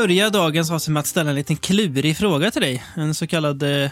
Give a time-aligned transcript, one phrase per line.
[0.00, 2.82] börja dagens avsnitt med att ställa en liten klurig fråga till dig.
[2.94, 3.90] En så kallad eh,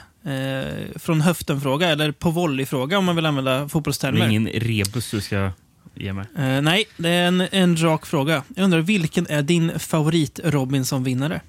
[0.96, 4.28] från höften-fråga, eller på volley-fråga om man vill använda Det är fotbollstermer.
[4.28, 5.50] ingen rebus du ska
[5.94, 6.24] ge mig.
[6.38, 8.42] Eh, nej, det är en, en rak fråga.
[8.56, 11.40] Jag undrar, vilken är din favorit Robinson-vinnare?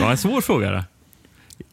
[0.00, 0.70] Ja, en svår fråga.
[0.70, 0.84] Då.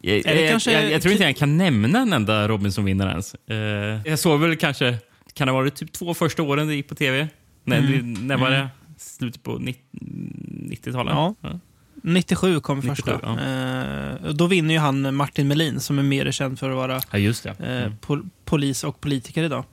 [0.02, 3.10] Jag, Är det jag, kanske- jag, jag tror inte jag kan nämna en enda Robinson-vinnare
[3.12, 3.36] ens.
[3.50, 4.98] Eh, jag såg väl kanske,
[5.34, 7.28] kan det ha varit typ två första åren det gick på tv?
[7.66, 8.14] Nej, Mm.
[8.14, 8.70] det, när var det?
[8.98, 11.14] Slutet på 90-talet?
[11.14, 11.60] Ja.
[12.04, 13.20] 97 kom 97, första.
[13.24, 13.40] ja.
[13.40, 17.18] Eh, då vinner ju han Martin Melin, som är mer känd för att vara ja,
[17.18, 17.50] just det.
[17.50, 17.94] eh, Mm.
[18.02, 19.64] pol- polis och politiker idag.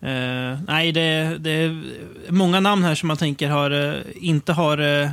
[0.00, 1.82] Eh, nej, det, det är
[2.28, 5.10] många namn här som man tänker har, eh, inte har, eh,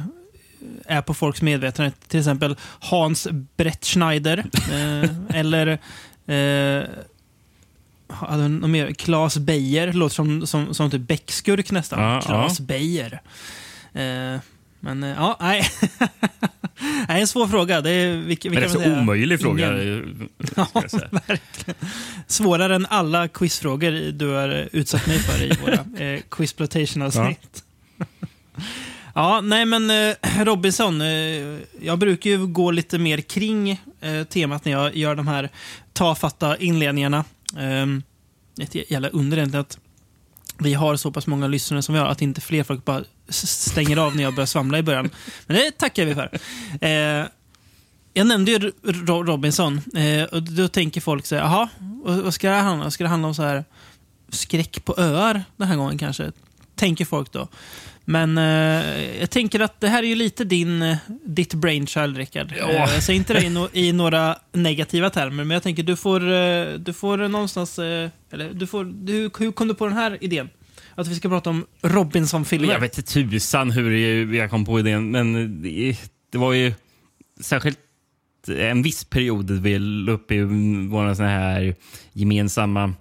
[0.85, 1.95] är på folks medvetenhet.
[2.09, 4.37] Till exempel Hans Brett Schneider.
[4.71, 5.09] eh,
[5.39, 5.67] eller
[6.27, 6.83] eh,
[8.07, 8.93] hade något mer?
[8.93, 9.93] Claes Beijer.
[9.93, 12.01] Låter som, som, som typ bäckskurk nästan.
[12.01, 13.21] Ja, Claes Beijer.
[13.93, 14.39] Eh,
[14.79, 15.63] men eh, ja, nej.
[17.07, 17.81] nej, en svår fråga.
[17.81, 19.83] Det är, vilka, Men det är vilka så omöjlig fråga.
[19.83, 20.29] Ingen.
[20.89, 21.07] säga.
[21.11, 21.75] verkligen.
[22.27, 25.73] Svårare än alla quizfrågor du har utsatt mig för i våra
[26.05, 27.63] eh, quizplotation-avsnitt.
[29.13, 29.41] Ja.
[29.41, 31.01] nej men eh, Robinson.
[31.01, 31.07] Eh,
[31.81, 35.49] jag brukar ju gå lite mer kring eh, temat när jag gör de här
[35.93, 37.23] tafatta inledningarna.
[37.57, 38.03] Ehm,
[38.59, 39.77] ett jävla under egentligen att
[40.57, 43.97] vi har så pass många lyssnare som vi har att inte fler folk bara stänger
[43.97, 45.09] av när jag börjar svamla i början.
[45.47, 46.39] Men det tackar vi för.
[46.81, 47.27] Eh,
[48.13, 48.71] jag nämnde ju
[49.05, 52.91] Robinson eh, och då tänker folk så här, jaha, vad vad ska det handla om?
[52.91, 53.65] Ska det handla om så här
[54.29, 56.31] skräck på öar den här gången kanske?
[56.75, 57.47] Tänker folk då.
[58.05, 62.53] Men eh, jag tänker att det här är ju lite din, eh, ditt brainchild, Rickard.
[62.59, 62.69] Ja.
[62.69, 65.95] Eh, jag säger inte det i, no i några negativa termer, men jag tänker du
[65.95, 67.79] får, eh, du får någonstans...
[67.79, 70.49] Eh, eller du får, du, hur kom du på den här idén?
[70.95, 72.73] Att vi ska prata om Robinson-filmer?
[72.73, 75.97] Jag vet inte tusan hur jag kom på idén, men det,
[76.31, 76.73] det var ju
[77.41, 77.79] särskilt
[78.47, 80.41] en viss period vi la upp i
[80.89, 81.75] våra såna här
[82.13, 82.93] gemensamma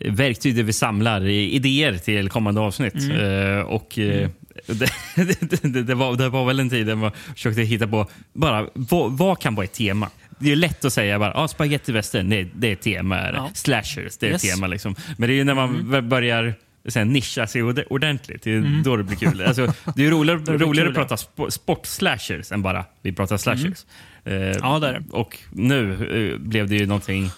[0.00, 2.94] verktyg där vi samlar idéer till kommande avsnitt.
[2.94, 4.28] Eh, och eh,
[4.66, 8.06] det, det, det, det, var, det var väl en tid där man försökte hitta på
[8.32, 10.10] bara vad, vad kan vara ett tema.
[10.38, 13.30] Det är lätt att säga bara ah, spagettivästern, det, det är ett tema.
[13.34, 13.50] Ja.
[13.54, 14.44] Slashers, det är Yes.
[14.44, 14.66] ett tema.
[14.66, 14.94] Liksom.
[15.18, 16.54] Men det är när man b- börjar
[16.88, 18.42] sen nischa sig ord- ordentligt.
[18.42, 19.42] Det är då det blir kul.
[19.42, 23.36] Alltså, det är roligare, det roligare kul, att prata sp- sport-slashers än bara vi pratar
[23.36, 23.84] slashers.
[24.24, 25.02] Eh, Ja, det är det.
[25.10, 25.92] Och nu
[26.32, 27.30] eh, blev det ju någonting...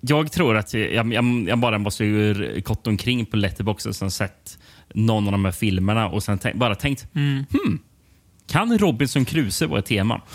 [0.00, 4.10] Jag, tror att jag, jag, jag bara måste ju gått omkring på Letterboxd och sen
[4.10, 4.58] sett
[4.94, 7.44] någon av de här filmerna och sen tänk, bara tänkt Mm.
[7.52, 7.78] hmm,
[8.46, 10.20] kan Robinson Crusoe vara ett tema?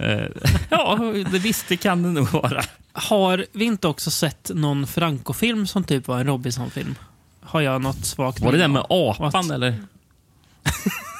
[0.00, 0.26] Eh,
[0.70, 0.98] ja,
[1.32, 2.62] det, visst det kan det nog vara.
[2.92, 6.94] Har vi inte också sett någon Franco-film som typ var en Robinson-film?
[7.40, 9.50] Har jag något svagt Var det den med apan What?
[9.50, 9.74] eller?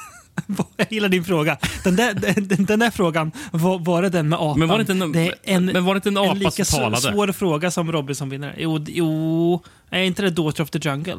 [0.77, 1.57] Jag gillar din fråga.
[1.83, 4.59] Den där, den, den där frågan, var, var det den med apan?
[4.59, 6.33] Men var det inte en, det är en, men var det inte en en apa
[6.33, 7.01] lika som talade?
[7.01, 8.55] svår fråga som Robinson-vinnare.
[8.57, 11.17] Jo, d- jo, är inte det Daughter of the Jungle?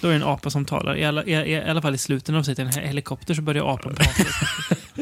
[0.00, 0.96] Då är det en apa som talar.
[0.96, 3.34] I alla, i, i alla fall i slutet när de sitter i en he- helikopter
[3.34, 4.10] så börjar apan prata.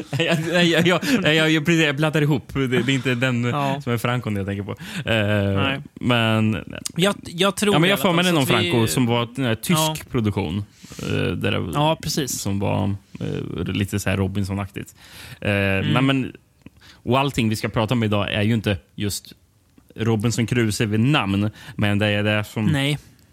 [0.23, 2.53] jag, jag, jag, jag, jag, blandar ihop.
[2.53, 3.81] Det, det är inte den Ja.
[3.81, 4.75] som är Francon jag tänker på.
[5.05, 5.81] Nej.
[5.93, 6.63] Men,
[6.95, 9.45] Jag, jag tror ja, men jag får mig någon att vi- Franco som var en
[9.45, 9.95] eh, tysk Ja.
[10.11, 10.65] produktion.
[11.03, 12.39] Eh, där det, Ja, precis.
[12.41, 14.95] Som var eh, lite så här Robinson-aktigt.
[15.41, 15.93] Eh, Mm.
[15.93, 16.33] men, men,
[16.93, 19.33] och allting vi ska prata om idag är ju inte just
[19.95, 22.91] Robinson Crusoe vid namn, men det är det som Nej,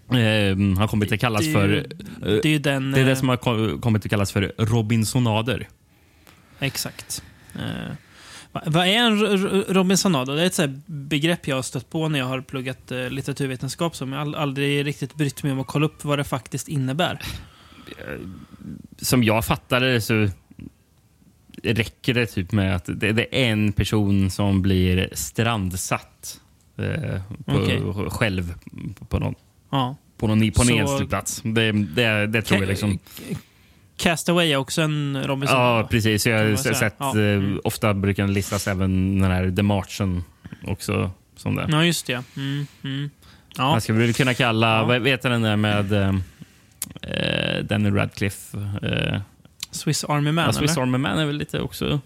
[0.09, 1.77] eh, har kommit att kallas det för...
[1.77, 2.93] eh, det är den...
[2.93, 5.69] det är det som har ko- kommit att kallas för Robinsonader.
[6.61, 7.23] Exakt.
[7.55, 7.93] Eh,
[8.67, 9.19] vad är en
[9.69, 10.29] Robinsonad?
[10.29, 13.97] Det är ett så begrepp jag har stött på när jag har pluggat eh, litteraturvetenskap
[13.97, 17.19] som jag aldrig riktigt brytt mig om att kolla upp vad det faktiskt innebär.
[19.01, 20.29] som jag fattade det så
[21.63, 26.41] räcker det typ med att det, är en person som blir strandsatt
[26.77, 27.83] eh, på, Okej.
[28.11, 28.55] själv
[29.09, 29.35] på någon,
[29.71, 29.97] Ja.
[30.17, 31.49] på någon, på en Så-.
[31.49, 32.99] Det, det, det tror jag liksom.
[33.97, 35.59] Castaway är också en Robinson.
[35.61, 36.27] Ja, precis.
[36.27, 37.19] Jag har sett, Ja.
[37.21, 40.25] eh, ofta brukar den listas även den här The Marchen
[40.67, 41.67] också som det.
[41.71, 42.23] Ja, just det.
[42.37, 43.11] Mm, mm.
[43.57, 43.71] Ja.
[43.71, 44.85] Man skulle väl kunna kalla, Ja.
[44.85, 46.15] vad heter den där med eh,
[47.03, 48.59] eh, Danny Radcliffe?
[48.83, 49.21] Eh,
[49.71, 50.83] Swiss Army Man, ja, Swiss eller?
[50.83, 52.01] Army Man är väl lite också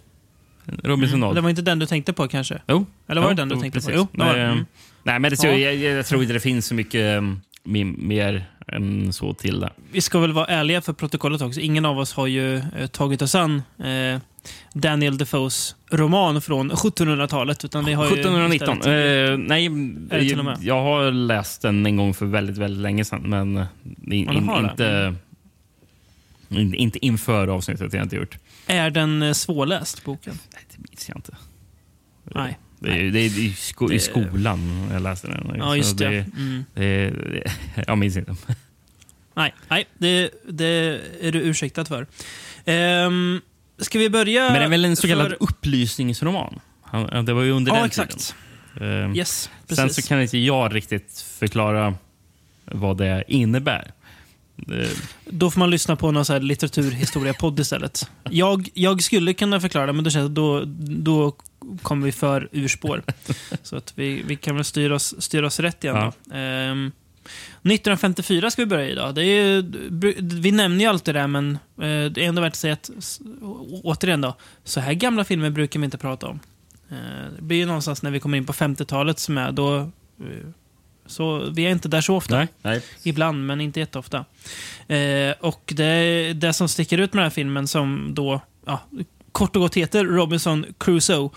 [0.68, 0.80] Mm.
[0.84, 1.34] Robinsonad.
[1.34, 2.62] Det var inte den du tänkte på kanske?
[2.66, 2.86] Jo.
[3.08, 3.90] Eller var Ja, det den du jo, tänkte precis.
[3.92, 3.96] på?
[3.96, 4.38] Jo, det var.
[4.38, 4.66] Eh, Mm.
[5.02, 9.34] Nej, men det, jag, jag tror inte det finns så mycket um, mer än så
[9.34, 9.72] till det.
[9.92, 11.60] Vi ska väl vara ärliga för protokollet också.
[11.60, 14.20] Ingen av oss har ju eh, tagit oss an eh,
[14.72, 17.64] Daniel Defoes roman från 1700-talet.
[17.64, 18.78] Utan vi har 1719?
[18.78, 19.64] Istället, eh, nej,
[20.30, 23.22] jag, jag har läst den en gång för väldigt, väldigt länge sedan.
[23.22, 23.64] Men
[24.12, 25.14] in, in, inte,
[26.48, 27.92] in, inte inför avsnittet.
[27.92, 28.38] Jag inte gjort.
[28.66, 30.38] Är den eh, svårläst, boken?
[30.52, 31.36] Nej, det minns jag inte.
[32.22, 32.58] Nej.
[32.80, 33.94] Det är, det är i, sko det...
[33.94, 35.54] i skolan jag läste den.
[35.58, 36.06] Ja, just det.
[36.06, 36.64] Mm.
[36.74, 37.52] det, det
[37.86, 38.36] jag minns inte.
[39.34, 42.06] Nej, nej det, det är du ursäktad för.
[43.06, 43.40] Um,
[43.78, 44.42] ska vi börja?
[44.42, 45.42] Men det är väl en så kallad för...
[45.42, 46.60] upplysningsroman?
[47.24, 48.34] Det var ju under ja, den exakt.
[48.74, 49.04] tiden.
[49.04, 49.76] Um, yes, precis.
[49.76, 51.94] Sen så kan inte jag riktigt förklara
[52.64, 53.92] vad det innebär.
[55.24, 58.10] Då får man lyssna på någon så här litteraturhistoria-podd istället.
[58.30, 61.36] Jag, jag skulle kunna förklara det, men då, känns, då, då
[61.82, 63.02] kommer vi för urspår.
[63.62, 65.96] Så att vi, vi kan väl styra oss, styra oss rätt igen.
[65.96, 66.36] Ja.
[66.36, 66.92] Ehm,
[67.62, 69.14] 1954 ska vi börja idag.
[69.14, 69.64] Det är,
[70.40, 72.90] vi nämner ju alltid det, men eh, det är ändå värt att säga att,
[73.82, 76.40] återigen då, så här gamla filmer brukar vi inte prata om.
[76.90, 76.96] Eh,
[77.36, 80.48] det blir ju någonstans när vi kommer in på 50-talet som är då eh,
[81.06, 82.36] så vi är inte där så ofta.
[82.36, 82.82] Nej, nej.
[83.02, 84.24] Ibland, men inte jätteofta.
[84.88, 88.80] Eh, och det, det som sticker ut med den här filmen, som då ja,
[89.32, 91.30] kort och gott heter Robinson Crusoe,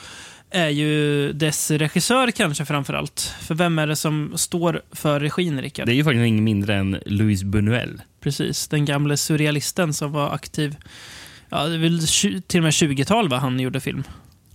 [0.51, 3.35] är ju dess regissör kanske framför allt.
[3.41, 5.85] För vem är det som står för regin, Rickard?
[5.85, 8.01] Det är ju faktiskt ingen mindre än Louis Buñuel.
[8.19, 10.75] Precis, den gamle surrealisten som var aktiv,
[11.49, 11.99] ja, det är väl
[12.47, 14.03] till och med 20-tal va, han gjorde film.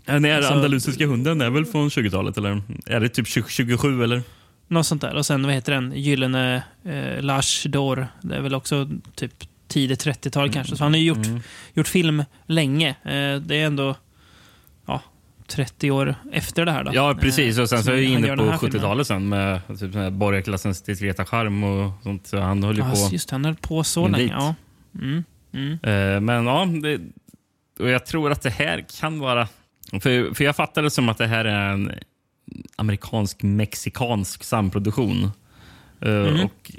[0.04, 2.62] Den är alltså, andalusiska hunden är väl från 20-talet eller?
[2.86, 4.22] Är det typ 27 eller?
[4.68, 5.14] Något sånt där.
[5.14, 5.92] Och sen, vad heter den?
[5.92, 8.06] Gyllene eh, Lars d'Or.
[8.22, 9.32] Det är väl också typ
[9.76, 10.52] tidigt 30-tal mm.
[10.52, 10.76] kanske.
[10.76, 11.40] Så han har ju gjort, mm.
[11.74, 12.88] gjort film länge.
[12.88, 13.94] Eh, det är ändå
[14.86, 15.02] ja,
[15.46, 16.84] 30 år efter det här.
[16.84, 16.90] Då.
[16.94, 17.58] Ja, precis.
[17.58, 21.92] Och sen så är jag inne på 70-talet sen med typ, borgarklassens diskreta charm och
[22.02, 22.26] sånt.
[22.26, 23.12] Så han höll ju ja, på...
[23.12, 24.32] Just han höll på så länge.
[24.32, 24.54] Ja.
[24.94, 25.24] Mm.
[25.52, 25.72] Mm.
[25.72, 27.00] Eh, men ja, det,
[27.78, 29.48] och jag tror att det här kan vara...
[29.92, 31.92] För, för jag fattar det som att det här är en
[32.76, 35.30] amerikansk-mexikansk samproduktion.
[36.00, 36.44] Mm.
[36.44, 36.72] och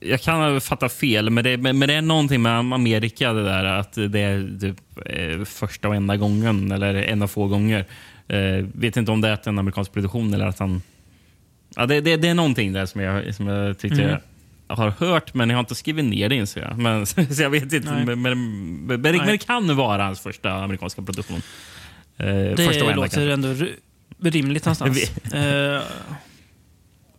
[0.00, 3.92] jag kan fatta fel, men det, men det är någonting med Amerika det där att
[3.92, 4.76] det är typ
[5.06, 7.84] eh, första och enda gången, eller en av få gånger.
[8.28, 10.82] Eh, vet inte om det är en amerikansk produktion eller att han...
[11.76, 14.16] Ja, det, det, det är någonting där som jag, som jag tyckte mm.
[14.68, 16.78] jag har hört, men jag har inte skrivit ner det inser jag.
[16.78, 17.92] Men, så jag vet inte.
[17.92, 21.42] Men, men, men, men, det kan vara hans första amerikanska produktion.
[22.16, 22.50] Eh, det
[22.94, 23.32] låter kanske.
[23.32, 23.54] ändå
[24.20, 25.12] rimligt någonstans.
[25.34, 25.82] uh,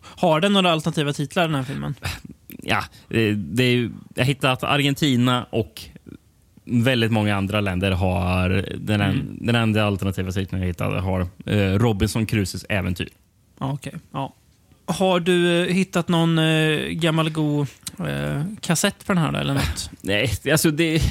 [0.02, 1.94] har den några alternativa titlar den här filmen?
[2.64, 2.84] Ja,
[3.36, 5.82] det är, jag har hittat Argentina och
[6.64, 9.36] väldigt många andra länder har den, mm.
[9.40, 13.08] den enda alternativa titeln jag hittade har uh, Robinson Crusoes äventyr.
[13.58, 13.92] Okay.
[14.12, 14.34] Ja.
[14.86, 17.66] Har du eh, hittat någon uh, gammal god
[18.00, 19.32] uh, kassett på den här?
[19.32, 19.90] Eller något?
[20.00, 21.02] Nej, alltså det,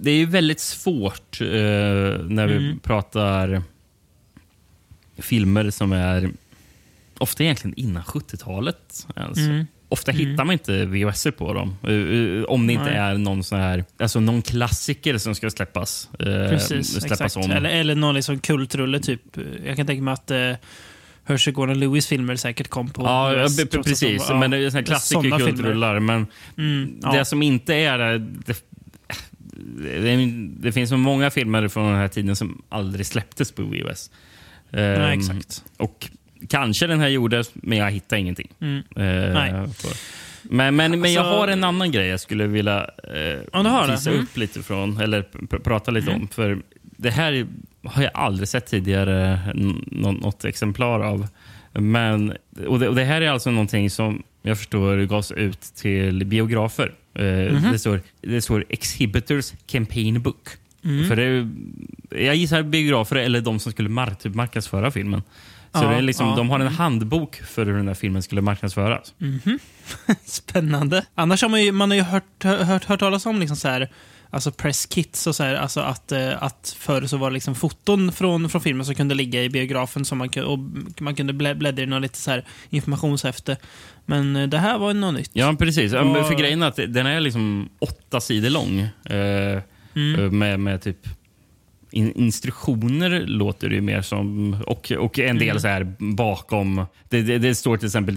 [0.00, 2.78] det är väldigt svårt uh, när vi mm.
[2.78, 3.62] pratar
[5.16, 6.30] filmer som är
[7.18, 9.06] ofta egentligen innan 70-talet.
[9.14, 9.44] Alltså.
[9.44, 9.66] Mm.
[9.90, 10.26] Ofta mm.
[10.26, 11.76] hittar man inte VHS på dem.
[11.82, 12.96] Eh, eh, om det inte Nej.
[12.96, 16.08] är någon sån här, alltså någon klassiker som ska släppas.
[16.18, 17.36] Eh, Precis, släppas exakt.
[17.36, 17.50] Om.
[17.50, 19.00] Eller, eller någon liksom kultrulle.
[19.00, 19.20] Typ.
[19.66, 20.52] Jag kan tänka mig att eh,
[21.24, 24.28] Hershey Gordon Lewis filmer säkert kom på Ja, VHS, precis.
[24.28, 26.00] Var, men det är såna klassiker kultrullar.
[26.00, 26.26] Men
[26.58, 27.12] mm, ja.
[27.12, 28.18] det som inte är det,
[30.02, 30.26] det,
[30.60, 34.10] det, finns så många filmer från den här tiden som aldrig släpptes på VHS.
[34.70, 35.64] Nej, ehm, exakt.
[35.76, 36.10] Och
[36.48, 38.48] kanske den här gjordes, men jag hittar ingenting.
[38.60, 38.76] Mm.
[38.76, 38.82] Uh,
[39.34, 39.52] Nej.
[40.42, 42.90] Men, men, alltså, men jag alltså- har en annan grej jag skulle vilja
[43.52, 44.22] ja, visa mm.
[44.22, 46.22] upp lite från, eller pr prata lite mm.
[46.22, 46.28] om.
[46.28, 47.46] För Det här
[47.84, 49.40] har jag aldrig sett tidigare
[49.86, 51.28] något exemplar av.
[51.72, 56.26] Men, och det, och det, här är alltså någonting som jag förstår gavs ut till
[56.26, 56.94] biografer.
[57.18, 57.72] Uh, -hmm.
[57.72, 60.48] det, står, det står Exhibitors Campaign Book.
[60.84, 61.08] Mm.
[61.08, 61.48] För det,
[62.24, 65.22] jag gissar biografer eller de som skulle mark typ marknadsföra filmen.
[65.72, 66.36] Så ja, det är liksom, ja.
[66.36, 69.14] De har en handbok för hur den här filmen skulle marknadsföras.
[69.20, 69.58] Mm -hmm.
[70.24, 71.04] Spännande.
[71.14, 73.90] Annars har man ju, man har ju hört, hört, hört talas om liksom så här,
[74.30, 78.12] alltså presskits och så här, alltså att, eh, att förr så var det liksom foton
[78.12, 80.58] från, från filmen som kunde ligga i biografen som man, och
[81.02, 83.56] man kunde bläddra i något lite så här informationshäfte.
[84.06, 85.30] Men eh, det här var något nytt.
[85.32, 85.92] Ja, precis.
[85.92, 86.26] Och...
[86.26, 88.80] För grejen är att den är liksom åtta sidor lång.
[89.04, 89.62] Eh,
[89.94, 90.38] mm.
[90.38, 91.17] med, med typ
[91.90, 94.56] in, instruktioner låter det mer som.
[94.66, 95.60] Och, och en del mm.
[95.60, 96.86] så här bakom.
[97.08, 98.14] Det, det, det, står till exempel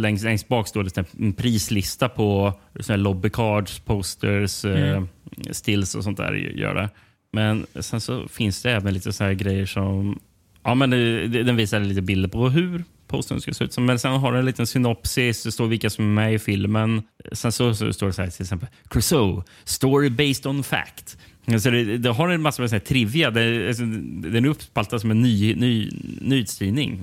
[0.00, 4.94] längst, längst bak står det en prislista på så här lobbycards, posters, mm.
[4.94, 5.02] eh,
[5.50, 6.32] stills och sånt där.
[6.32, 6.88] Gör det.
[7.32, 10.18] Men sen så finns det även lite så här grejer som
[10.66, 13.78] Ja, men det, det, den visar lite bilder på hur postern ska se ut.
[13.78, 17.02] Men sen har den en liten synopsis, det står vilka som är med i filmen.
[17.32, 21.18] Sen så, så står det så här till exempel Crusoe, story based on fact.
[21.46, 23.30] Så det, det har en massa med så här trivia.
[23.30, 27.02] Det, alltså, den är uppspaltad som en ny, ny, nyhetstidning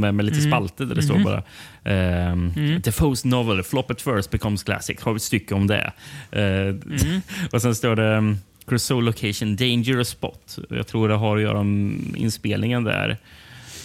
[0.00, 0.50] med, med lite mm.
[0.50, 2.80] spalter där det står bara um, mm.
[2.80, 5.00] Defoe's novel Flop at first becomes classic.
[5.00, 5.92] Har vi ett stycke om det.
[6.36, 7.22] Uh, mm.
[7.52, 10.58] och sen står det um, Crusoe location dangerous spot.
[10.68, 13.18] Jag tror det har att göra med inspelningen där.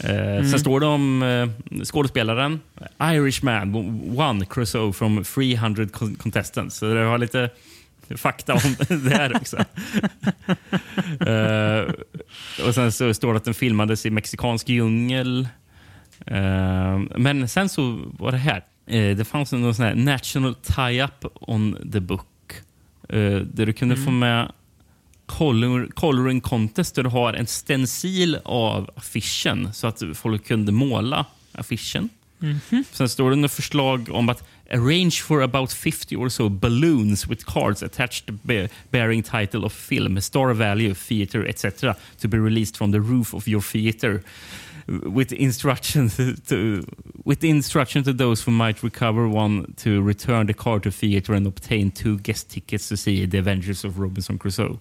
[0.03, 0.49] Mm.
[0.49, 1.49] Sen står det om uh,
[1.83, 2.59] skådespelaren
[3.01, 3.71] Irishman
[4.15, 5.87] won Crusoe from 300
[6.17, 6.77] contestants.
[6.77, 7.49] Så det har lite
[8.15, 9.57] fakta om det här också.
[11.27, 11.93] uh,
[12.67, 15.47] och Sen så står det att den filmades i mexikansk djungel.
[16.31, 18.63] Uh, men sen så var det här.
[18.91, 22.27] Uh, det fanns en sån här national tie-up on the book.
[23.07, 24.05] där du kunde mm.
[24.05, 24.51] få med
[25.25, 31.25] color, coloring contest där du har en stencil av affischen så att folk kunde måla
[31.51, 32.09] affischen.
[32.41, 32.83] Mm -hmm.
[32.91, 37.45] Sen står det något förslag om att arrange for about 50 or so balloons with
[37.45, 38.31] cards attached
[38.91, 41.95] bearing title of film, star value, theater, etc.
[42.19, 44.23] to be released from the roof of your theater
[44.87, 46.17] with instructions
[46.47, 46.85] to
[47.23, 51.47] with instruction to those who might recover one to return the card to theater and
[51.47, 54.79] obtain two guest tickets to see the Avengers of Robinson Crusoe.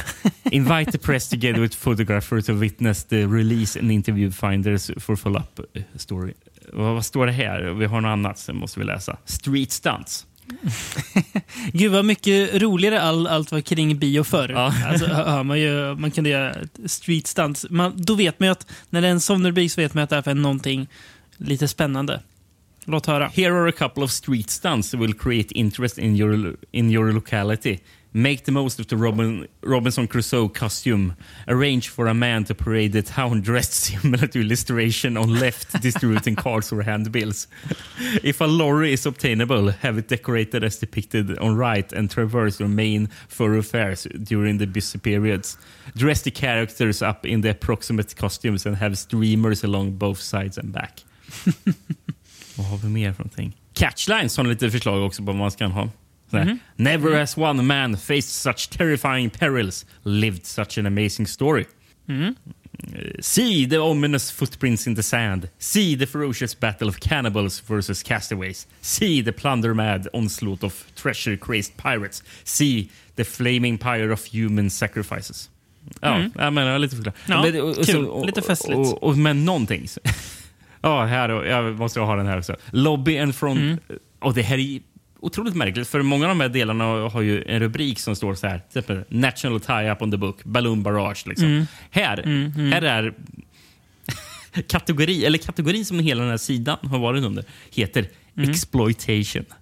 [0.52, 5.60] Invite the press together with photographer to witness the release and interview finders for follow-up
[5.60, 6.34] uh, story.
[6.72, 7.62] Vad står det här?
[7.62, 9.16] Vi har något annat som måste vi läsa.
[9.24, 10.26] Street stunts.
[11.72, 14.48] Gud vad mycket roligare all, allt var kring bio förr.
[14.48, 14.74] Ja.
[14.86, 16.54] Alltså, hör man, ju, man kunde göra
[16.84, 17.66] street stunts.
[17.70, 20.04] Man, då vet man ju att när det är en sån rubrik så vet man
[20.04, 20.88] att det är någonting
[21.36, 22.20] lite spännande.
[22.84, 23.28] Låt höra.
[23.28, 27.12] Here are a couple of street stunts that will create interest in your, in your
[27.12, 27.78] locality.
[28.16, 31.16] Make the most of the Robin, Robinson Crusoe costume.
[31.46, 36.34] Arrange for a man to parade the town dressed similar to illustration on left, distributing
[36.34, 37.46] cards or handbills.
[38.24, 42.70] If a lorry is obtainable, have it decorated as depicted on right and traverse your
[42.70, 45.58] main thoroughfares during the busy periods.
[45.94, 50.72] Dress the characters up in the approximate costumes and have streamers along both sides and
[50.72, 51.04] back.
[52.56, 53.52] vad har vi mer för någonting?
[53.74, 55.90] Catchlines har lite förslag också på vad man ska ha.
[56.32, 56.60] Mm.
[56.78, 57.18] Never mm.
[57.18, 61.66] has one man faced such terrifying perils, lived such an amazing story.
[62.08, 62.36] Mm.
[63.20, 65.48] See the ominous footprints in the sand.
[65.58, 68.66] See the ferocious battle of cannibals versus castaways.
[68.82, 72.22] See the plunder mad onslaught of treasure crazed pirates.
[72.44, 75.48] See the flaming pyre of human sacrifices.
[76.00, 76.32] Ja, mm.
[76.34, 77.18] jag menar lite förklarat.
[77.26, 77.84] Ja, men, och, kul.
[77.84, 78.78] Så, och, lite festligt.
[78.78, 79.86] Och, och, men någonting.
[80.80, 82.56] ja, här jag måste ha den här också.
[82.70, 83.58] Lobby and front.
[83.58, 83.78] Mm.
[84.18, 84.80] Och det här är
[85.20, 88.46] otroligt märkligt, för många av de här delarna har ju en rubrik som står så
[88.46, 91.26] här, till exempel National tie-up on the book, Balloon Barrage.
[91.26, 91.46] Liksom.
[91.46, 91.66] Mm.
[91.90, 92.72] Här, mm, mm.
[92.72, 93.14] här är
[94.68, 98.50] kategori, eller kategorin som hela den här sidan har varit under, heter mm.
[98.50, 99.44] exploitation.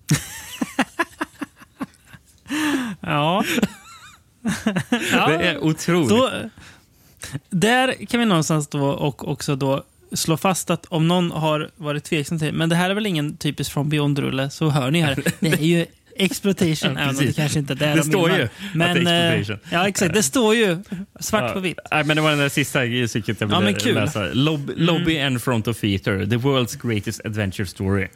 [3.01, 3.45] ja.
[5.13, 5.29] ja.
[5.29, 6.09] Det är otroligt.
[6.09, 6.31] Då,
[7.51, 9.85] där kan vi någonstans då och också då
[10.15, 13.37] slå fast att om någon har varit tveksam till men det här är väl ingen
[13.37, 15.19] typisk från Beyond-rulle, så hör ni här.
[15.41, 18.31] Det är ju Exploitation, ja, även om det kanske inte är det, det de står
[18.31, 20.15] ju men, att eh, Ja, exakt.
[20.15, 20.79] Det står ju
[21.21, 21.79] svart ja, på vitt.
[21.91, 22.91] Nej, men det var den där sista jag
[23.61, 24.25] ville ja, läsa.
[24.33, 25.27] Lob Lobby mm.
[25.27, 28.09] and Front of Theater, the world's greatest adventure story.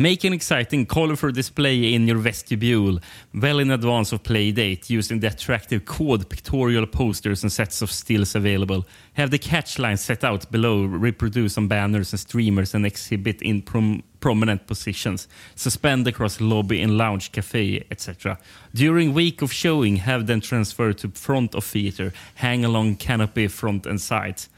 [0.00, 3.00] Make an exciting, colorful display in your vestibule
[3.34, 7.90] well in advance of play date using the attractive code pictorial posters and sets of
[7.90, 8.86] stills available.
[9.12, 13.60] Have the catch lines set out below, reproduce on banners and streamers and exhibit in
[13.60, 15.28] prom prominent positions.
[15.54, 18.38] Suspend across lobby and lounge, cafe, etc.
[18.74, 23.84] During week of showing, have them transferred to front of theater, hang along canopy front
[23.84, 24.48] and sides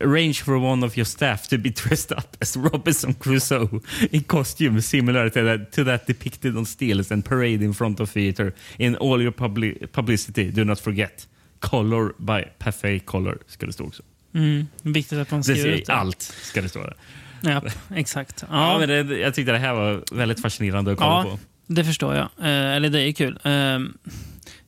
[0.00, 4.80] arrange for one of your staff to be dressed up as Robinson Crusoe in costume
[4.80, 8.52] similar to that, to that depicted on stills and parade in front of theater.
[8.78, 11.26] In all your publi publicity, do not forget.
[11.60, 14.02] Color by Pathé Color ska det stå också.
[14.34, 15.92] Mm, viktigt att man skriver ut det.
[15.92, 16.96] Allt ska det stå där.
[17.40, 17.62] Ja,
[17.94, 18.44] exakt.
[18.50, 18.72] Ja.
[18.72, 21.38] ja men det, jag tyckte det här var väldigt fascinerande att kolla ja, på.
[21.66, 22.28] Det förstår jag.
[22.38, 23.38] Eh, eller det är kul.
[23.44, 23.78] Eh,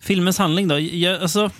[0.00, 0.78] filmens handling då?
[0.78, 1.50] Jag, alltså,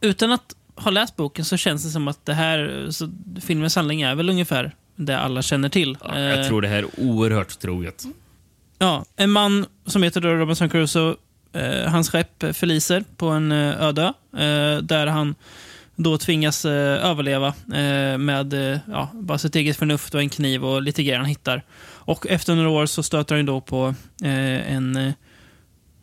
[0.00, 3.10] utan att har läst boken så känns det som att det här, så
[3.40, 5.96] filmens handling är väl ungefär det alla känner till.
[6.04, 8.04] Ja, jag eh, tror det här är oerhört troget.
[8.78, 11.14] Ja, en man som heter Robinson Crusoe,
[11.52, 15.34] eh, hans skepp förliser på en eh, öde eh, där han
[15.96, 17.54] då tvingas eh, överleva
[18.18, 21.62] med ja, bara sitt eget förnuft och en kniv och lite grejer han hittar.
[21.82, 25.12] Och efter några år så stöter han då på en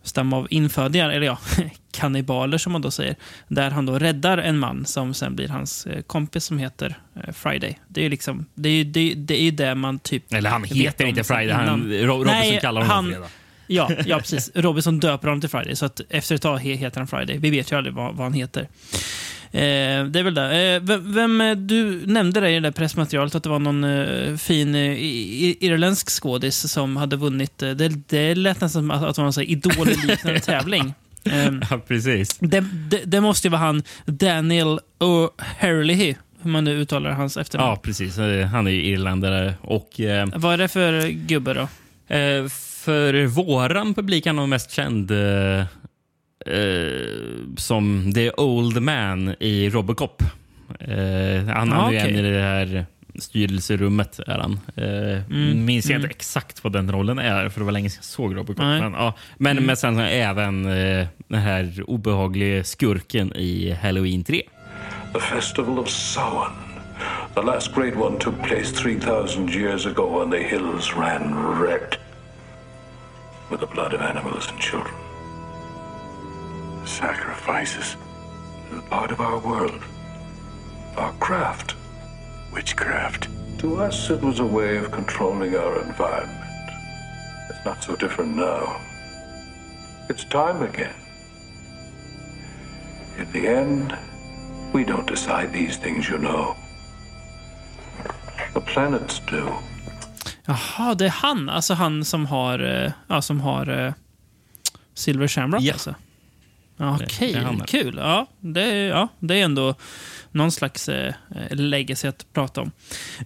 [0.07, 1.37] stam av infödingar, eller ja,
[1.91, 3.15] kannibaler som man då säger.
[3.47, 7.33] Där han då räddar en man som sen blir hans eh, kompis som heter eh,
[7.33, 7.79] Friday.
[7.87, 10.33] Det är ju liksom, det är, det, det är det man typ...
[10.33, 13.27] Eller han heter inte Friday, han, Robinson Nej, kallar honom han- Fredag.
[13.69, 14.51] Ja, ja, precis.
[14.55, 17.37] Robinson döper honom till Friday, så att efter ett tag he- heter han Friday.
[17.37, 18.67] Vi vet ju aldrig vad, vad han heter.
[19.51, 20.75] Eh, det är väl det.
[20.75, 24.75] Eh, vem, eh, du nämnde det i det där pressmaterialet att det var någon fin
[24.75, 27.57] irländsk skådis som hade vunnit.
[27.57, 27.73] Det,
[28.07, 30.93] det lät nästan som att, att det var en idol-liknande tävling.
[31.69, 32.37] Ja, precis.
[32.39, 37.69] det, det, det måste ju vara han Daniel O'Herlihy, hur man nu uttalar hans efternamn.
[37.69, 38.17] Ja, precis.
[38.51, 39.53] Han är ju irländare.
[39.61, 41.61] Och, eh, Vad är det för gubbe då?
[42.15, 42.47] eh,
[42.83, 45.65] för våran publik är han nog mest känd eh,
[46.47, 50.21] eh, som The Old Man i Robocop.
[50.79, 50.87] Eh,
[51.47, 52.85] han Ja, han är en i det här
[53.19, 54.19] styrelserummet.
[54.19, 54.59] Är han.
[54.75, 56.05] Eh, Mm, Minns jag mm.
[56.05, 58.57] inte exakt vad den rollen är, för det var länge sedan jag såg Robocop.
[58.57, 58.81] Nej.
[58.81, 59.13] Men, ja.
[59.37, 59.63] men, Mm.
[59.65, 64.41] men sen även eh, den här obehagliga skurken i Halloween 3.
[65.13, 66.51] The Festival of Samhain.
[67.35, 71.95] The last great one took place 3,000 years ago when the hills ran red
[73.51, 74.93] with the blood of animals and children.
[76.87, 77.95] Sacrifices.
[78.77, 79.81] A part of our world.
[80.97, 81.75] Our craft.
[82.53, 83.27] Witchcraft.
[83.59, 86.45] To us, it was a way of controlling our environment.
[87.49, 88.77] It's not so different now.
[90.09, 90.93] It's time again.
[93.19, 93.93] In the end,
[94.73, 96.55] we don't decide these things, you know.
[98.53, 99.49] The planets do.
[100.45, 101.49] Jaha, det är han.
[101.49, 103.93] Alltså han som har, eh, ja, som har eh,
[104.93, 105.73] Silver Shamrock Ja.
[105.73, 105.95] alltså?
[106.77, 107.59] Okej, han.
[107.67, 107.95] kul.
[107.97, 109.75] Ja det, är, ja, det är ändå
[110.31, 111.13] någon slags eh,
[111.51, 112.71] legacy att prata om.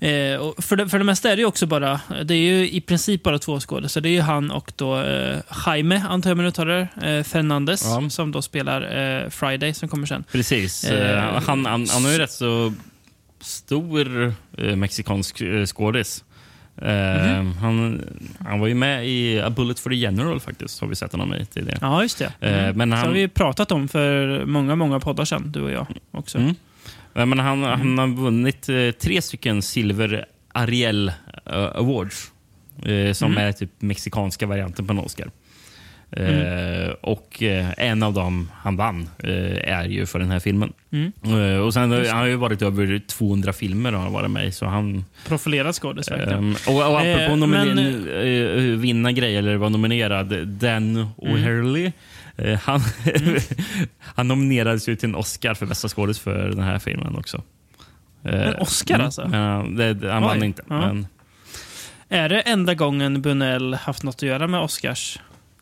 [0.02, 2.70] Eh, och för, det, för det mesta är det ju också bara, det är ju
[2.72, 4.04] i princip bara två skådespelare.
[4.04, 8.10] Det är ju han och då eh, Jaime, antar jag man uttalar eh, Fernandes, Ja.
[8.10, 8.82] som då spelar
[9.24, 10.24] eh, Friday som kommer sen.
[10.32, 10.84] Precis.
[10.84, 12.74] Eh, Eh, han, han, han har ju rätt så
[13.40, 16.24] stor eh, mexikansk eh, skådis.
[16.82, 17.54] Mhm.
[17.58, 18.02] han,
[18.40, 21.34] han var ju med i A Bullet for the General faktiskt, har vi sett honom
[21.34, 21.78] i tidigare.
[21.82, 22.32] Ja, just det.
[22.40, 22.78] Eh, Mm.
[22.78, 25.88] men Så han- har vi pratat om för många, många poddar sedan, du och jag
[26.12, 26.38] också.
[26.38, 26.56] Mm.
[27.14, 31.10] Men han, han har vunnit eh, tre stycken Silver Ariel
[31.46, 32.32] eh, Awards.
[32.86, 33.48] Eh, som Mm.
[33.48, 35.32] är typ mexikanska varianten på en Oscar.
[36.18, 40.74] Eh, och eh, en av dem han vann eh, är ju för den här filmen.
[40.92, 41.12] Mm.
[41.24, 44.54] Eh, och sen, har- han har ju varit över 200 filmer har varit med.
[44.54, 49.70] Så han, Profilerad skådis ehm, och, och apropå Eh, men, eh, vinna grejer eller vara
[49.70, 50.48] nominerad.
[50.48, 51.92] Dan O'Herlihy.
[52.38, 52.82] eh, Han,
[53.22, 53.36] Mm.
[54.00, 57.42] han nominerades ju till en Oscar för bästa skådis för den här filmen också.
[58.26, 59.22] Eh, En Oscar alltså?
[59.22, 59.32] Det,
[60.12, 60.64] han Oj, vann inte.
[60.70, 60.80] ja.
[60.94, 61.08] Men,
[62.10, 65.20] Är det enda gången Bunell haft något att göra med Oscars?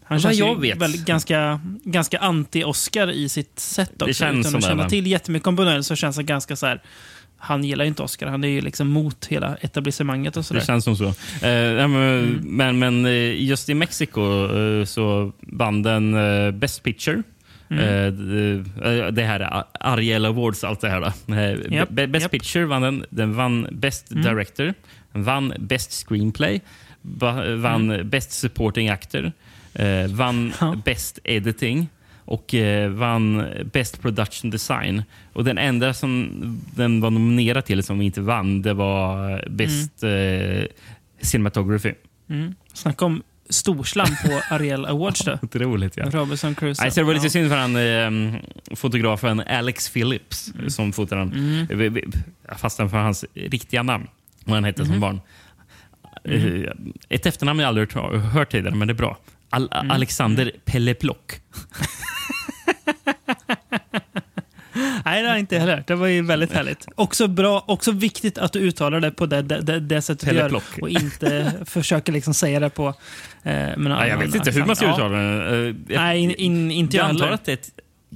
[0.10, 0.78] Han känns jag ju vet.
[0.82, 4.06] Väl, ganska, ganska anti-Oscar i sitt sätt också.
[4.06, 6.66] Det känns Utan att det, känna till jättemycket om Bunell så känns han ganska så
[6.66, 6.82] här...
[7.42, 8.28] Han gillar ju inte Oscar.
[8.28, 10.62] Han är ju liksom mot hela etablissemanget och det sådär.
[10.62, 11.06] känns som så.
[11.06, 14.22] Eh, men, men, men eh, just i Mexiko
[14.58, 17.24] eh, så vann den eh, Best Picture.
[17.70, 17.84] Mm.
[18.84, 21.14] Det, det här är Ariel Awards, allt det här.
[21.90, 22.32] Be- Best japp.
[22.32, 23.06] Picture vann den.
[23.10, 24.24] Den vann Best Mm.
[24.24, 24.74] Director.
[25.14, 26.62] Den vann Best Screenplay.
[27.02, 29.32] Va- vann Best Supporting Actor.
[29.74, 30.54] Eh, vann Mm.
[30.62, 30.76] Ja.
[30.86, 31.88] Best Editing.
[32.26, 35.04] Och eh, vann Best Production Design.
[35.34, 36.30] Och Den enda som
[36.76, 40.66] den var nominerad till som inte vann, det var Best eh,
[41.22, 41.94] Cinematography.
[42.30, 42.56] Mm.
[42.74, 45.38] Snacka om storslam på Ariel Awards då.
[45.42, 46.06] Otroligt, ja.
[46.10, 46.84] Robinson Crusoe.
[46.86, 47.30] Nej, så det var lite Ja.
[47.30, 47.76] synd för han,
[48.36, 48.40] eh,
[48.76, 50.70] fotografen Alex Phillips Mm.
[50.70, 51.32] som fotade
[51.90, 52.06] vi-
[52.48, 54.08] Jag fastnade för hans riktiga namn,
[54.46, 54.86] vad han hette Mm-hmm.
[54.88, 55.22] som barn.
[56.24, 56.72] Eh,
[57.10, 57.94] Ett efternamn jag aldrig
[58.34, 59.18] hört tidigare, men det är bra.
[59.50, 59.92] Al Mm.
[59.92, 61.32] Alexander Pelleplock.
[65.06, 65.84] Nej, det har jag inte heller.
[65.88, 66.88] Det var ju väldigt härligt.
[66.96, 70.62] Också bra, också viktigt att du uttalar det på det, det, det, sättet du gör
[70.82, 72.88] och inte försöker liksom säga det på...
[73.44, 75.56] Eh, någon Nej, jag vet inte hur man ska uttala det.
[75.58, 77.70] Eh, jag- Nej, in, in, inte jag Jag antar att det är ett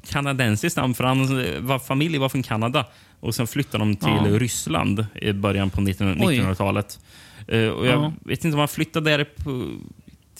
[0.09, 2.85] kanadensiskt namn, för han var familj var från Kanada.
[3.19, 4.39] Och Sen flyttade de till Ja.
[4.39, 6.39] Ryssland i början på 1900 Oj.
[6.39, 6.99] 1900-talet.
[7.47, 8.13] Eh, och jag Ja.
[8.25, 9.69] vet inte om han flyttade där på...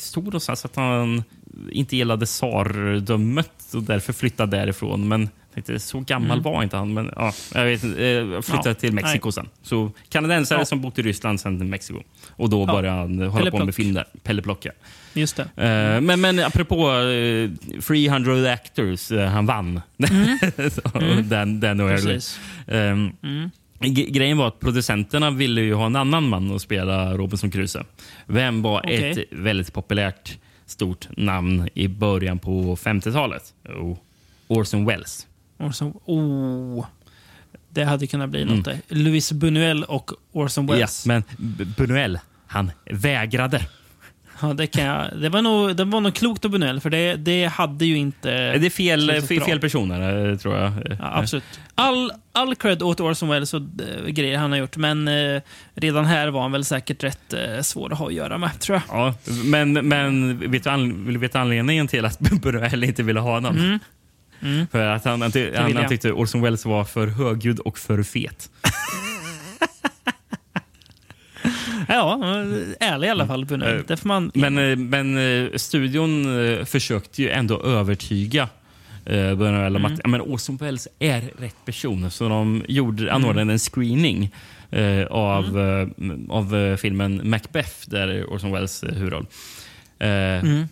[0.04, 1.24] Stod någonstans att han
[1.72, 5.08] inte gillade tsardömet och därför flyttade därifrån.
[5.08, 6.94] Men tänkte, så gammal var inte han.
[6.94, 8.62] Men, ja, jag vet, inte, eh, flyttade Mm.
[8.66, 9.50] Ja, till Mexiko sen.
[9.62, 10.66] Så kanadensare Ja.
[10.66, 12.00] som bott i Ryssland sen till Mexiko.
[12.30, 14.06] Och då började han hålla Pelle på med film där.
[14.24, 14.72] Pelle Plock, ja.
[15.13, 15.44] Just det.
[15.63, 17.52] Eh, men, men apropå uh,
[17.88, 19.82] 300 actors, eh, han vann.
[20.72, 21.96] Så, Den, den Hurley.
[21.98, 22.39] Precis.
[22.68, 23.50] Ehm, ge-
[23.89, 27.84] Grejen var att producenterna ville ju ha en annan man att spela Robinson Crusoe.
[28.26, 29.12] Vem var Okej.
[29.12, 33.43] ett väldigt populärt stort namn i början på 50-talet.
[33.69, 33.98] Oh.
[34.48, 35.28] Orson Welles.
[35.60, 36.86] Orson, oh.
[37.69, 38.78] Det hade kunnat bli något där.
[38.88, 41.06] Louis Buñuel och Orson Ja, Welles.
[41.06, 43.62] men B- Buñuel, han vägrade.
[44.41, 47.15] Ja, det, kan jag, det, var nog, det var nog klokt av Buñuel, för det,
[47.15, 48.30] det hade ju inte...
[48.58, 50.72] Det är fel, fel, fel personer, eh, tror jag.
[50.89, 51.43] Ja, absolut.
[51.76, 55.42] All, all cred åt Orson Welles och eh, grejer han har gjort, men eh,
[55.76, 58.82] redan här var han väl säkert rätt eh, svår att ha att göra med, tror
[58.88, 58.98] jag.
[58.98, 59.14] Ja,
[59.46, 63.32] men, men vet du an, vill du veta anledningen till att Buñuel inte ville ha
[63.32, 63.80] honom?
[64.42, 64.68] Mm.
[64.72, 68.50] För att han, han, han, han tyckte Orson Welles var för högljudd och för fet.
[71.88, 72.20] Ja,
[72.80, 73.44] ärlig i alla fall.
[73.52, 73.58] Eh,
[73.88, 74.32] Det man...
[74.34, 76.26] Men, men studion
[76.66, 78.50] försökte ju ändå övertyga
[79.06, 82.12] eh, Buñuel om att ja, men Orson Welles är rätt person.
[82.12, 84.32] Så de gjorde, anordnade en screening
[84.72, 85.88] eh, av, eh,
[86.30, 89.26] av eh, filmen Macbeth där Orson Welles eh, huvudroll.
[90.00, 90.68] Eh, Mm.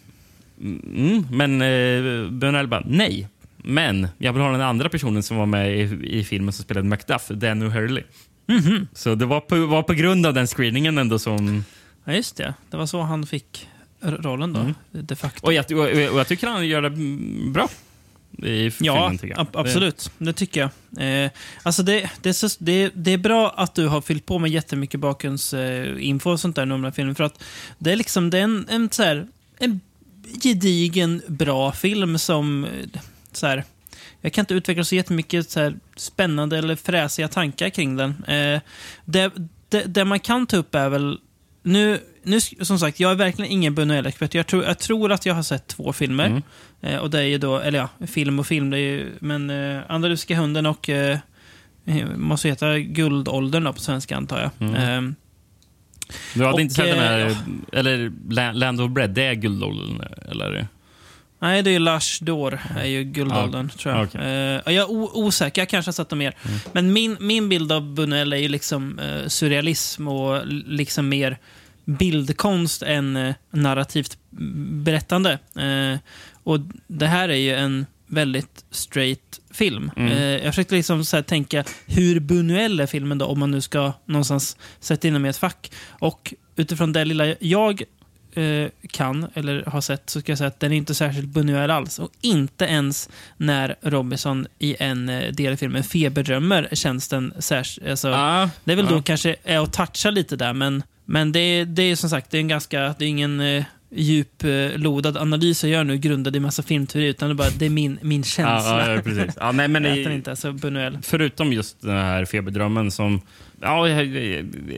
[0.95, 3.27] Mm, men eh, Buñuel bara nej.
[3.57, 5.81] Men jag vill ha den andra personen som var med i,
[6.19, 8.03] i filmen som spelade Macduff, Danny Hurley.
[8.47, 8.87] Mhm.
[8.93, 11.63] Så det var på, var på grund av den screeningen ändå som...
[12.05, 12.53] Ja, just det.
[12.69, 13.67] Det var så han fick
[14.01, 14.73] rollen då, Mm.
[14.91, 15.45] de facto.
[15.47, 17.69] Och jag, och, och jag tycker han gör det mm, bra
[18.43, 19.37] i Ja, filmen.
[19.37, 20.11] Ab- absolut.
[20.17, 21.25] Det tycker jag.
[21.25, 21.31] Eh,
[21.63, 24.51] alltså det, det, är så, det, det är bra att du har fyllt på med
[24.51, 27.15] jättemycket bakgrundsinfo eh, info och sånt där om den här filmen.
[27.15, 27.43] För att
[27.77, 29.27] det är liksom det är en, en, så här,
[29.59, 29.79] en
[30.43, 32.65] gedigen, bra film som...
[32.65, 32.69] eh,
[33.31, 33.63] Så här,
[34.21, 38.23] jag kan inte utveckla så jättemycket så här, spännande eller fräsiga tankar kring den.
[38.27, 38.61] Eh,
[39.05, 39.31] det,
[39.69, 41.19] det, det man kan ta upp är väl...
[41.63, 44.35] Nu, nu, som sagt, jag är verkligen ingen Buñuel-expert.
[44.35, 46.25] Jag tror, jag tror att jag har sett två filmer.
[46.25, 46.41] Mm.
[46.81, 49.49] Eh, och det är ju då, eller ja, film och film, det är ju, men
[49.49, 51.17] eh, Andalusiska hunden och eh,
[51.85, 54.69] eh, måste heta Guldåldern då på svenska antar jag.
[54.69, 55.05] Mm.
[55.07, 55.13] Eh,
[56.33, 57.19] Du hade och, inte sett den här...
[57.29, 57.35] eh,
[57.71, 60.01] Eller La- Land of Bread, det är guldåldern?
[60.31, 60.67] Eller?
[61.39, 64.07] nej, det är ju L'Arche d'Or, är ju Guldåldern tror jag.
[64.07, 64.21] okej.
[64.21, 66.35] Eh, jag är osäker, jag kanske har sett dem mer.
[66.45, 66.59] Mm.
[66.73, 71.37] Men min, min bild av Buñuel är ju liksom eh, surrealism och liksom mer
[71.85, 74.17] bildkonst än eh, narrativt
[74.83, 75.39] berättande.
[76.43, 79.91] Och det här är ju en väldigt straight film.
[79.95, 80.11] Mm.
[80.11, 83.93] Eh, jag försökte liksom så tänka hur Buñuel är filmen då, om man nu ska
[84.05, 85.71] någonstans sätta in den i ett fack.
[85.89, 87.83] Och utifrån det lilla jag
[88.33, 91.71] eh, kan, eller har sett, så ska jag säga att den är inte särskilt Buñuel
[91.71, 91.99] alls.
[91.99, 97.89] Och inte ens när Robinson i en eh, del i filmen feberdrömmer känns den särskilt...
[97.89, 98.91] Alltså, Ah, det är väl ja.
[98.91, 102.31] då kanske är att toucha lite där, men, men det, är, det är som sagt
[102.31, 106.39] det är en ganska, det är ingen eh, djuplodad analys jag gör nu grundad i
[106.39, 108.87] massa filmteori, utan det är bara det är min, min känsla.
[108.87, 109.37] Ja, ja, precis.
[109.39, 110.97] Ja, nej, men den inte, alltså Buñuel.
[111.01, 113.21] förutom just den här feberdrömmen som...
[113.61, 113.85] Ja,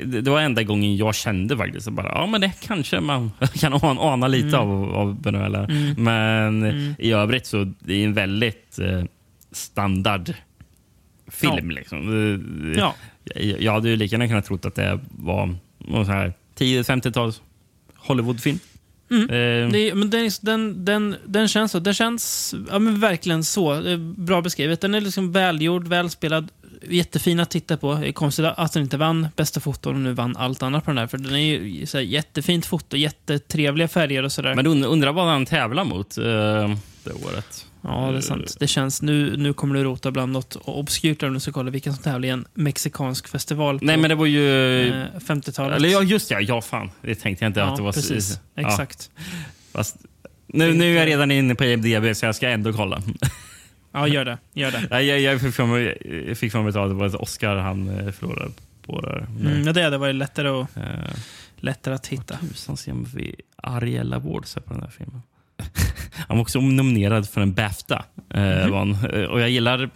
[0.05, 1.89] det var enda gången jag kände faktiskt.
[1.89, 4.59] Bara, ja, men det kanske man kan ana, ana lite Mm.
[4.59, 5.55] av, av Buñuel.
[5.57, 5.71] här.
[5.71, 6.03] Mm.
[6.03, 6.95] Men Mm.
[6.99, 9.03] i övrigt så det är en väldigt eh,
[9.51, 10.33] standard
[11.31, 11.69] film.
[11.71, 12.07] Liksom.
[12.73, 12.95] Det- Ja.
[13.35, 17.41] Jag, jag hade ju lika gärna kunnat trott att det var någon sån här 10-50-tals
[17.95, 18.59] Hollywoodfilm.
[19.13, 19.29] Mm.
[19.65, 21.79] Eh, Det men den, den, den, den känns så.
[21.79, 23.81] Den känns ja, men verkligen så.
[24.17, 24.81] Bra beskrivet.
[24.81, 26.49] Den är liksom välgjord, välspelad,
[26.89, 27.93] jättefin att titta på.
[27.93, 30.91] Det är konstigt att den inte vann bästa foto och nu vann allt annat på
[30.91, 31.07] den här.
[31.07, 34.55] För den är ju så här, jättefint foto, jättetrevliga färger och sådär.
[34.55, 36.23] Men und, undrar vad han tävlar mot eh,
[37.03, 37.65] det året.
[37.83, 38.57] Ja, det är sant.
[38.59, 41.71] Det känns, nu, nu kommer du rota bland något obskyrt där om du ska kolla
[41.71, 44.87] vilken som tävlar i en mexikansk festival på Nej, men det var ju...
[44.87, 45.75] eh, 50-talet.
[45.77, 46.41] Eller ja, just det.
[46.41, 46.89] Ja, fan.
[47.01, 47.91] Det tänkte jag inte att det var...
[47.91, 48.39] precis.
[48.55, 49.11] Ja, Exakt.
[49.71, 49.95] fast,
[50.47, 53.01] nu, nu är jag redan inne på IMDB så jag ska ändå kolla.
[53.91, 54.37] Ja, gör det.
[54.53, 54.87] Gör det.
[54.91, 57.55] Nej, jag, jag fick för mig, jag fick för mig att det var ett Oscar
[57.55, 58.51] han eh, förlorade
[58.85, 59.01] på.
[59.01, 59.27] Där.
[59.39, 61.13] Mm, ja, det, det var ju lättare, att, Eh,
[61.57, 62.37] lättare att hitta.
[62.37, 65.21] tusan ser vi Ariel Awards här på den här filmen.
[66.27, 68.05] Han var också nominerad för en Bafta.
[68.33, 68.67] Eh,
[69.29, 69.79] Och jag gillar,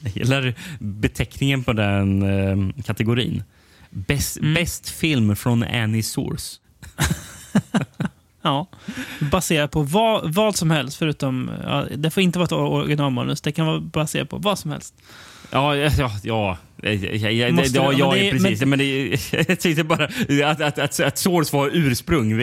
[0.00, 3.42] jag gillar beteckningen på den eh, kategorin.
[3.90, 4.66] Bäst, Mm.
[5.00, 6.60] film från Annie Source.
[8.42, 8.66] Ja.
[9.30, 11.50] Baserat på vad, vad som helst, förutom...
[11.64, 13.40] Ja, det får inte vara ett originalmanus.
[13.40, 14.94] Det kan vara baserat på vad som helst.
[15.50, 18.60] Ja, ja, ja, ja, ja, ja, Måste ja, det- ja det precis.
[18.60, 20.04] Men, men- det, jag tänkte bara
[20.44, 22.38] att, att, att, att Source var ursprung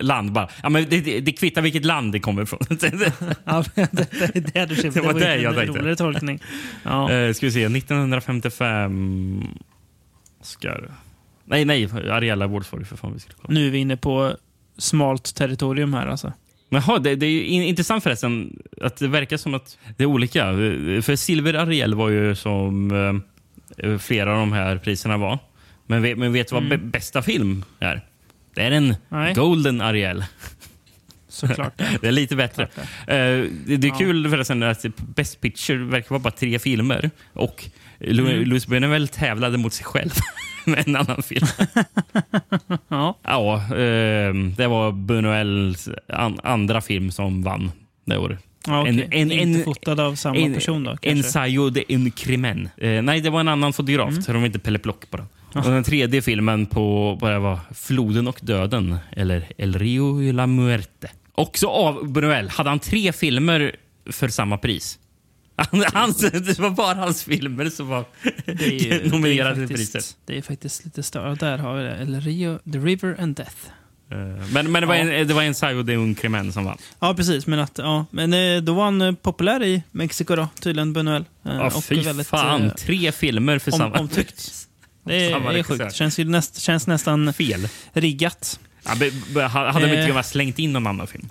[0.00, 0.32] land.
[0.32, 0.48] Bara.
[0.62, 2.58] Ja, men det, det, det kvittar vilket land det kommer ifrån.
[3.44, 5.78] Ja, det, det, det, det, det, Det var det jag tänkte.
[5.78, 6.42] roligare tolkning.
[6.82, 7.12] Ja.
[7.12, 9.42] Eh, ska vi se, 1955...
[10.40, 10.90] Oscar.
[11.44, 13.54] Nej, nej, var det för fan vi skulle kolla.
[13.60, 14.36] Nu är vi inne på
[14.78, 16.32] smalt territorium här alltså.
[16.70, 20.44] Jaha, det, det är intressant förresten att det verkar som att det är olika.
[21.02, 22.90] För Silver Ariel var ju som
[23.78, 25.38] eh, flera av de här priserna var.
[25.86, 26.78] Men, vet- men vet du vad Mm.
[26.80, 28.00] bä- bästa film är?
[28.54, 29.34] Det är en Nej.
[29.34, 30.24] Golden Ariel.
[31.28, 31.78] såklart.
[31.78, 31.84] det.
[32.00, 32.66] Det är lite bättre.
[32.74, 33.14] Klart Eh,
[33.66, 33.98] det, det är Ja.
[33.98, 37.10] kul förresten att Best Picture verkar vara bara tre filmer.
[37.32, 37.64] Och
[38.00, 38.44] Mm.
[38.44, 40.10] Louis Buñuel tävlade mot sig själv
[40.76, 41.46] med en annan film.
[42.88, 43.18] Ja.
[43.22, 47.70] Ja, eh, det var Buñuels an, andra film som vann
[48.04, 48.38] det året.
[48.66, 49.08] Ja, okej.
[49.10, 51.10] En- en- Inte en- fotad av samma en, person då, kanske?
[51.10, 52.68] Ensayo de un crimen.
[52.76, 54.08] Eh, nej, det var en annan fotograf.
[54.10, 54.22] Mm.
[54.26, 55.26] De var inte Pelle Plock på den.
[55.54, 60.32] Och den tredje filmen på vad det var, Floden och döden, eller El Rio y
[60.32, 61.10] la Muerte.
[61.32, 62.48] Också av Buñuel.
[62.50, 63.76] Hade han tre filmer
[64.10, 64.98] för samma pris?
[65.58, 68.04] Han, hans, det var bara hans filmer som var
[68.46, 70.16] ju- nominerade till priset.
[70.26, 71.34] Det är faktiskt lite större.
[71.34, 71.96] Där har vi det.
[71.96, 73.56] El Rio, The River and Death.
[74.10, 74.18] Eh,
[74.52, 75.00] Men, men det var, Ja.
[75.00, 76.78] en, det var Ensayo de un crimen som vann.
[77.00, 77.46] Ja, precis.
[77.46, 78.06] Men, att, ja.
[78.10, 81.24] men eh, då var han eh, populär i Mexiko då, tydligen, Buñuel.
[81.44, 82.64] Eh, Ja, och fy väldigt, fan.
[82.64, 84.52] eh, Tre filmer för om- samma omtyckt.
[85.06, 85.94] Det är, är sjukt.
[85.94, 87.68] Känns, ju näst, känns nästan Fel.
[87.92, 88.60] riggat.
[88.84, 89.92] Ja, be, be, hade de Eh.
[89.98, 91.28] inte kunnat slängt in någon annan film?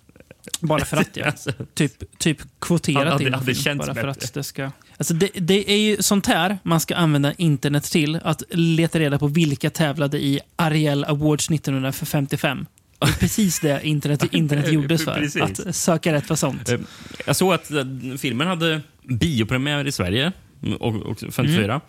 [0.60, 1.25] Bara för att, ja.
[1.25, 3.33] Alltså, Typ, typ kvoterat Ja, det in.
[3.33, 4.10] hade film, känts bara för bättre.
[4.25, 4.71] att det ska...
[4.97, 8.19] Alltså det, det är ju sånt här man ska använda internet till.
[8.23, 12.65] Att leta reda på vilka tävlade i Ariel Awards 1955.
[12.99, 15.41] Det är precis det internet, internet gjordes för.
[15.41, 16.69] Att söka rätt för sånt.
[16.69, 16.79] Eh,
[17.25, 17.83] Jag såg att eh,
[18.17, 20.31] filmen hade biopremiär i Sverige
[20.79, 21.63] och, och 54.
[21.73, 21.81] Mm.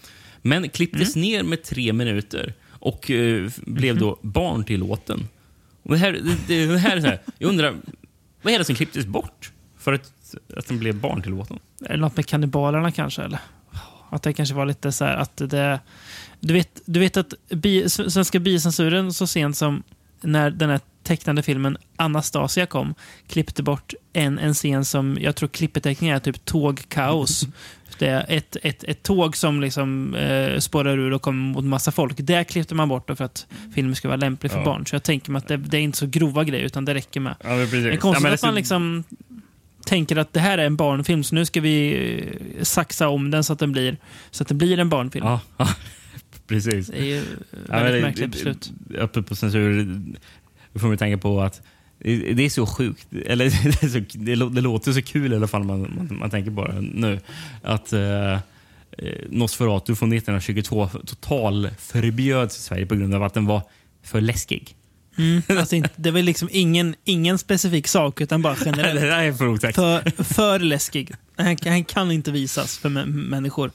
[0.43, 4.01] Men klipptes ner med tre minuter och f- blev Mhm.
[4.05, 5.29] då barntillåten.
[5.83, 7.75] Och det, här, det, det här är så här, jag undrar,
[8.49, 11.59] vad är det som klipptes bort för att, att den blev barntillåten?
[11.85, 13.23] Är det något med kannibalerna kanske?
[13.23, 13.39] Eller?
[14.11, 15.81] Att det kanske var lite så här att det...
[16.41, 19.83] Du vet, du vet att bi, svenska biocensuren så sent som
[20.21, 22.95] när den här tecknade filmen Anastasia kom
[23.27, 27.47] klippte bort en, en scen som jag tror klippeteckningen är typ tågkaos.
[27.99, 32.15] Det ett, ett, ett tåg som liksom eh, spårar ur och kommer mot massa folk.
[32.17, 34.65] Det klippte man bort för att filmen ska vara lämplig för Ja.
[34.65, 34.87] barn.
[34.87, 37.21] Så jag tänker mig att det, det är inte så grova grejer utan det räcker
[37.21, 39.05] med Ja, det är konstigt att man liksom
[39.87, 41.95] tänker att det här är en barnfilm, så nu ska vi
[42.59, 43.97] eh, saxa om den så att den blir,
[44.31, 45.27] så att det blir en barnfilm.
[45.27, 45.69] Ja, ja,
[46.47, 46.87] precis.
[46.87, 47.23] Det är ju
[47.69, 48.73] Ja, väldigt märkliga det- beslut.
[48.99, 50.01] Öppet på censur,
[50.73, 51.63] då får man tänka på att
[51.99, 53.07] det det är så sjukt.
[53.27, 56.09] Eller det, är så, det, lå- det låter så kul i alla fall man, man,
[56.21, 57.21] man tänker på det nu.
[57.63, 58.39] Att eh, eh,
[59.31, 63.63] Nosferatu från 1922 total förbjöds i Sverige på grund av att den var
[64.03, 64.75] för läskig.
[65.19, 69.01] Mm, alltså inte, det var liksom ingen, ingen specifik sak, utan bara det generellt.
[69.01, 69.75] där är för otäckt.
[69.75, 71.13] För, för läskig.
[71.37, 73.71] Han, kan- han kan inte visas för mä- människor.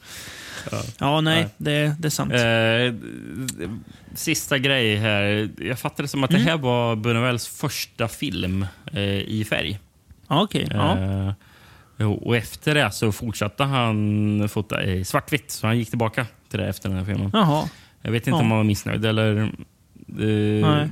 [0.72, 0.84] Ja.
[1.00, 1.50] Ja, nej, Nej.
[1.58, 2.34] Det, det är sant.
[2.34, 3.70] Eh,
[4.16, 5.50] sista grej här.
[5.62, 9.80] Jag fattade som att det här var Buñuels första film eh, i färg.
[10.28, 10.68] ja, okej.
[10.72, 10.98] Ja.
[10.98, 11.32] Eh,
[11.98, 15.52] jo, och efter det så fortsatte han fota i svartvitt.
[15.52, 17.30] Så han gick tillbaka till det efter den här filmen.
[17.34, 17.70] Jaha.
[18.02, 18.42] Jag vet inte Ja.
[18.42, 19.42] om han var missnöjd eller...
[20.20, 20.86] eh,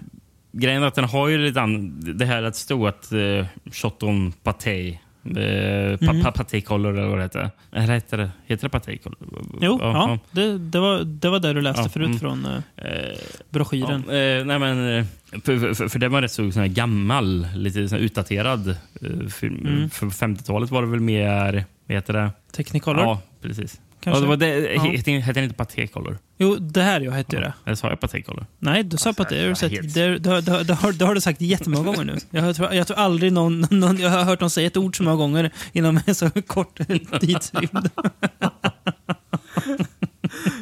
[0.51, 4.31] grejen är att den har ju lite an, det här att stå att uh, Choton
[4.43, 7.49] Paté Pa, pa, paté color eller vad det heter.
[7.71, 9.17] Eller heter det, heter det paté color?
[9.61, 12.19] Jo, ja, Det, det, var, det var det du läste Ja, förut mm.
[12.19, 13.17] från eh, Eh,
[13.49, 14.03] broschyren.
[14.07, 15.05] Ja, eh, nej men, eh,
[15.43, 18.69] för, för, för det var rätt så sån gammal, lite sån utdaterad
[19.01, 19.67] eh, film.
[19.67, 19.89] Mm.
[19.89, 22.31] För 50-talet var det väl mer, vad heter det?
[22.51, 23.79] Technicolor, Ja, precis.
[24.05, 24.21] Ja, kanske?
[24.21, 24.81] det var det, Ja.
[24.83, 26.17] Hette hette den inte Paté Color?
[26.37, 27.53] Jo, det här jag hette ju det.
[27.65, 28.45] Eller sa jag Paté Color?
[28.59, 29.35] Nej, du sa Alltså, på det.
[29.35, 32.15] Det, helt- det, det, det, det, har, det har du sagt jättemånga gånger nu.
[32.31, 33.97] Jag, har- tror, jag tror aldrig någon, någon...
[33.99, 36.79] Jag har hört någon säga ett ord så många gånger inom en så kort
[37.19, 37.89] tidsrymd.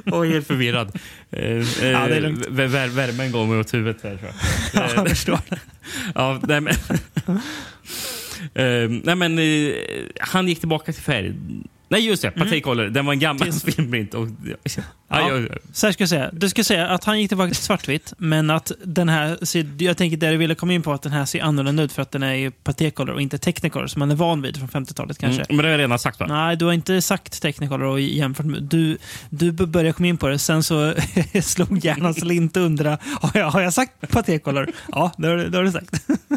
[0.05, 0.99] Är helt förvirrad.
[1.31, 1.57] Eh, eh,
[1.91, 2.45] Ja, det är lugnt.
[2.47, 4.17] vär- vär- Värmen går mig åt huvudet här.
[4.17, 4.31] tror
[4.73, 4.83] jag.
[4.89, 5.39] Ja, jag förstår.
[6.15, 6.73] Ja, nej men...
[8.53, 9.73] Eh, nej men eh,
[10.19, 11.33] han gick tillbaka till färg.
[11.91, 12.85] Nej just det, Paté Color.
[12.85, 13.53] Den var en gammal Mm.
[13.53, 14.13] Just- filmprint.
[14.13, 14.55] Och, ja,
[15.11, 15.29] Ja.
[15.31, 16.29] jag, Så här ska jag säga.
[16.33, 19.97] Du ska säga att han gick tillbaka till svartvitt, men att den här ser, Jag
[19.97, 22.11] tänker det du ville komma in på, att den här ser annorlunda ut för att
[22.11, 22.51] den är ju
[22.97, 25.41] och inte technicolor som man är van vid från 50-talet kanske.
[25.41, 26.25] Mm, men det har jag redan sagt va?
[26.29, 28.63] Nej, du har inte sagt Technicolor och jämfört med...
[28.63, 28.97] Du,
[29.29, 30.93] du började komma in på det, sen så
[31.43, 34.67] slog hjärnan slint och undra har jag, har jag sagt Patécolor?
[34.91, 35.95] Ja, det har, det har du sagt.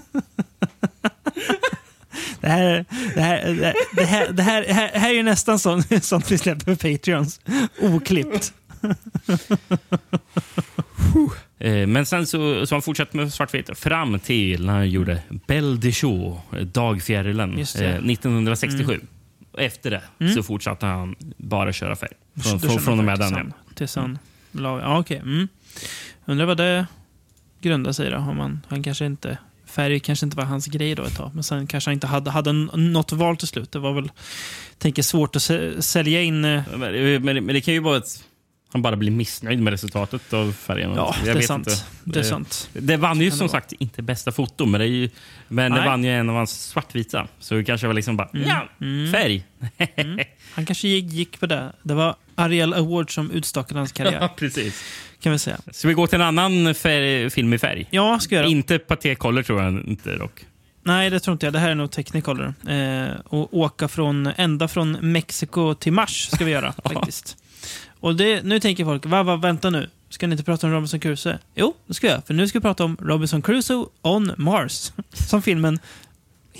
[2.42, 5.14] Det här, det, här, det, här, det, här, det, här, det här, det här är
[5.14, 7.40] ju nästan sånt, sånt vi släpper på Patreons.
[7.81, 8.52] Oklippt.
[11.59, 15.76] Eh, Men sen så, så han fortsatte med svartvitt fram till när han gjorde Belle
[15.76, 17.85] de Jour, Dagfjärilen, Just det.
[17.88, 19.00] eh, 1967.
[19.52, 20.33] Och Efter det Mm.
[20.35, 22.12] så fortsatte han bara köra färg.
[22.61, 23.52] Från, från, och med den.
[23.74, 24.18] tills han-
[24.52, 24.81] la...
[24.81, 25.16] Ja, okej.
[25.18, 25.48] Mm.
[26.24, 26.87] Undrar vad det
[27.61, 28.16] grundar sig då.
[28.16, 29.38] Om man, han kanske inte...
[29.73, 31.31] Färg kanske inte var hans grej då ett tag.
[31.35, 33.73] Men sen kanske han inte hade, hade något val till slut.
[33.73, 34.11] Det var väl
[34.79, 36.45] tänker, svårt att sä- sälja in...
[36.45, 38.25] eh, Men, men, men det kan ju vara ett...
[38.73, 40.93] han bara blir missnöjd med resultatet av färgen.
[40.97, 41.69] Ja, Jag det är vet sant.
[41.69, 41.83] inte.
[42.05, 42.71] Det är sant.
[42.73, 45.11] Det vann ju som sagt inte bästa foto, men det, är ju,
[45.49, 47.29] men det vann ju en av hans svartvita.
[47.39, 48.69] Så det kanske var liksom bara, ja,
[49.13, 49.45] färg.
[50.55, 51.73] Han kanske gick, gick på det.
[51.83, 54.85] Det var Ariel Award som utstakade hans karriär, ja, precis.
[55.23, 55.57] Kan vi säga.
[55.71, 57.87] Ska vi gå till en annan färg, film i färg?
[57.91, 58.51] Ja, ska jag göra.
[58.51, 60.47] Inte Paté Color tror jag inte dock.
[60.85, 61.53] Nej, det tror inte jag.
[61.53, 62.55] Det här är nog Technicolor.
[62.69, 67.37] Eh, och åka från, ända från Mexiko till Mars ska vi göra faktiskt.
[68.01, 69.91] Och det, nu tänker folk, va, va, vänta nu.
[70.09, 71.39] Ska ni inte prata om Robinson Crusoe?
[71.55, 72.27] Jo, det ska jag.
[72.27, 74.93] För nu ska vi prata om Robinson Crusoe on Mars.
[75.13, 75.79] Som filmen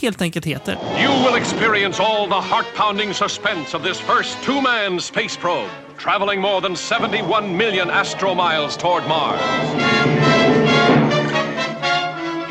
[0.01, 0.77] helt enkelt heter.
[1.01, 6.61] You will experience all the heart-pounding suspense of this first two-man space probe, traveling more
[6.61, 9.41] than 71 million astromiles toward Mars.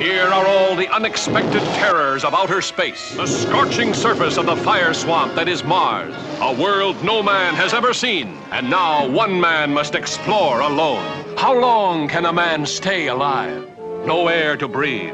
[0.01, 3.13] Here are all the unexpected terrors of outer space.
[3.15, 6.15] The scorching surface of the fire swamp that is Mars.
[6.39, 8.35] A world no man has ever seen.
[8.51, 11.05] And now one man must explore alone.
[11.37, 13.69] How long can a man stay alive?
[14.03, 15.13] No air to breathe.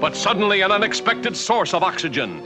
[0.00, 2.42] But suddenly an unexpected source of oxygen.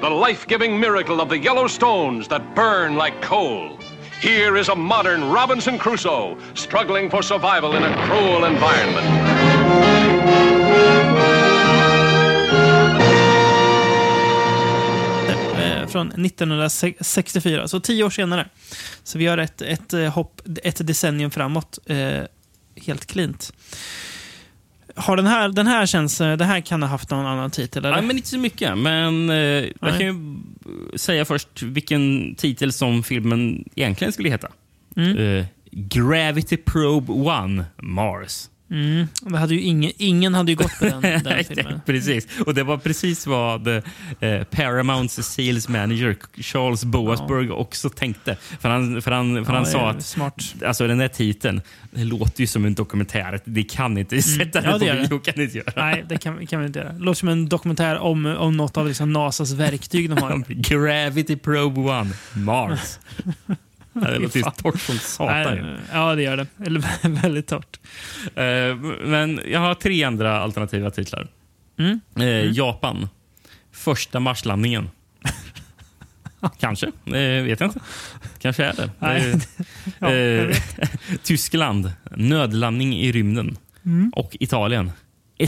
[0.00, 3.78] The life-giving miracle of the yellow stones that burn like coal.
[4.22, 9.06] Here is a modern Robinson Crusoe struggling for survival in a cruel environment.
[15.58, 18.48] Eh, från 1964, så tio år senare.
[19.02, 21.78] Så vi har ett, ett eh, hopp, ett decennium framåt.
[21.86, 22.22] Eh,
[22.86, 23.52] helt klint.
[24.96, 27.84] Har den här, den här känns, eh, det här kan ha haft någon annan titel,
[27.84, 27.96] eller?
[27.96, 28.78] Ja, men inte så mycket.
[28.78, 29.92] Men eh, jag Nej.
[29.92, 30.14] kan ju
[30.98, 34.48] säga först vilken titel som filmen egentligen skulle heta.
[34.96, 35.18] Mm.
[35.18, 38.48] Eh, Gravity Probe 1, Mars.
[38.70, 41.80] Mm, det hade ju ingen, ingen hade ju gått på den, den filmen.
[41.86, 42.26] precis.
[42.46, 43.82] Och det var precis vad eh,
[44.50, 48.36] Paramounts sales manager Charles Boasberg också tänkte.
[48.60, 50.54] För han, för han, för han Ja, sa det är att Smart.
[50.66, 53.40] alltså, den där titeln det låter ju som en dokumentär.
[53.44, 54.70] Det kan inte sätta Mm.
[54.70, 55.18] Ja, det på bio.
[55.18, 55.72] Kan inte göra.
[55.76, 56.92] Nej, det kan, kan vi inte göra.
[56.92, 60.44] Det låter som en dokumentär om, om något av liksom NASAs verktyg de har.
[60.48, 62.98] Gravity Probe 1, Mars.
[63.94, 65.56] Det låter torrt som satan.
[65.56, 66.46] Nej, ja, det gör det.
[66.66, 67.80] Eller väldigt torrt.
[68.34, 68.76] Eh,
[69.06, 71.28] men jag har tre andra alternativa titlar.
[71.78, 72.00] Mm.
[72.16, 73.08] Eh, Japan.
[73.72, 74.90] Första marslandningen.
[76.58, 76.86] Kanske.
[77.06, 77.80] Eh, vet jag inte.
[78.38, 78.90] Kanske är det.
[79.06, 79.36] Eh,
[79.98, 80.56] Ja, eh.
[81.22, 81.92] Tyskland.
[82.16, 83.56] Nödlandning i rymden.
[83.84, 84.10] Mm.
[84.16, 84.92] Och Italien.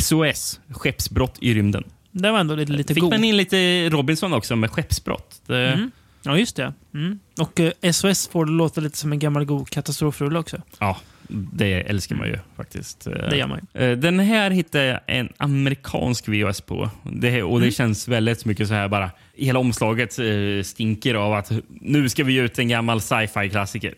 [0.00, 0.60] SOS.
[0.70, 1.84] Skeppsbrott i rymden.
[2.10, 3.10] Det var ändå lite, lite Fick god.
[3.12, 5.42] man in lite Robinson också med skeppsbrott.
[5.46, 5.90] Det, Mm.
[6.26, 6.72] Ja, just det.
[6.94, 7.18] Mm.
[7.40, 10.56] Och eh, SOS får det låta lite som en gammal god katastrofrulle också.
[10.78, 10.96] Ja,
[11.28, 13.06] det älskar man ju faktiskt.
[13.06, 13.80] Eh, Det gör man ju.
[13.92, 16.90] Eh, Den här hittade jag en amerikansk VHS på.
[17.12, 17.72] Det, här- och det Mm.
[17.72, 19.10] känns väldigt mycket så här bara.
[19.36, 23.94] Hela omslaget eh, stinker av att nu ska vi ge ut en gammal sci-fi-klassiker.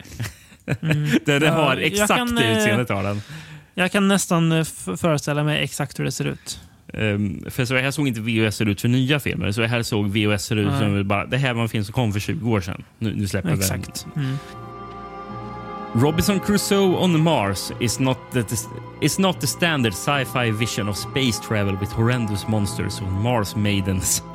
[1.25, 3.21] det, det Ja, har exakt kan, det utseendet av den.
[3.73, 4.65] Jag kan nästan
[4.97, 6.59] föreställa mig exakt hur det ser ut.
[6.93, 9.51] Um, för så här såg inte VHS ut för nya filmer.
[9.51, 12.19] Så här såg VHS ut som bara, det här var en film som kom för
[12.19, 12.83] 20 år sedan.
[12.99, 13.83] Nu, nu släpper vi den.
[14.15, 14.37] Mm.
[15.95, 18.45] Robinson Crusoe on Mars is not the,
[19.01, 24.23] is not the standard sci-fi vision of space travel with horrendous monsters or Mars maidens.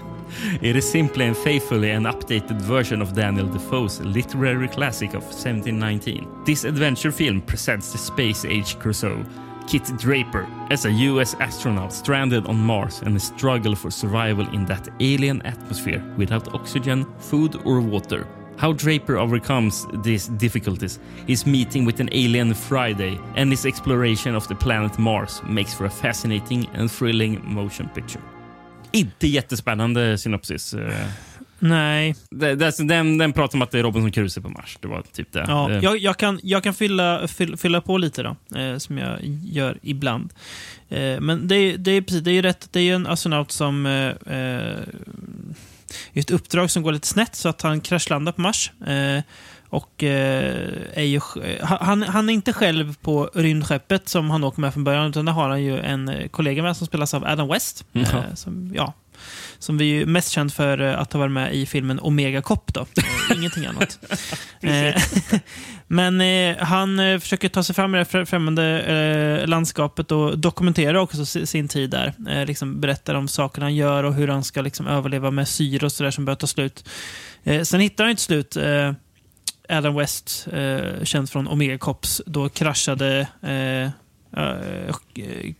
[0.62, 6.26] It is simply and faithfully an updated version of Daniel Defoe's literary classic of 1719.
[6.44, 9.24] This adventure film presents the space age Crusoe,
[9.66, 14.64] Kit Draper, as a US astronaut stranded on Mars and a struggle for survival in
[14.66, 18.26] that alien atmosphere without oxygen, food, or water.
[18.56, 24.46] How Draper overcomes these difficulties, his meeting with an alien Friday, and his exploration of
[24.48, 28.20] the planet Mars makes for a fascinating and thrilling motion picture.
[28.92, 30.74] Inte jättespännande synopsis.
[30.74, 31.06] Eh,
[31.68, 34.78] Nej, det- det- Den, den pratar om att det är Robinson Crusoe på Mars.
[34.80, 35.44] Det var typ det.
[35.48, 39.18] ja, jag, jag kan, jag kan fylla, fylla, fylla på lite då, eh, som jag
[39.44, 40.32] gör ibland.
[40.88, 42.68] Eh, men det, är- det, är precis, det är ju rätt.
[42.72, 43.86] Det är ju en astronaut som...
[43.86, 44.78] Eh, eh,
[46.12, 48.72] ett uppdrag som går lite snett så att han kraschlandar på Mars.
[48.86, 49.22] Eh,
[49.68, 51.20] och eh, är ju,
[51.62, 55.32] han, han är inte själv på rymdskeppet som han åker med från början, utan där
[55.32, 57.84] har han ju en kollega med som spelas av Adam West.
[57.92, 58.00] Ja.
[58.00, 58.92] Eh, som, ja,
[59.64, 62.74] som vi är mest känd för eh, att ha varit med i filmen Omega Cop.
[62.74, 62.86] Då.
[63.36, 63.98] Ingenting annat.
[64.60, 65.02] Eh,
[65.86, 70.38] Men eh, han eh, försöker ta sig fram i det fr- främmande eh, landskapet och
[70.38, 72.14] dokumenterar också si- sin tid där.
[72.28, 75.86] Eh, liksom berättar om saker han gör och hur han ska liksom, överleva med syre
[75.86, 76.88] och sådär som börjar ta slut.
[77.64, 78.56] Sen hittar han ju till slut
[79.68, 83.90] Adam West, eh, känd från Omega Cops, då kraschade eh,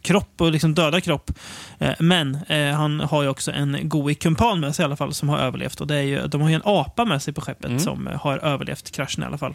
[0.03, 1.31] kropp och liksom döda kropp.
[1.79, 5.15] Eh, men eh, han har ju också en god kumpan med sig i alla fall
[5.15, 5.81] som har överlevt.
[5.81, 7.79] Och det är ju, de har ju en apa med sig på skeppet Mm.
[7.81, 9.55] som eh, har överlevt kraschen i alla fall.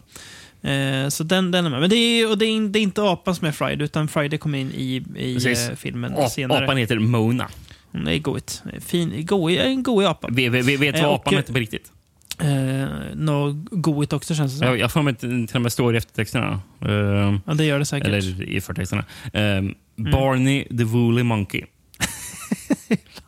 [0.61, 1.79] Eh, så den, den är med.
[1.79, 4.37] Men det är, och det är, det är inte apan som är Friday, utan Friday
[4.39, 5.69] kommer in i, i Precis.
[5.69, 6.63] eh, filmen Ap- senare.
[6.65, 7.47] Apan heter Mona.
[7.91, 8.63] Hon är goigt.
[8.85, 10.27] Fin, goig, en goig apa.
[10.31, 11.91] Vet, vet, vet Eh, vad och- apan heter på riktigt?
[12.41, 14.67] Eh, Nå goigt också känns det som.
[14.67, 16.61] Jag, jag får mig till och med står i eftertexterna.
[16.81, 18.07] Ehm, Ja, det gör det säkert.
[18.07, 19.05] eller i förtexterna.
[19.33, 21.61] Ehm, Barney the Woolly Monkey.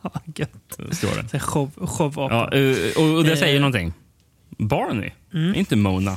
[0.02, 0.78] Ja, gött.
[0.96, 1.38] Står det.
[1.40, 2.34] Show, showapa.
[2.52, 3.60] Ja, eh, och, och det säger Eh.
[3.60, 3.92] någonting.
[4.58, 5.10] Barney,
[5.54, 6.16] inte Mona.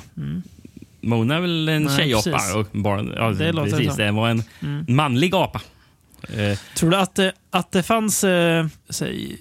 [1.02, 2.32] Mona är väl en Nej, tjejapa.
[2.32, 2.56] precis.
[2.56, 3.96] Och Barney, ja, Det låter så.
[3.98, 4.44] det var en
[4.88, 5.62] manlig apa.
[6.38, 9.38] Eh, Tror du att, det- att det fanns eh, säg,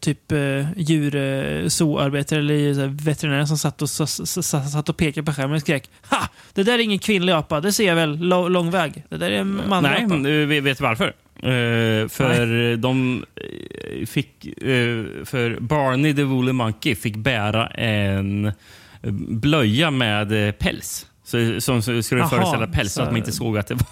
[0.00, 5.90] typ eh, djurzooarbetare eller veterinärer som satt och, satt och pekade på skärmen och skrek
[6.10, 6.28] Ha!
[6.54, 8.18] Det där är ingen kvinnlig apa, det ser jag väl
[8.48, 9.04] lång väg.
[9.08, 10.28] Det där är en manlig nej, apa.
[10.54, 11.12] eh, vet du varför?
[11.42, 14.46] Eh, för de eh, fick...
[14.46, 18.52] eh, för Barney the Woolly Monkey fick bära en eh,
[19.28, 21.06] blöja med eh, päls.
[21.24, 23.86] Så, som skulle Jaha, föreställa päls så- att man inte såg att det var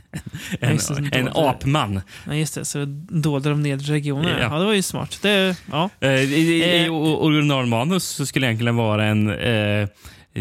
[0.60, 2.00] en, som en dolde- apman.
[2.26, 4.38] Ja, just det, så dolde de nedre regionerna.
[4.40, 4.48] Ja.
[4.52, 4.58] Ja.
[4.58, 5.18] det var ju smart.
[5.22, 5.90] Det, ja.
[6.00, 6.92] Eh, I, i, Eh.
[6.94, 9.30] originalmanus så skulle egentligen vara en...
[9.30, 9.88] Eh,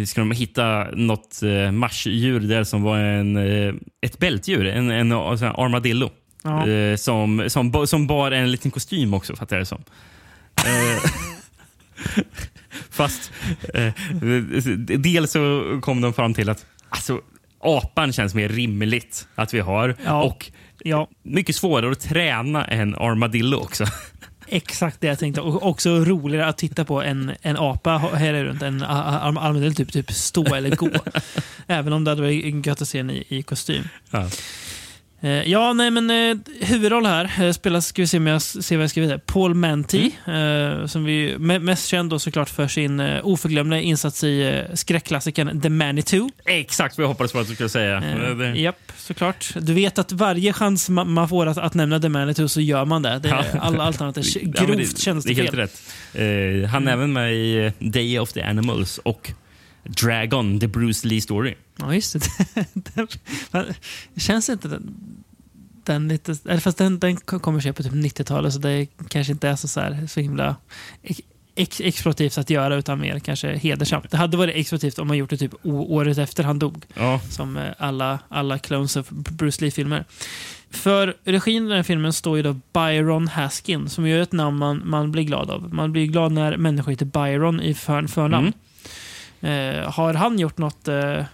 [0.06, 5.12] skulle de hitta något eh, marsdjur där som var en, eh, ett bältdjur, en, en,
[5.12, 6.10] en sån här armadillo.
[6.44, 6.68] Ja.
[6.68, 9.84] Eh, som, som, som bar en liten kostym också, fattar jag det som.
[10.58, 11.12] Eh,
[12.90, 13.32] fast
[13.74, 13.94] eh,
[14.98, 17.22] dels så kom de fram till att alltså,
[17.68, 19.96] apan känns mer rimligt att vi har.
[20.06, 20.24] Ja.
[20.24, 20.52] Och
[20.84, 23.86] ja, mycket svårare att träna än armadillo också.
[24.48, 25.42] exakt det jag tänkte.
[25.42, 29.92] Och också roligare att titta på en, en apa här är runt en armadillo typ,
[29.92, 30.90] typ stå eller gå.
[31.68, 33.84] Även om det hade varit gött att se den i, i kostym.
[34.12, 34.30] Ja.
[35.28, 38.76] Eh, Ja, nej men eh, huvudroll här eh, spelas, ska vi se om jag ser
[38.78, 40.12] vad jag skrivit här, Paul Manty.
[40.26, 40.82] Mm.
[40.82, 44.76] Eh, som vi me- mest känd då såklart för sin eh, oförglömliga insats i eh,
[44.76, 46.30] skräckklassikern The Manitou.
[46.46, 47.98] Exakt vad jag hoppades på att du skulle säga.
[47.98, 49.54] Eh, Det- Japp, såklart.
[49.62, 52.86] Du vet att varje chans ma- man får att, att nämna The Manitou så gör
[52.86, 53.20] man det.
[53.20, 53.60] det är, Ja.
[53.60, 55.56] alla, allt annat är Ja, grovt men det, det är helt tjänstefel.
[55.56, 56.70] rätt.
[56.72, 59.32] Han är även med i Day of the Animals och
[59.88, 61.56] Dragon, the Bruce Lee story.
[61.78, 62.20] Ja, just det.
[63.52, 63.74] den,
[64.16, 64.94] känns inte den,
[65.84, 66.36] den lite...
[66.46, 69.68] Eller fast den, den kommer sig på typ 90-talet så det kanske inte är så,
[69.68, 70.56] så, här, så himla
[71.04, 71.20] ex,
[71.56, 74.12] ex, exploativt att göra utan mer kanske hedersamt.
[74.12, 76.86] Det hade varit exploativt om man gjort det typ året efter han dog.
[76.94, 80.06] Ja, Som eh, alla, alla clones av Bruce Lee-filmer.
[80.72, 84.32] För regin i den här filmen står ju då Byron Haskin som ju är ett
[84.32, 85.74] namn man, man blir glad av.
[85.74, 88.54] Man blir glad när människor heter Byron i för, förnamn.
[89.42, 91.26] Eh, har han gjort något eh,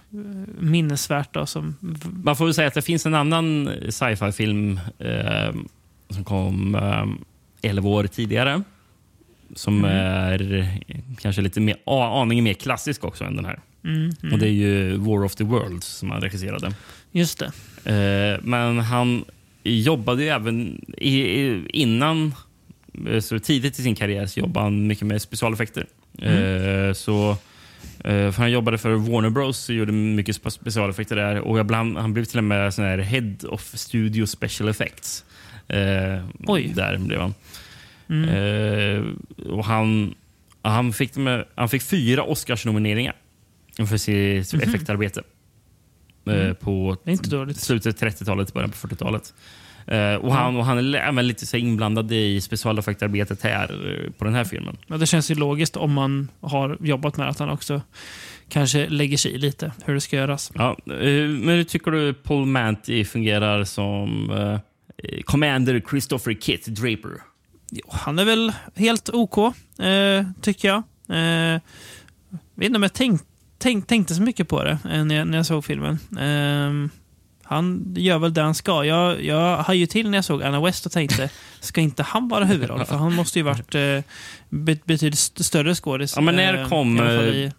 [0.58, 1.46] minnesvärt då?
[1.46, 1.76] Som,
[2.24, 5.54] man får väl säga att det finns en annan sci-fi-film eh,
[6.10, 8.62] som kom eh, 11 år tidigare.
[9.54, 10.68] Som är
[11.20, 13.60] kanske lite mer, aningen mer klassisk också än den här.
[13.84, 16.74] mm, mm, Och Det är ju War of the Worlds som han regisserade.
[17.12, 17.52] just det.
[18.34, 19.24] Eh, men han
[19.62, 22.34] jobbade ju även i, i, innan,
[23.08, 25.86] eh, så tidigt i sin karriär, så jobbade han mycket med specialeffekter.
[26.22, 27.36] Eh, så,
[28.04, 31.40] för han jobbade för Warner Bros och gjorde mycket spe- specialeffekter där.
[31.40, 35.24] Och ibland, han blev till och med sån här Head of Studio Special Effects.
[35.68, 36.72] Eh, Oj.
[36.76, 37.34] Där blev han.
[38.08, 38.28] Mm.
[38.28, 39.02] Eh,
[39.50, 40.14] och han,
[40.62, 43.14] han, fick med, han fick fyra Oscarsnomineringar
[43.88, 45.22] för sitt effektarbete.
[46.26, 47.56] Eh, på Det är inte dåligt.
[47.60, 49.34] slutet av 30-talet, början på 40-talet.
[49.86, 54.24] Eh, och, han, och han är även lite så inblandad i specialeffektarbetet här eh, på
[54.24, 54.76] den här filmen.
[54.86, 57.80] Ja, det känns ju logiskt om man har jobbat med att han också
[58.48, 60.52] kanske lägger sig i lite hur det ska göras.
[60.54, 67.10] Ja, eh, men hur tycker du Paul Manty fungerar som eh, Commander Christopher Kit Draper?
[67.70, 69.54] Jo, han är väl helt OK,
[70.40, 70.82] tycker jag.
[71.08, 71.60] Eh,
[72.54, 73.20] vet inte om jag tänk,
[73.58, 75.98] tänk, tänkte så mycket på det när, jag, när jag såg filmen.
[77.44, 78.84] Eh, han gör väl det han ska.
[78.84, 81.30] Jag, jag hajade ju till när jag såg Anna West och tänkte,
[81.60, 82.84] ska inte han vara huvudroll?
[82.84, 83.80] För han måste ju varit eh,
[84.50, 86.12] bet- betydligt st- större skådis.
[86.16, 87.50] Ja, men eh, när kom alla fall eh,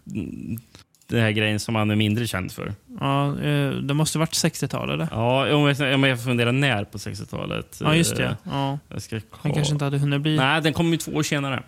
[1.07, 2.73] den här grejen som han är mindre känd för?
[2.99, 5.07] Ja, eh, det måste varit 60-tal eller?
[5.11, 7.77] Ja, om jag, om jag funderar när på 60-talet.
[7.83, 8.37] Ja, just Eh, det.
[8.43, 8.79] Ja.
[8.89, 10.37] Jag ska Han kanske inte hade hunnit bli...
[10.37, 11.63] Nej, den kom ju två år senare.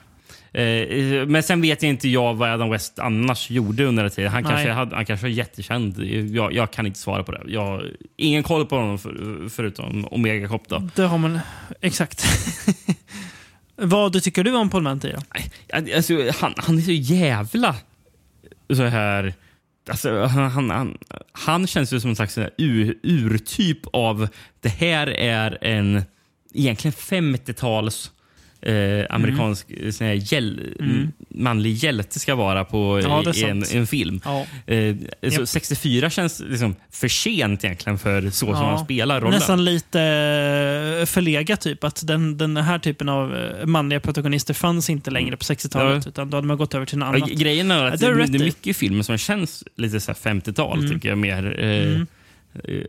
[0.58, 4.32] Eh, men sen vet jag inte jag vad Adam West annars gjorde under den tiden.
[4.32, 4.51] Han Nej.
[4.51, 6.03] kanske, hade, han kanske var jättekänd.
[6.32, 7.41] Jag, jag kan inte svara på det.
[7.47, 10.70] Jag har ingen koll på honom för, förutom Omega Cop.
[10.70, 10.89] Då.
[10.95, 11.39] Det har man...
[11.82, 12.26] Exakt.
[13.76, 15.12] Vad tycker du om Paul Manty?
[15.12, 15.20] då?
[15.95, 17.76] Alltså, han, han är så jävla
[18.74, 19.34] så här...
[19.89, 20.97] Alltså, han, han, han,
[21.32, 24.28] han känns ju som en slags ur, urtyp av...
[24.60, 26.03] Det här är en
[26.53, 28.12] egentligen 50-tals
[28.68, 29.91] eh, amerikansk mm.
[29.91, 31.11] sån här hjäl mm.
[31.30, 34.22] manlig hjälte ska vara på ja, i en, en, film.
[34.26, 34.45] Ja.
[34.74, 34.95] Eh,
[35.32, 39.39] så 64 känns liksom för sent egentligen för så som han spelar rollen.
[39.39, 40.01] Nästan lite
[40.99, 41.84] eh, förlegat typ.
[41.84, 46.05] Att den, den här typen av eh, manliga protagonister fanns inte längre på 60-talet.
[46.05, 46.09] Ja.
[46.09, 47.30] Utan då hade man gått över till något annat.
[47.30, 50.91] Grejen är att det, är det är mycket filmer som känns lite 50-tal, mm.
[50.91, 51.59] tycker jag mer.
[51.59, 52.07] Eh, mm.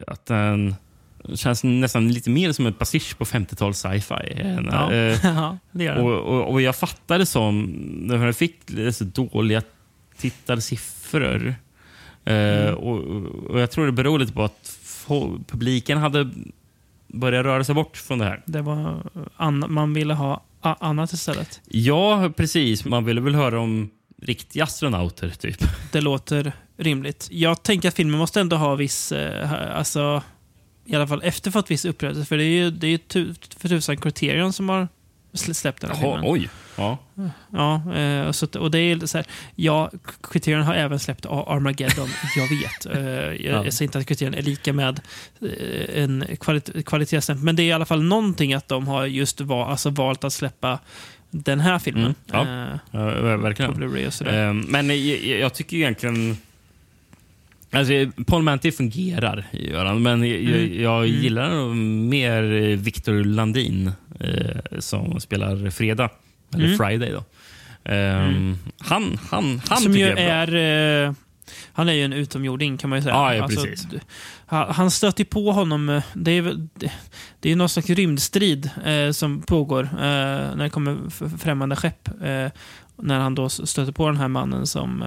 [0.07, 0.75] Att den
[1.37, 4.59] känns nästan lite mer som en pastisch på 50-tals sci-fi.
[4.73, 4.93] Ja.
[4.93, 5.93] Eh, det.
[5.93, 7.65] Och, och, och jag fattade som,
[8.07, 8.57] när jag fick
[8.93, 9.63] så dåliga
[10.17, 11.55] tittarsiffror.
[12.25, 12.75] Eh, mm.
[12.75, 12.99] och,
[13.51, 14.79] och, Jag tror det beror lite på att
[15.47, 16.31] publiken hade
[17.07, 18.43] börjat röra sig bort från det här.
[18.47, 19.03] Det var
[19.69, 21.61] man ville ha annat istället?
[21.69, 22.85] Ja, precis.
[22.85, 23.91] Man ville väl höra om
[24.23, 25.57] riktiga astronauter, typ.
[25.93, 27.29] Det låter rimligt.
[27.31, 29.13] Jag tänker att filmen måste ändå ha viss...
[29.13, 30.23] Eh, alltså,
[30.89, 32.29] i alla fall efterfått viss upprättelse.
[32.29, 34.89] För det är ju, det är ju för tusan Criterion som har
[35.33, 36.21] släppt den här filmen.
[36.25, 36.49] Oj!
[36.77, 36.99] Ja.
[37.53, 39.91] Ja, eh, så, och det är så här, ja,
[40.31, 42.87] Criterion har även släppt Armageddon, jag vet.
[42.87, 43.65] Eh, jag, ja.
[43.65, 45.01] jag säger inte att Criterion är lika med
[45.43, 49.41] eh, en kvalit kvalitetsstämpel, men det är i alla fall någonting att de har just
[49.41, 50.79] val, alltså valt att släppa
[51.31, 52.15] den här filmen.
[52.33, 53.01] Mm, ja.
[53.01, 54.61] Eh, verkligen.
[54.61, 56.37] men jag, jag tycker egentligen
[57.71, 57.93] Alltså,
[58.27, 60.83] Paul Manty fungerar, gör han, men jag, mm.
[60.83, 61.21] jag mm.
[61.21, 66.11] gillar nog mer Victor Landin eh, som spelar Fredag,
[66.55, 66.79] eller mm.
[66.79, 67.11] Friday.
[67.11, 67.25] då.
[67.85, 68.59] Um, mm.
[68.79, 71.13] Han, han, han som tycker jag är, är eh,
[71.73, 73.15] Han är ju en utomjording kan man ju säga.
[73.15, 73.87] Ja, ja alltså, precis.
[74.47, 75.89] Han stöter på honom.
[75.89, 76.69] Eh, det är,
[77.41, 80.97] det, är någon slags rymdstrid eh, som pågår eh, när det kommer
[81.39, 82.09] främmande skepp.
[83.03, 85.05] När han då stöter på den här mannen som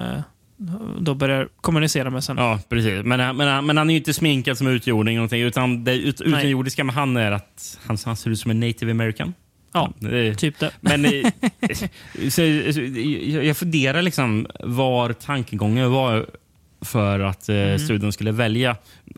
[0.98, 2.36] då börjar kommunicera med sen.
[2.36, 3.04] Ja, precis.
[3.04, 6.94] Men, men, men han är ju inte sminkad som utomjording, utan det ut, utomjordiska med
[6.94, 9.34] han är att han, han ser ut som en native american.
[9.72, 10.70] Ja, det, typ det.
[10.80, 11.04] Men
[12.30, 12.80] så, så,
[13.42, 16.26] jag funderar liksom var tankegången var
[16.80, 17.78] för att eh, mm.
[17.78, 18.76] studion skulle välja.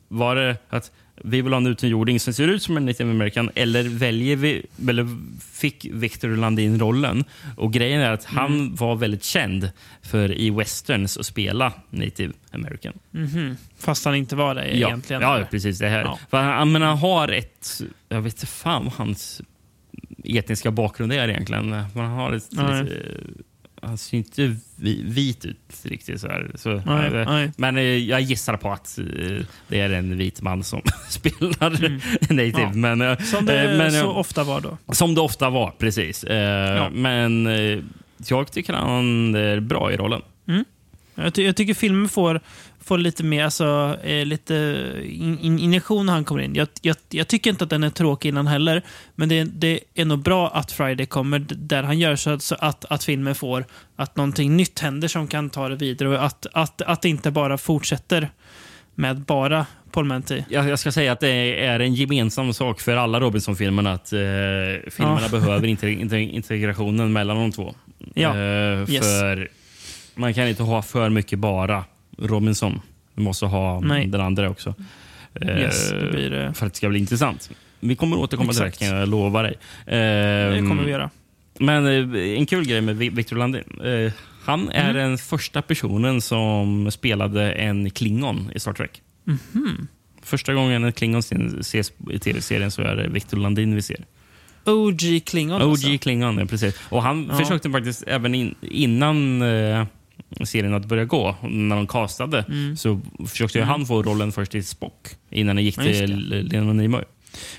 [0.08, 0.90] Var det att
[1.22, 4.66] vi vill ha en utomjording som ser ut som en native american eller väljer vi,
[4.88, 5.08] eller
[5.52, 7.24] fick Victor Landin rollen?
[7.56, 8.74] Och Grejen är att han mm.
[8.74, 9.70] var väldigt känd
[10.02, 12.92] för i westerns att spela native american.
[13.14, 13.56] Mm -hmm.
[13.78, 14.88] Fast han inte var det ja.
[14.88, 15.22] egentligen?
[15.22, 15.78] Ja, precis.
[15.78, 16.16] det här.
[16.30, 16.38] Ja.
[16.38, 17.82] Han, men han har ett...
[18.08, 19.42] Jag vet inte fan vad hans
[20.24, 21.68] etniska bakgrund är egentligen.
[21.68, 22.48] Men han har ett...
[22.50, 23.02] Ja, lite,
[23.86, 24.56] han ser inte
[25.04, 26.20] vit ut riktigt.
[26.20, 26.50] Så, här.
[26.54, 27.52] så nej, äh, nej.
[27.56, 29.04] Men äh, jag gissar på att äh,
[29.68, 32.00] det är en vit man som spelar mm.
[32.30, 32.60] native.
[32.60, 32.72] Ja.
[32.72, 34.78] Men, som det men, så ofta var då.
[34.92, 36.24] Som det ofta var, precis.
[36.28, 36.90] Ja.
[36.90, 37.48] Men
[38.28, 40.22] jag tycker han är bra i rollen.
[40.48, 40.64] Mm.
[41.14, 42.40] Jag, ty jag, tycker filmen får
[42.84, 44.54] får lite mer alltså, eh, lite
[45.04, 46.54] in, in, injektion när han kommer in.
[46.54, 48.82] Jag, jag, jag, tycker inte att den är tråkig innan heller,
[49.14, 52.84] men det, det, är nog bra att Friday kommer där han gör så, så att,
[52.84, 53.64] att filmen får
[53.96, 57.30] att någonting nytt händer som kan ta det vidare och att, att, att det inte
[57.30, 58.30] bara fortsätter
[58.94, 60.42] med bara Paul Manty.
[60.48, 64.20] Jag, jag ska säga att det är en gemensam sak för alla Robinson-filmerna att eh,
[64.90, 65.28] filmerna ja.
[65.30, 67.74] behöver inte, inte, integrationen mellan de två.
[68.14, 68.28] Ja.
[68.28, 69.50] Eh, för yes.
[70.14, 71.84] Man kan inte ha för mycket bara
[72.18, 72.80] Robinson.
[73.14, 74.06] Du måste ha Nej.
[74.06, 74.74] den andra också.
[75.42, 77.50] Yes, det blir, eh, För att det ska bli intressant.
[77.80, 79.54] Vi kommer återkomma till det, kan jag lova dig.
[79.86, 81.10] det kommer vi göra.
[81.58, 83.80] Men eh, en kul grej med Victor Landin.
[83.84, 84.12] Eh,
[84.44, 84.96] han är mm.
[84.96, 89.02] den första personen som spelade en klingon i Star Trek.
[89.26, 89.86] Mm.
[90.22, 91.20] Första gången en klingon
[91.60, 94.04] ses i tv-serien så är det Victor Landin vi ser.
[94.66, 95.62] OG Klingon?
[95.62, 95.98] OG alltså.
[95.98, 96.80] Klingon, ja, precis.
[96.88, 97.38] Och han ja.
[97.38, 99.86] försökte faktiskt även in, innan eh,
[100.44, 101.36] serien att börja gå.
[101.42, 102.76] När de castade mm.
[102.76, 103.68] så försökte mm.
[103.68, 107.04] han få rollen först i Spock innan det gick till Lena Nimoy.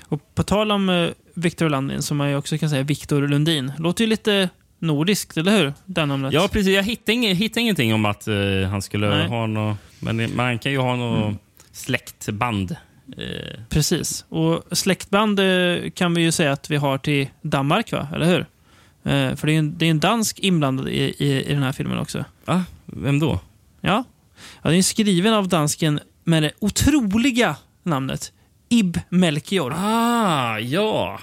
[0.02, 3.72] Och på tal om uh, Victor Landin, som man också kan säga Victor Lundin.
[3.78, 4.48] Låter ju lite
[4.78, 5.72] nordiskt, eller hur?
[5.84, 6.32] Det namnet.
[6.32, 6.74] Ja, precis.
[6.74, 9.28] Jag hittade, ing hittade ingenting om att uh, han skulle Nej.
[9.28, 9.76] ha något...
[9.98, 11.38] Men man kan ju ha något mm.
[11.72, 12.76] släktband.
[13.18, 13.64] Uh.
[13.68, 14.24] Precis.
[14.28, 15.40] Och släktband
[15.94, 18.08] kan vi ju säga att vi har till Danmark, va?
[18.14, 18.46] eller hur?
[19.06, 21.72] Eh, för det är, en, det är en dansk inblandad i, i, i den här
[21.72, 22.24] filmen också.
[22.44, 22.64] Va?
[22.86, 23.40] Vem då?
[23.80, 24.04] Ja.
[24.62, 28.32] ja den är skriven av dansken med det otroliga namnet
[28.68, 29.74] Ib Melchior.
[29.76, 31.20] Ah, ja.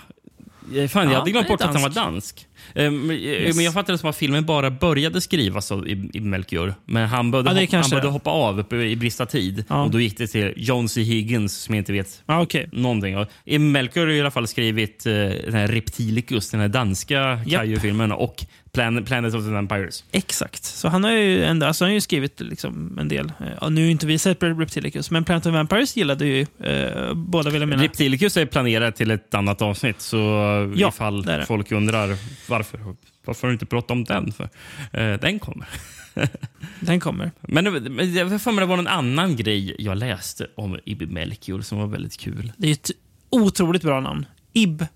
[0.90, 2.48] Fan, jag hade glömt bort att han var dansk.
[2.76, 3.56] Um, yes.
[3.56, 6.74] Men jag fattade det som att filmen bara började skrivas i, i Melchior.
[6.86, 9.66] Men han började, ja, hoppa, han började hoppa av i brist av tid.
[9.68, 9.84] Ja.
[9.84, 11.02] Och då gick det till John C.
[11.02, 12.66] Higgins som jag inte vet ah, okay.
[12.72, 13.28] någonting av.
[13.60, 17.40] Melchior har i alla fall skrivit uh, den här Reptilicus, den här danska.
[17.50, 20.04] Kaiju-filmen och Plan Planet of the Vampires.
[20.12, 20.64] Exakt.
[20.64, 23.32] Så han har ju, ändå, alltså han har ju skrivit liksom en del.
[23.62, 27.14] Ja, nu har inte vi sett Reptilicus, men Planet of the Vampires gillade ju eh,
[27.14, 27.84] båda vill jag mena.
[27.84, 30.18] Reptilicus är planerat till ett annat avsnitt, så
[30.76, 32.18] ja, ifall folk undrar
[32.50, 32.80] Varför,
[33.26, 34.32] varför har du inte pratat om den?
[34.32, 34.50] För?
[34.92, 35.68] Eh, den kommer.
[36.80, 37.32] Den kommer.
[37.42, 41.62] Men, men jag för mig det var någon annan grej jag läste om Ibn Melchior
[41.62, 42.52] som var väldigt kul.
[42.58, 42.92] Det är ett
[43.30, 44.26] otroligt bra namn.
[44.54, 44.88] Ib M-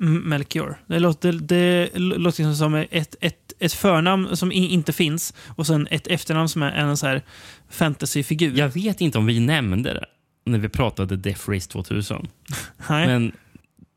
[0.00, 0.76] Melchior.
[0.86, 5.88] Det låter, det låter liksom som ett, ett, ett förnamn som inte finns och sen
[5.90, 7.22] ett efternamn som är en så här
[7.70, 8.58] fantasyfigur.
[8.58, 10.06] Jag vet inte om vi nämnde det
[10.44, 12.28] när vi pratade Death Race 2000.
[12.88, 13.06] Nej.
[13.06, 13.32] Men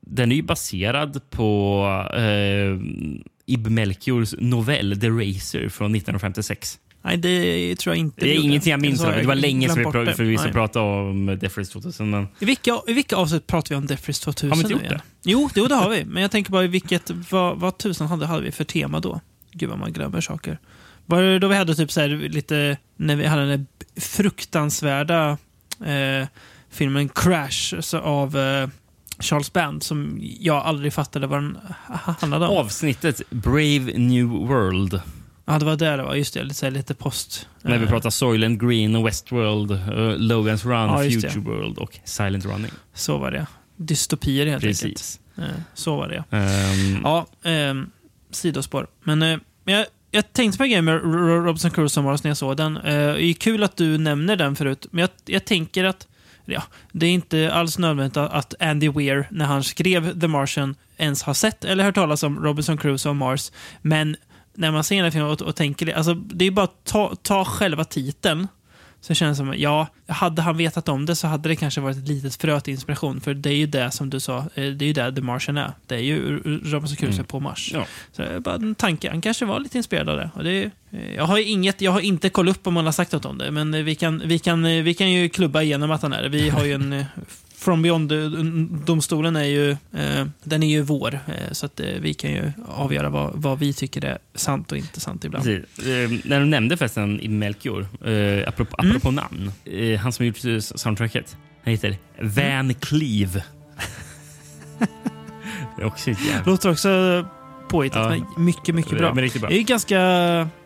[0.02, 1.86] den är ju baserad på
[2.16, 2.80] eh,
[3.46, 6.80] Ibn Melchiors novell The Racer från 1956.
[7.06, 8.26] Nej, det tror jag inte.
[8.26, 9.02] Det är ingenting jag minns.
[9.02, 10.14] Det var länge sedan vi glömt bort pra- det.
[10.16, 10.54] för vi ska Nej.
[10.54, 12.10] prata om Death Race 2000.
[12.10, 14.74] Men I vilka, I vilka avsnitt pratar vi om Death Race 2000 Har vi inte
[14.74, 14.94] gjort igen?
[15.24, 15.30] det?
[15.32, 16.06] Jo, jo, det har vi.
[16.06, 19.22] Men jag tänker bara i vilket, vad, vad tusan hade, hade vi för tema då?
[19.52, 20.60] Gud vad man glömmer saker.
[21.06, 23.50] Var det då vi hade typ så här lite, när vi hade den
[23.96, 25.38] där fruktansvärda
[25.86, 26.28] eh,
[26.72, 28.68] filmen Crash så av eh,
[29.20, 32.58] Charles Band som jag aldrig fattade vad den ha- handlade om.
[32.58, 35.02] avsnittet Brave New World.
[35.46, 36.16] Ja, det var där det var.
[36.16, 37.48] Just det, lite, lite post.
[37.62, 39.78] När vi eh, pratar Soylent Green Westworld, uh,
[40.18, 41.30] Logan's Run, Ja, just det.
[41.30, 42.72] Future World och Silent Running.
[42.94, 43.48] Så var det.
[43.78, 44.82] Dystopier helt enkelt.
[44.82, 45.20] Precis.
[45.38, 46.24] Eh, så var det.
[46.38, 47.90] Ehm, Ja, ehm,
[48.32, 48.88] sidospår.
[49.04, 49.40] Men men
[49.76, 51.02] jag, jag tänkte på en grej med
[51.46, 52.78] Robinson Crusoe när jag såg den.
[52.78, 52.84] Eh,
[53.14, 56.08] det är kul att du nämner den förut, men jag, jag tänker att
[56.46, 60.76] ja, det är inte alls nödvändigt att- att Andy Weir, när han skrev The Martian,
[60.98, 63.52] ens har sett eller hört talas om Robinson Crusoe och Mars.
[63.82, 64.16] Men
[64.54, 66.84] när man ser den här filmen och, och tänker det, alltså det är bara att
[66.84, 68.48] ta, ta själva titeln.
[69.02, 71.98] Så känns det som, ja, hade han vetat om det så hade det kanske varit
[71.98, 73.22] ett litet frö till inspiration.
[73.22, 75.58] För det är ju det som du sa, eh, det är ju det The Martian
[75.58, 75.72] är.
[75.88, 77.26] Det är ju Robinson Crusoe Mm.
[77.26, 77.72] på Mars.
[77.74, 77.86] Ja.
[78.12, 79.10] Så bara en tanke.
[79.10, 80.30] Han kanske var lite inspirerad av det.
[80.36, 82.92] Och det är, eh, jag, har inget, jag har inte kollat upp om han har
[82.92, 85.92] sagt något om det, men eh, vi kan, vi kan, vi kan ju klubba igenom
[85.92, 86.30] att han är det.
[86.30, 87.06] Vi har ju en...
[87.64, 92.14] eh, From Beyond-domstolen är ju, eh, den är ju vår, eh, så att eh, vi
[92.14, 95.48] kan ju avgöra vad, vad vi tycker är sant och inte sant ibland.
[95.48, 95.54] Eh,
[96.24, 98.92] när du nämnde förresten Ibn Melchior, eh, apropå, Mm.
[98.92, 99.52] apropå namn.
[99.66, 103.44] Eh, han som gjort eh, soundtracket, han heter Van Cleave.
[105.78, 106.12] det är också.
[106.46, 107.26] Låter också
[107.70, 108.26] påhittat, Ja.
[108.36, 109.14] men mycket, mycket bra.
[109.14, 109.50] Men bra.
[109.50, 110.00] Det är ju ganska,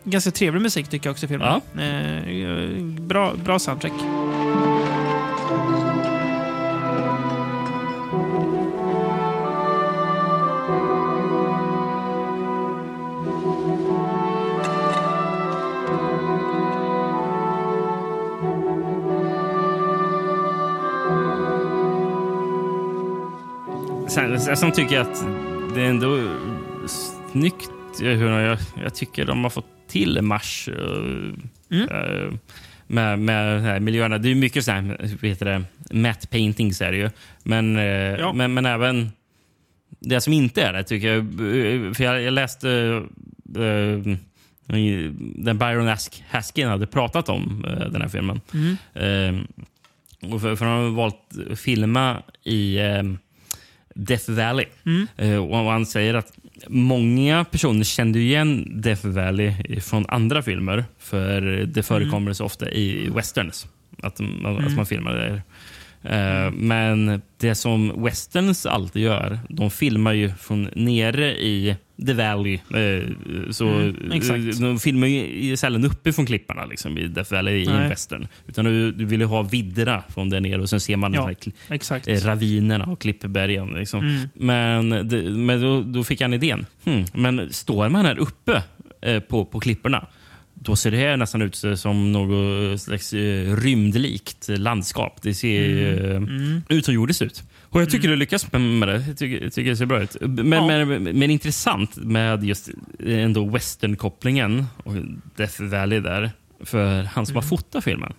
[0.03, 1.61] ganska trevlig musik tycker jag också i filmen.
[1.75, 1.81] Ja.
[1.81, 3.93] Eh, bra, bra soundtrack.
[24.17, 25.25] Sen, sen tycker jag att
[25.75, 26.29] det är ändå
[26.87, 30.69] snyggt hur jag, jag tycker de har fått till Mars.
[30.69, 32.31] eh, eh,
[32.87, 34.17] med, med de här miljöerna.
[34.17, 35.63] Det är mycket så här, vad heter det,
[35.95, 37.09] matte paintings är det ju.
[37.43, 39.11] Men, eh, men, men även
[39.99, 41.25] det som inte är det tycker jag.
[41.95, 42.69] För jag, jag läste
[43.55, 44.17] eh,
[45.35, 48.41] den Byron Ask Haskin hade pratat om eh, den här filmen.
[48.93, 49.35] Eh,
[50.33, 51.15] och för, för han har valt
[51.51, 53.03] att filma i eh,
[53.97, 54.65] Death Valley.
[55.17, 56.31] Eh, och han säger att
[56.67, 60.85] många personer kände igen Death Valley från andra filmer.
[60.99, 63.67] För det förekommer så ofta i westerns.
[64.03, 65.41] Att, man- att man filmar där.
[66.53, 71.75] Men det som westerns alltid gör, de filmar ju från nere i
[72.07, 72.53] The Valley.
[72.53, 73.03] Eh,
[73.51, 77.65] Så Mm, eh, De filmar ju sällan uppe från klipparna liksom, i Death Valley i
[77.67, 77.89] en Nej.
[77.89, 78.27] western.
[78.47, 81.31] Utan du, du vill ju ha vidderna från där nere och sen ser man Ja.
[81.69, 83.67] här eh, ravinerna och klippbergen.
[83.67, 83.99] Liksom.
[83.99, 84.29] Mm.
[84.33, 86.65] Men, det, men då, då fick han idén.
[86.85, 88.63] Hmm, men står man här uppe
[89.01, 90.07] eh, på, på klipporna
[90.67, 95.19] då ser det här nästan ut som något slags eh, rymdlikt landskap.
[95.21, 95.69] Det ser
[96.15, 96.61] Mm.
[96.69, 97.43] eh, utomjordiskt ut.
[97.69, 99.03] Och jag tycker du lyckas med det.
[99.07, 100.17] Jag tycker, tycker det ser bra ut.
[100.21, 100.85] Men, Ja.
[100.85, 102.69] men, men intressant med just
[103.05, 104.93] ändå western-kopplingen och
[105.35, 106.31] Death Valley där.
[106.65, 108.13] För han som har fotat filmen,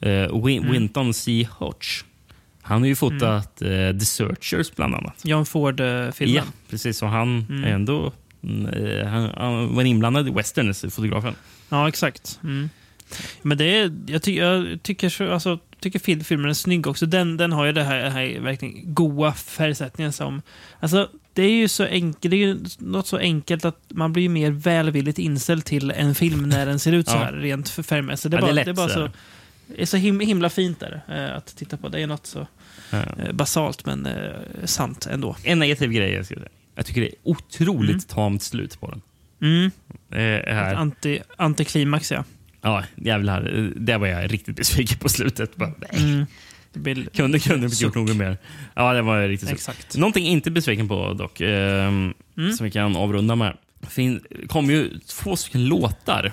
[0.00, 1.48] eh, Win- Winton C.
[1.50, 2.04] Hodge.
[2.62, 5.20] Han har ju fotat eh, The Searchers bland annat.
[5.24, 6.34] John Ford-filmen.
[6.36, 7.02] Ja, precis.
[7.02, 7.64] Och han Mm.
[7.64, 8.12] ändå
[8.44, 11.34] mm, han, han var inblandad i westerns, fotografen.
[11.72, 12.38] Ja, exakt.
[12.44, 12.68] Mm.
[13.42, 17.06] Men det är, jag, ty, jag tycker, så- alltså, tycker fil- filmen är snygg också.
[17.06, 20.42] Den, den har ju det här, här verkligen goa färgsättningen som...
[20.80, 24.28] Alltså, det är ju så enkelt, det är ju något så enkelt att man blir
[24.28, 27.18] mer välvilligt inställd till en film när den ser ut så Ja.
[27.24, 28.30] här rent för- färgmässigt.
[28.30, 29.10] Det är, Ja, det är bara, lätt det är bara så
[29.76, 31.88] det är så him, himla fint där eh, att titta på.
[31.88, 32.46] Det är något så
[32.90, 32.98] Ja.
[33.18, 34.30] eh, basalt men eh,
[34.64, 35.36] sant ändå.
[35.42, 36.48] En negativ grej jag ska säga.
[36.74, 38.00] Jag tycker det är otroligt Mm.
[38.00, 39.00] tamt slut på den.
[39.40, 39.70] Mm.
[40.18, 40.74] Det här.
[40.74, 42.24] Anti, antiklimax, ja.
[42.62, 43.70] Ja, jävlar.
[43.76, 45.56] Där var jag riktigt besviken på slutet.
[45.56, 45.72] Bara.
[45.92, 46.26] Mm.
[46.72, 48.08] Det blir, Kunde, kunde inte gjort Suck.
[48.08, 48.38] något mer.
[48.74, 49.96] Ja, det var jag riktigt exakt.
[49.96, 52.52] Någonting jag inte besviken på dock, ehm, Mm.
[52.52, 53.56] som vi kan avrunda med.
[53.88, 56.32] fin, kom ju två stycken låtar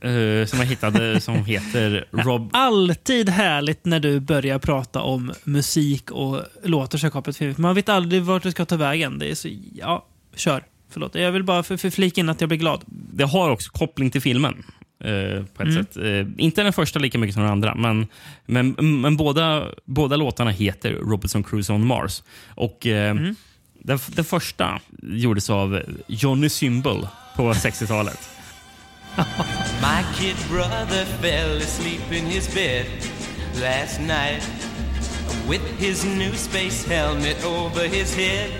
[0.00, 2.50] eh, som jag hittade som heter Rob...
[2.52, 7.62] Alltid härligt när du börjar prata om musik och låtar som kopplat till film.
[7.62, 9.18] Man vet aldrig vart det ska ta vägen.
[9.18, 10.64] Det är så, ja, kör.
[10.94, 12.82] Förlåt, jag vill bara för, för flika in att jag blir glad.
[12.86, 14.64] Det har också koppling till filmen.
[15.04, 15.84] eh, på ett Mm.
[15.84, 15.96] sätt.
[15.96, 18.06] Eh, inte den första lika mycket som den andra, men,
[18.46, 18.70] men,
[19.00, 22.22] men båda, båda låtarna heter Robinson Crusoe on Mars.
[22.48, 23.36] Och eh, Mm.
[23.82, 28.28] den, den första gjordes av Johnny Symbol på 60-talet.
[29.82, 32.86] My kid brother fell asleep in his bed
[33.60, 34.42] last night
[35.50, 38.50] with his new space helmet over his head.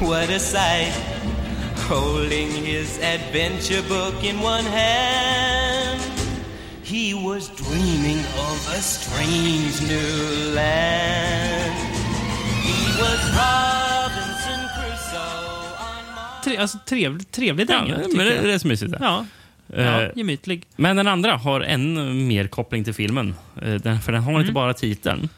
[0.00, 0.92] What a sight!
[1.88, 6.00] Holding his adventure book in one hand,
[6.82, 11.74] he was dreaming of a strange new land.
[12.64, 16.44] He was Robinson Crusoe on Mars.
[16.44, 18.92] Tre, alltså, trevlig, trevlig Ja, dänga, men tycker det, det är så mysigt.
[18.92, 18.98] det.
[19.00, 19.26] Ja,
[19.74, 20.62] Eh, ja, gemytlig.
[20.76, 23.34] Men den andra har än mer koppling till filmen.
[23.62, 24.40] Eh, Den, för den har Mm.
[24.40, 25.28] inte bara titeln,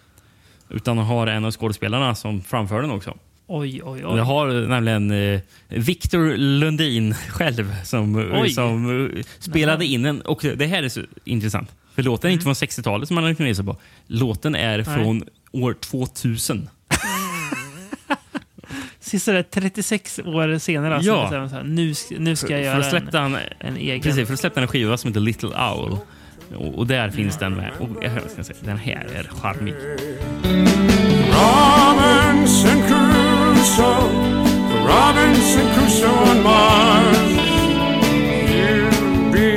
[0.70, 3.14] utan har en av skådespelarna som framför den också.
[3.48, 4.18] Oj, oj, Det oj.
[4.20, 8.50] har nämligen eh, Victor Lundin själv som, Oj.
[8.50, 10.20] som eh, spelade in den.
[10.20, 11.70] Och det här är så intressant.
[11.94, 13.76] För låten är inte från 60-talet som man kunnat gissa på.
[14.06, 14.86] Låten är Mm.
[14.86, 14.94] Nej.
[15.04, 15.22] från
[15.62, 16.68] år 2000.
[19.00, 20.94] Sista där 36 år senare.
[20.96, 21.22] Alltså, Ja.
[21.22, 24.00] bestämmer sig, nu, ska- nu ska jag För, göra för släppte en, han, en egen.
[24.00, 25.96] precis, för att släppte han en skiva som heter Little Owl.
[26.56, 27.70] Och, och där finns den med.
[27.78, 29.74] Och jag ska säga, den här är charmig.
[33.66, 34.08] Crusoe,
[34.86, 37.30] Robinson Crusoe on Mars.
[38.54, 39.48] You'll be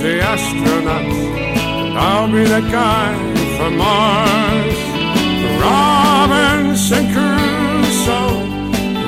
[0.00, 3.14] the astronaut, and I'll be the guy
[3.58, 4.78] from Mars.
[5.60, 8.48] Robinson Crusoe,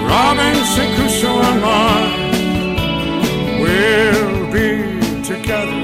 [0.06, 2.12] Robinson Crusoe on Mars.
[3.62, 4.68] We'll be
[5.24, 5.81] together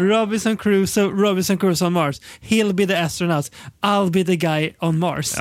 [0.00, 2.20] Robinson Crusoe, Robinson Crusoe on Mars.
[2.40, 3.50] He'll be the astronaut.
[3.82, 5.34] I'll be the guy on Mars.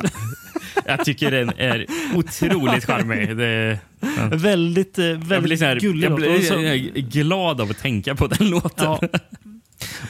[0.85, 1.85] Jag tycker den är
[2.15, 3.37] otroligt charmig.
[3.37, 4.09] Det, ja.
[4.31, 7.77] väldigt eh, Jag blir, väldigt så här, gullig jag blir jag är glad av att
[7.79, 8.85] tänka på den låten.
[8.85, 8.99] Ja.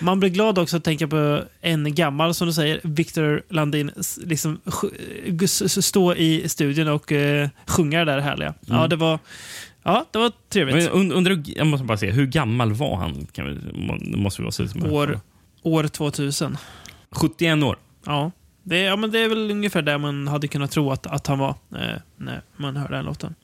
[0.02, 4.60] Man blir glad också att tänka på en gammal, som du säger, Victor Landin, liksom
[5.43, 8.54] s- stå i studion och uh, sjunga det där härliga.
[8.66, 9.20] Ja, det var,
[9.93, 10.89] ja, det var trevligt.
[10.91, 13.27] Und- undrar, jag måste bara se, hur gammal var han?
[13.31, 13.59] Kan vi,
[14.17, 15.19] måste vi vara År,
[15.61, 16.57] år 2000.
[17.11, 17.77] 71 år.
[18.05, 18.31] Ja.
[18.63, 21.39] Det, ja, men det är väl ungefär där man hade kunnat tro att, att han
[21.39, 23.35] var eh, när man hörde den låten.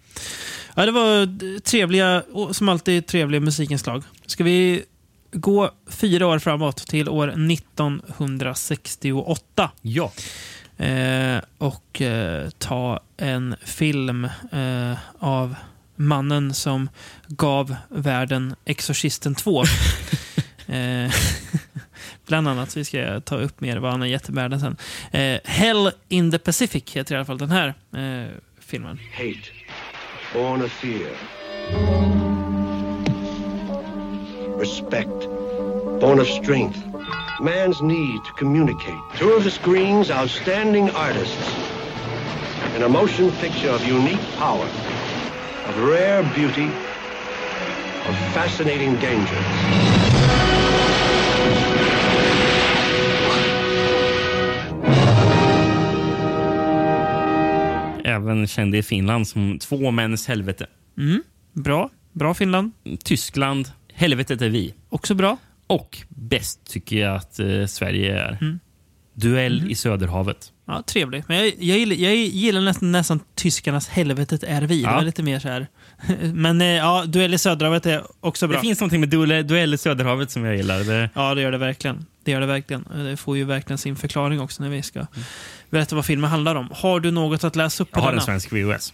[0.75, 4.03] Ja, det var trevliga, som alltid trevliga musikinslag.
[4.25, 4.83] Ska vi
[5.31, 10.11] gå fyra år framåt till år 1968 Ja.
[10.77, 15.55] eh, och eh, ta en film eh, av
[15.95, 16.89] mannen som
[17.27, 19.63] gav världen Exorcisten 2.
[20.67, 21.11] eh,
[22.27, 22.77] bland annat.
[22.77, 24.77] Vi ska ta upp mer vad han har gett världen sen.
[25.11, 28.99] Eh, Hell in the Pacific heter i alla fall den här eh, filmen.
[29.13, 29.51] Hate,
[30.33, 31.09] born of fear.
[34.59, 35.29] Respect,
[36.01, 36.79] born of strength.
[37.41, 39.01] Man's need to communicate.
[39.17, 41.49] Two of the screen's outstanding artists.
[42.75, 44.67] An a motion picture of unique power,
[45.67, 46.67] of rare beauty,
[48.09, 49.41] of fascinating danger.
[58.03, 60.67] Även känd i Finland som Två mäns helvete.
[61.53, 61.89] Bra.
[62.11, 62.71] Bra Finland.
[63.03, 64.73] Tyskland, Helvetet är vi.
[64.89, 65.37] Också bra.
[65.67, 68.37] Och bäst tycker jag att eh, Sverige är.
[68.41, 68.59] Mm.
[69.13, 70.51] Duell i Söderhavet.
[70.67, 71.27] Ja, trevligt.
[71.27, 74.75] Men jag, jag, gillar, jag gillar nästan, nästan tyskarnas helvetet är vi.
[74.81, 74.95] Det Ja.
[74.95, 75.67] var lite mer så här.
[76.33, 78.57] Men eh, ja, Duell i Söderhavet är också bra.
[78.57, 80.79] Det finns någonting med duell, duell i Söderhavet som jag gillar.
[80.79, 82.05] Det, Ja, det gör det verkligen.
[82.23, 82.85] Det gör det verkligen.
[82.95, 85.05] Det får ju verkligen sin förklaring också när vi ska
[85.69, 86.69] berätta vad filmen handlar om.
[86.73, 88.21] Har du något att läsa upp på jag har denna?
[88.21, 88.93] en svensk VHS.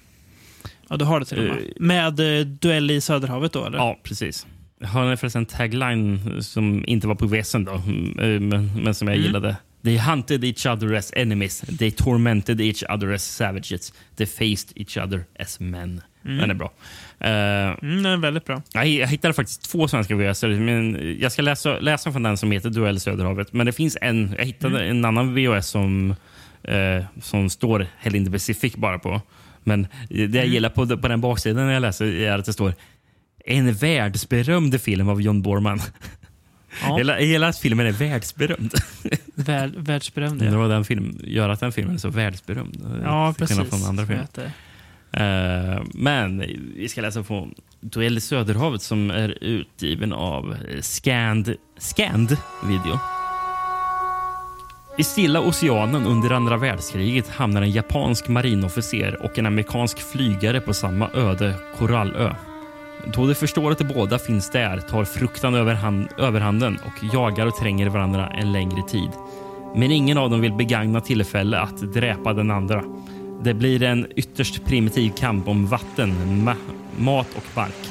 [0.90, 1.58] Ja, du har det till och med.
[1.64, 3.78] Eh, Med eh, Duell i Söderhavet då, eller?
[3.78, 4.48] Ja, precis.
[4.80, 8.94] Jag har förresten en tagline som inte var på VHSen då, mm, eh, men, men
[8.96, 9.26] som jag Mm.
[9.26, 9.56] gillade.
[9.84, 11.60] They hunted each other as enemies.
[11.80, 13.94] They tormented each other as savages.
[14.16, 16.02] They faced each other as men.
[16.24, 16.72] Den är bra.
[17.20, 18.62] Eh, Mm, den är väldigt bra.
[18.74, 20.44] jag, jag hittade faktiskt två svenska VHS.
[20.44, 23.54] Men jag ska läsa, läsa från den som heter Duell i Söderhavet.
[23.54, 24.36] Men det finns en.
[24.38, 26.16] Jag hittade en annan VHS som,
[26.64, 29.22] eh, som står Hell in the Pacific bara på.
[29.64, 32.74] Men det jag gillar på, på den baksidan när jag läser är att det står
[33.46, 35.80] en världsberömd film av John Borman.
[36.84, 38.74] Ja, Hela, hela filmen är världsberömd.
[39.36, 40.40] värld, världsberömd.
[40.40, 43.02] Det Ja, var den film, gör att den filmen är så världsberömd.
[43.04, 43.82] ja Till skillnad precis.
[43.86, 44.28] från andra filmer.
[44.34, 44.52] Det.
[45.14, 46.44] Eh, men
[46.76, 47.48] vi ska läsa på
[47.82, 53.00] Duell i Söderhavet som är utgiven av eh, Scand, Scand Video.
[54.98, 60.74] I Stilla oceanen under andra världskriget hamnar en japansk marinofficer och en amerikansk flygare på
[60.74, 62.34] samma öde korallö.
[63.06, 67.56] Då de förstår att de båda finns där tar fruktan överhand, överhanden och jagar och
[67.56, 69.10] tränger varandra en längre tid.
[69.76, 72.84] Men ingen av dem vill begagna tillfälle att dräpa den andra.
[73.44, 76.14] Det blir en ytterst primitiv kamp om vatten,
[76.48, 76.56] ma-
[76.98, 77.90] mat och bark.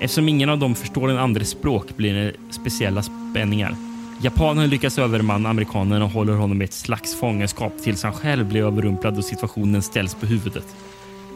[0.00, 3.76] Eftersom ingen av dem förstår den andres språk blir det speciella spänningar.
[4.22, 8.62] Japanen lyckas övermanna amerikanen och håller honom i ett slags fångenskap tills han själv blir
[8.62, 10.66] överrumplad och situationen ställs på huvudet.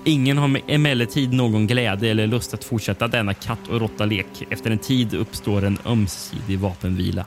[0.08, 4.26] Ingen har emellertid någon glädje eller lust att fortsätta denna katt och råtta-lek.
[4.50, 7.24] Efter en tid uppstår en ömsesidig vapenvila.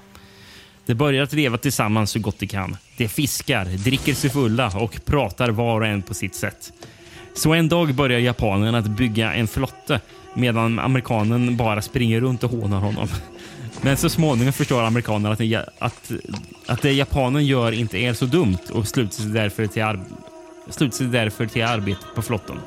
[0.86, 2.78] De börjar att leva tillsammans så gott de kan.
[2.98, 6.74] De fiskar, dricker sig fulla och pratar var och en på sitt sätt.
[7.34, 10.00] Så en dag börjar japanen att bygga en flotte
[10.34, 13.08] medan amerikanen bara springer runt och hånar honom.
[13.82, 16.12] Men så småningom förstår amerikanen att, det- att,
[16.66, 19.84] att det japanen gör inte är så dumt och sluter sig därför till,
[20.70, 22.60] sluter sig därför till arbetet på flotten.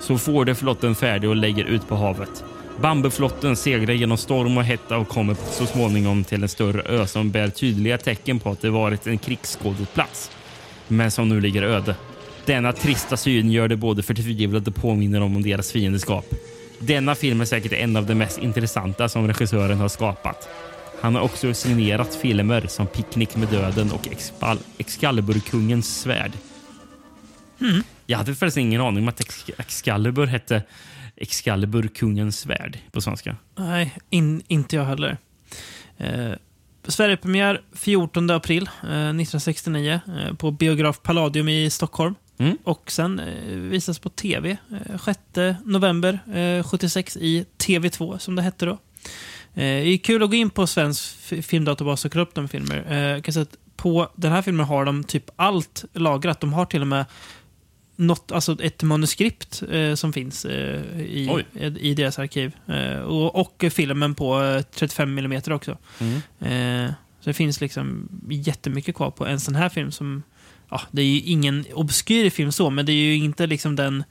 [0.00, 2.44] Så får de flotten färdig och lägger ut på havet.
[2.80, 7.30] Bambuflotten seglar genom storm och hetta och kommer så småningom till en större ö som
[7.30, 10.30] bär tydliga tecken på att det varit en krigsskådeplats,
[10.88, 11.96] men som nu ligger öde.
[12.46, 16.34] Denna trista syn gör det både förtvivlade och påminner om deras fiendeskap.
[16.78, 20.48] Denna film är säkert en av de mest intressanta som regissören har skapat.
[21.00, 24.08] Han har också signerat filmer som Picknick med döden och
[24.78, 26.32] Excalibur-kungens svärd.
[28.06, 30.62] Jag hade förresten ingen aning om att Ex- Excalibur hette
[31.16, 33.36] Excalibur, kungens svärd på svenska.
[33.56, 35.16] Nej, in, inte jag heller.
[35.96, 36.32] Eh,
[36.88, 42.14] Sverigepremiär 14 april eh, 1969 eh, på biograf Palladium i Stockholm.
[42.38, 42.58] Mm.
[42.64, 44.56] Och sen eh, visas på tv
[44.88, 45.18] eh, 6
[45.64, 48.72] november eh, 76 i TV2 som det hette då.
[48.72, 48.78] Eh,
[49.54, 52.92] det är kul att gå in på svensk filmdatabas och kolla upp de filmer.
[53.14, 56.40] Eh, kan säga att på den här filmen har de typ allt lagrat.
[56.40, 57.04] De har till och med
[57.96, 61.44] något, alltså ett manuskript eh, som finns eh, i, Oj.
[61.80, 62.56] i deras arkiv.
[62.66, 65.78] Eh, och, och filmen på eh, 35 mm också.
[65.98, 66.86] Mm.
[66.86, 70.22] Eh, så det finns liksom jättemycket kvar på en sån här film som
[70.70, 74.04] Ja, det är ju ingen obskyr film så, men det är ju inte liksom den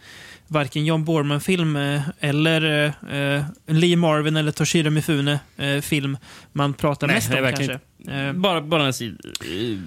[0.54, 6.18] varken John Borman-film eh, eller eh, Lee Marvin eller Toshiro Mifune-film
[6.52, 8.12] man pratar Nej, mest om verkligen kanske.
[8.28, 9.78] Eh, Bara, bara en sid, eh,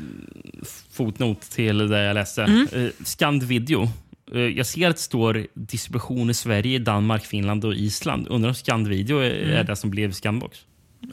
[0.92, 2.42] fotnot till det jag läste.
[2.42, 2.66] Mm.
[2.72, 3.88] Eh, Scand Video.
[4.34, 8.28] Eh, jag ser att det står distribution i Sverige, Danmark, Finland och Island.
[8.28, 9.66] Undrar om Scand Video är, är Mm.
[9.66, 10.58] det som blev Scandbox?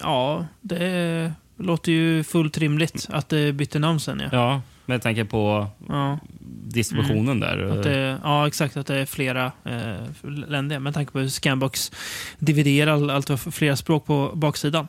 [0.01, 4.19] ja, det låter ju fullt rimligt att det bytte namn sen.
[4.19, 4.29] Ja.
[4.31, 6.19] Ja, med tanke på Ja,
[6.65, 7.57] distributionen där.
[7.57, 7.77] Mm.
[7.77, 8.77] att det, ja, exakt.
[8.77, 10.79] Att det är flera eh, länder.
[10.79, 11.91] Med tanke på hur Scanbox
[12.39, 14.87] dividerar all- allt flera språk på baksidan.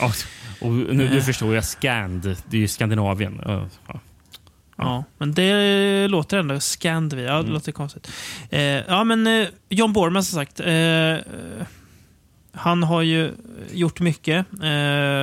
[0.00, 0.12] Ja,
[0.60, 1.22] och nu, nu Eh.
[1.22, 2.22] förstår jag Scand.
[2.22, 3.40] Det är ju Skandinavien.
[3.44, 3.68] Ja,
[4.76, 5.04] ja.
[5.18, 7.24] Men det låter ändå Scandvi.
[7.24, 7.52] Ja, det Mm.
[7.52, 8.10] låter konstigt.
[8.50, 10.60] Eh, ja, men eh, John Borman som sagt.
[10.60, 11.18] Eh, eh,
[12.52, 13.32] han har ju
[13.72, 14.46] gjort mycket.
[14.62, 14.68] Eh,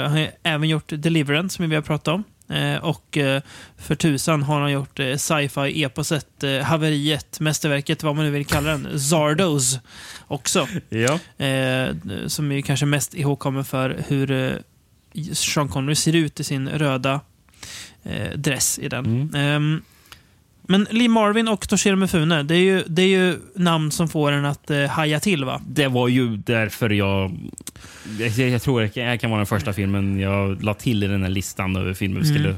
[0.03, 2.23] han har även gjort Deliverance som vi har pratat om.
[2.49, 3.41] Eh, och eh,
[3.77, 8.69] för tusan har han gjort eh, sci-fi eposet Haveriet, mästerverket, vad man nu vill kalla
[8.69, 9.79] den, Zardos
[10.27, 10.67] också.
[10.89, 11.19] ja.
[12.27, 14.61] Som är kanske mest ihågkommen för hur
[15.33, 17.21] Sean Connery ser ut i sin röda
[18.35, 19.29] dress i den.
[19.33, 19.81] Mm.
[20.69, 24.31] Men Lee Marvin och Toshiro Mifune, det är ju, det är ju namn som får
[24.31, 25.61] en att eh, haja till va?
[25.67, 27.37] Det var ju därför jag...
[28.19, 31.23] Jag, jag tror det det kan vara den första filmen jag la till i den
[31.23, 32.39] här listan över filmer vi Mm.
[32.41, 32.55] skulle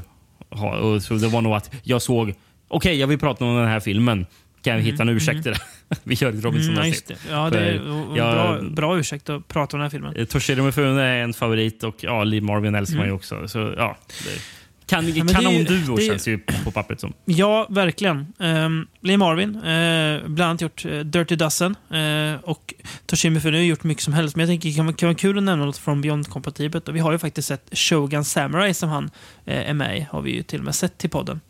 [0.60, 0.76] ha.
[0.76, 2.34] Och så det var nog att jag såg,
[2.68, 4.26] okej jag vill prata om den här filmen.
[4.62, 5.58] Kan vi hitta en ursäkt till det?
[6.04, 7.16] vi gör ett Robinson Mm, det.
[7.30, 7.74] Ja, det är
[8.16, 10.16] jag- bra, bra ursäkt att prata om den här filmen.
[10.16, 13.48] Eh, Toshiro Mifune är en favorit och ja, Lee Marvin älskar man ju också.
[13.48, 14.40] Så, ja, det,
[14.90, 17.12] kan, ju- kanonduo det känns ju på pappret som.
[17.24, 18.26] Ja, verkligen.
[18.38, 21.76] Um, Lee Marvin, eh, bland annat gjort eh, Dirty Dozen.
[21.90, 22.74] eh, och
[23.06, 24.36] Toshimi Mifune har gjort mycket som helst.
[24.36, 26.88] Men jag tänker det kan, kan vara kul att nämna något från Beyond-kompatibelt.
[26.88, 29.10] Och vi har ju faktiskt sett Shogun Samurai som han
[29.44, 30.06] eh, är med i.
[30.10, 31.40] Har vi ju till och med sett till podden.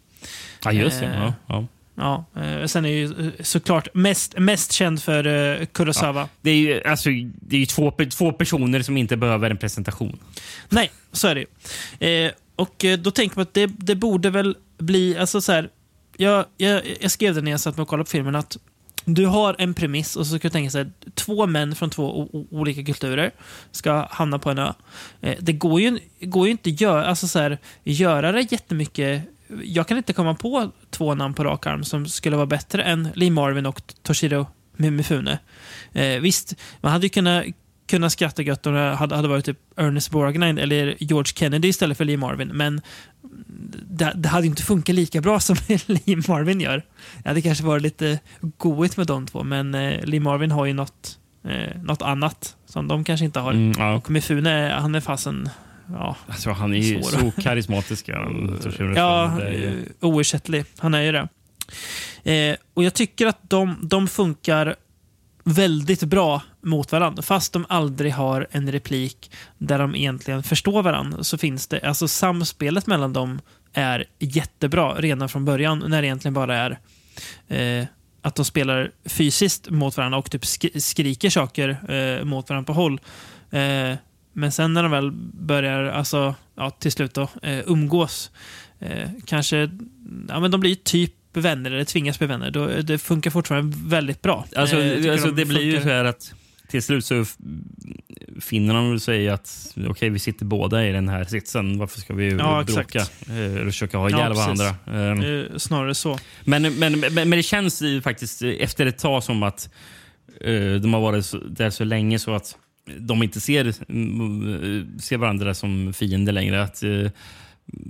[0.64, 1.07] Ja, just det.
[1.07, 1.66] Eh, Ja, ja.
[1.95, 2.24] Ja,
[2.68, 6.28] sen är ju såklart mest, mest känd för Kurosawa.
[6.41, 7.11] Det är ju, alltså,
[7.41, 10.18] det är ju två, två personer som inte behöver en presentation.
[10.68, 11.41] Nej, så är det
[12.01, 12.26] ju.
[12.26, 15.70] Eh, och eh, då tänker man att det, det borde väl bli, alltså så här,
[16.16, 18.56] jag, jag, jag skrev det när jag satt mig och kollade på filmen att
[19.04, 22.84] du har en premiss och så ska du tänka sig två män från två olika
[22.84, 23.30] kulturer
[23.70, 24.72] ska hamna på en ö.
[25.20, 29.22] Eh, det går ju, går ju inte att göra, alltså så här, göra det jättemycket.
[29.64, 33.08] Jag kan inte komma på två namn på rak arm som skulle vara bättre än
[33.14, 34.46] Lee Marvin och Toshiro
[34.76, 35.38] Mimifune.
[35.92, 37.44] Eh, visst, man hade ju kunnat,
[37.91, 41.97] kunnat skratta gött om det hade, hade varit typ Ernest Borgnine eller George Kennedy istället
[41.99, 42.80] för Lee Marvin, men
[43.88, 46.82] det, det hade inte funkat lika bra som Lee Marvin gör.
[47.22, 48.18] Det hade kanske varit lite
[48.59, 52.88] goigt med de två, men eh, Lee Marvin har ju något, eh, något annat som
[52.88, 53.53] de kanske inte har.
[53.53, 53.95] Mm, ja.
[53.95, 55.49] Och Mifune, han är fasen...
[55.93, 57.11] Ja, Alltså, han är ju Svår.
[57.32, 58.09] så karismatisk.
[58.09, 58.61] han,
[58.97, 59.68] ja ju-
[60.01, 60.64] eh, oersättlig.
[60.78, 61.28] Han är ju det.
[62.32, 64.76] Eh, och jag tycker att de, de funkar
[65.45, 67.22] väldigt bra mot varandra.
[67.22, 72.09] Fast de aldrig har en replik där de egentligen förstår varandra så finns det, alltså
[72.09, 73.41] samspelet mellan dem
[73.72, 76.78] är jättebra redan från början när det egentligen bara är
[77.49, 77.86] eh,
[78.22, 80.47] att de spelar fysiskt mot varandra och typ
[80.82, 83.01] skriker saker eh, mot varandra på håll.
[83.51, 83.97] Eh,
[84.32, 88.30] men sen när de väl börjar, alltså, ja, till slut då, eh, umgås,
[88.78, 89.70] eh, kanske,
[90.28, 92.50] ja men de blir typ vänner eller tvingas bli vänner.
[92.50, 94.46] Då, det funkar fortfarande väldigt bra.
[94.56, 96.34] Alltså, Eh, alltså, de det blir ju så här att
[96.68, 97.24] till slut så
[98.40, 101.78] finner de säga att okej, vi sitter båda i den här sitsen.
[101.78, 104.60] Varför ska vi Ja, bråka eh, och försöka ha Ja, ihjäl precis.
[104.86, 105.26] varandra?
[105.28, 106.18] Eh, snarare så.
[106.44, 109.70] Men, men, men, men det känns ju faktiskt efter ett tag som att
[110.40, 112.56] eh, de har varit så, där så länge så att
[112.98, 116.62] de inte ser, mm, ser varandra som fiender längre.
[116.62, 116.82] Att,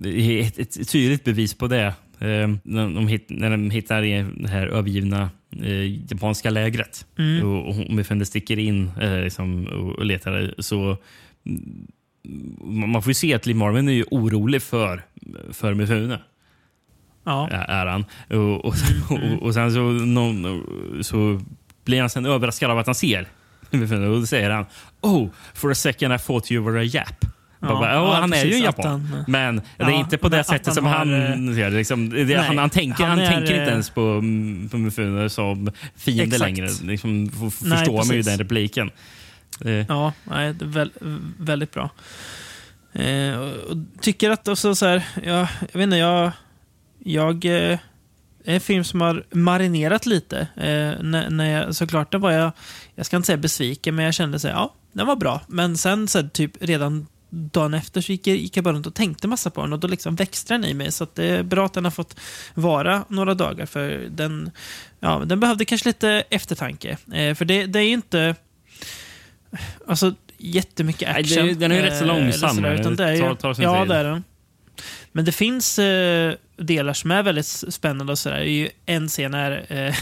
[0.04, 1.94] är ett, ett tydligt bevis på det.
[2.20, 5.30] Eh, när, de hit, när de hittar det här övergivna
[5.62, 7.46] eh, japanska lägret Mm.
[7.46, 10.96] och, och Mifende sticker in eh, liksom, och, letar så
[11.46, 15.02] mm, man får ju se att Lee Marvin är ju orolig för,
[15.52, 16.18] för Mifune
[17.24, 17.48] Ja.
[17.48, 18.04] är han.
[18.28, 18.74] Och, och,
[19.10, 20.64] och, och sen så, någon,
[21.02, 21.40] så
[21.84, 23.28] blir han sen överraskad av att han ser
[23.70, 24.64] Och då säger han
[25.00, 27.24] Oh, for a second I thought you were a Jap.
[27.62, 29.00] Ja, bara, ja, han är precis, ju en att japan.
[29.00, 31.76] han- men det är inte på det att sättet som har, han eh, ser det.
[31.76, 34.22] Liksom, det nej, han, han tänker, han är, tänker inte eh, ens på,
[34.70, 36.40] på Mifune som fiende Exakt.
[36.40, 36.68] längre.
[36.82, 38.26] Liksom, f- f- Nej, förstår man ju precis.
[38.26, 38.90] den repliken.
[39.64, 40.90] Eh, Ja, nej, det är väl,
[41.38, 41.90] väldigt bra.
[42.92, 46.30] Eh, och, och tycker att också så här, jag, jag vet inte, jag...
[47.04, 47.44] Jag...
[47.44, 47.78] Eh,
[48.44, 50.38] är en film som har marinerat lite.
[50.40, 52.52] Eh, när, när jag, såklart, den var jag...
[52.94, 55.40] Jag ska inte säga besviken, men jag kände så här, ja, den var bra.
[55.48, 58.94] Men sen så här, typ redan dagen efter så gick gick jag bara runt och
[58.94, 60.92] tänkte massa på den och då liksom växte den i mig.
[60.92, 62.20] Så det är bra att den har fått
[62.54, 64.50] vara några dagar för den,
[65.00, 66.96] ja, den behövde kanske lite eftertanke.
[67.12, 68.34] Eh, för det, det är ju inte
[69.86, 71.46] alltså, jättemycket Nej, action.
[71.46, 72.54] det- den är ju rätt så eh, långsam.
[72.56, 73.88] sådär, utan det är ju, Tar- tar sin ja, tid.
[73.88, 74.24] det är den.
[75.12, 78.36] Men det finns eh, delar som är väldigt spännande och sådär.
[78.38, 79.94] Det är ju en scen när eh,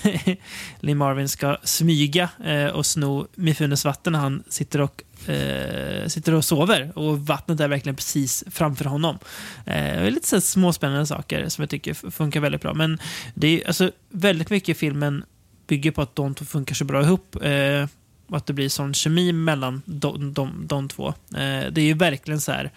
[0.81, 6.35] Lee Marvin ska smyga eh, och sno Mifunes vatten när han sitter och, eh, sitter
[6.35, 6.93] och sover.
[6.99, 9.19] Och vattnet är verkligen precis framför honom.
[9.67, 12.75] Eh, det är lite så småspännande saker som jag tycker funkar väldigt bra.
[12.75, 12.99] Men
[13.35, 15.25] det är alltså väldigt mycket i filmen
[15.67, 17.37] bygger på att de två funkar så bra ihop.
[17.43, 17.87] Eh,
[18.29, 21.09] och att det blir sån kemi mellan de, de, de två.
[21.09, 22.71] Eh, det är ju verkligen så här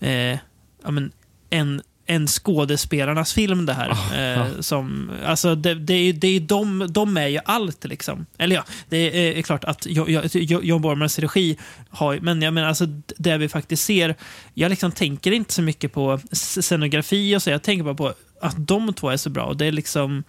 [0.00, 0.38] eh,
[0.82, 1.12] ja, men
[1.50, 3.90] en, en skådespelarnas film det här.
[4.36, 8.26] Eh, som, alltså det, det, är, det är de, de är ju allt liksom.
[8.38, 11.58] Eller ja, det är, är klart att Jo- Jo- Jo- John Bormans regi
[11.90, 12.86] har men jag menar alltså
[13.18, 14.14] det vi faktiskt ser,
[14.54, 18.66] jag liksom tänker inte så mycket på scenografi och så, jag tänker bara på att
[18.66, 19.44] de två är så bra.
[19.44, 20.24] Och det är liksom,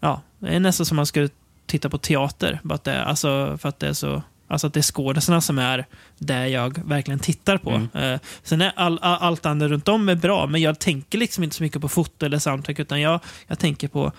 [0.00, 1.28] ja, det är nästan som man skulle
[1.66, 2.60] titta på teater.
[2.62, 5.58] Bara att det, alltså, för att det är så Alltså att det är skådespelarna som
[5.58, 5.86] är
[6.18, 7.98] det jag verkligen tittar på.
[7.98, 11.44] Eh, sen är all, all, allt annat runt om är bra, men jag tänker liksom
[11.44, 14.12] inte så mycket på foto eller soundtrack, utan jag, jag tänker på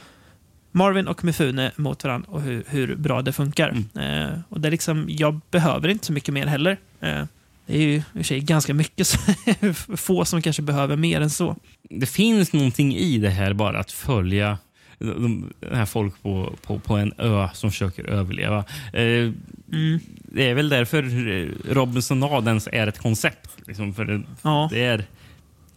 [0.71, 3.69] Marvin och Mifune mot varandra och hur, hur bra det funkar.
[3.95, 6.77] Eh, och det är liksom, jag behöver inte så mycket mer heller.
[6.99, 7.23] Eh,
[7.65, 9.17] det är ju i och för sig ganska mycket, så
[9.97, 11.55] få som kanske behöver mer än så.
[11.89, 14.57] det finns någonting i det här bara att följa
[15.03, 18.65] de, här folk på, på, på en ö som försöker överleva.
[18.93, 19.31] Eh,
[19.71, 19.99] Mm.
[20.23, 23.49] Det är väl därför eh, Robinsonadens är ett koncept.
[23.67, 24.67] Liksom, för det, Ja.
[24.71, 25.05] det är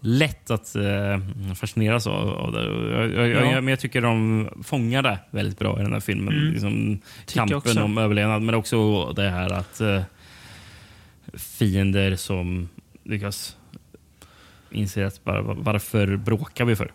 [0.00, 1.20] lätt att eh,
[1.54, 2.64] fascineras av, av det.
[2.64, 3.52] Jag, jag, Ja.
[3.52, 6.34] jag, men jag tycker de fångar det väldigt bra i den här filmen.
[6.38, 6.52] Mm.
[6.52, 10.02] Liksom, kampen om överlevnad, men också det här att eh,
[11.34, 12.68] fiender som
[13.04, 13.56] lyckas
[14.70, 16.92] inse att bara, varför bråkar vi för?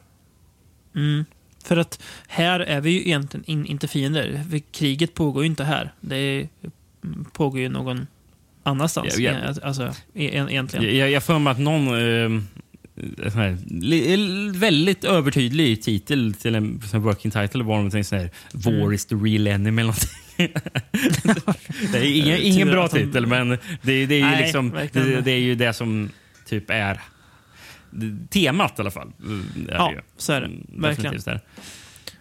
[0.96, 1.26] Mm.
[1.64, 4.43] För att här är vi ju egentligen in, inte fiender.
[4.72, 5.93] Kriget pågår ju inte här.
[6.01, 6.47] Det
[7.34, 8.07] pågår ju någon
[8.64, 9.20] annanstans.
[9.20, 9.49] Ja, ja.
[9.49, 10.97] eh, Alltså, e- egentligen.
[10.97, 12.41] Jag, jag får mig att någon, eh,
[13.32, 19.05] sån här, väldigt övertydlig titel till en working title var någonting sån här War is
[19.05, 20.18] the real enemy eller någonting.
[21.91, 23.49] det är ingen, ingen Tur bra titel, men
[23.82, 26.09] det, det är ju Nej, liksom det, det är ju det som
[26.45, 27.01] typ är
[28.30, 29.12] temat i alla fall.
[29.56, 30.00] Det är Ja, ju.
[30.18, 30.46] så är det.
[30.48, 31.14] Mm, Verkligen.
[31.14, 31.39] definitivt är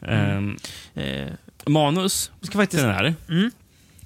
[0.00, 0.06] det.
[0.12, 0.56] Ehm,
[0.94, 1.26] Eh,
[1.66, 2.82] manus vi ska faktiskt...
[2.82, 3.14] den här.
[3.28, 3.50] Mm.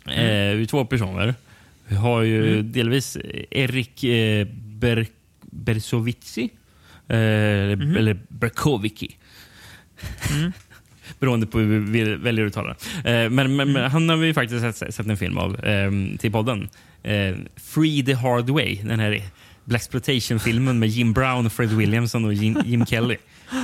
[0.07, 1.35] Eh, vi är två personer.
[1.89, 2.73] Vi har ju Mm.
[2.73, 3.17] delvis
[3.51, 5.07] Erik eh, Ber
[5.41, 6.43] Bersovici.
[7.09, 7.97] Eh, eller- Mhm.
[7.97, 9.17] Eller Berkovicki.
[10.31, 10.53] Mm.
[11.19, 12.71] Beroende på hur vi väljer att uttala.
[12.71, 13.73] Eh, men, men, Mm.
[13.73, 16.69] men han har vi faktiskt sett, sett en film av eh, till podden.
[17.03, 18.79] Eh, Free the Hard Way.
[18.83, 19.23] Den här
[19.65, 23.17] Blaxploitation-filmen med Jim Brown, Fred Williamson och Jim, Jim Kelly.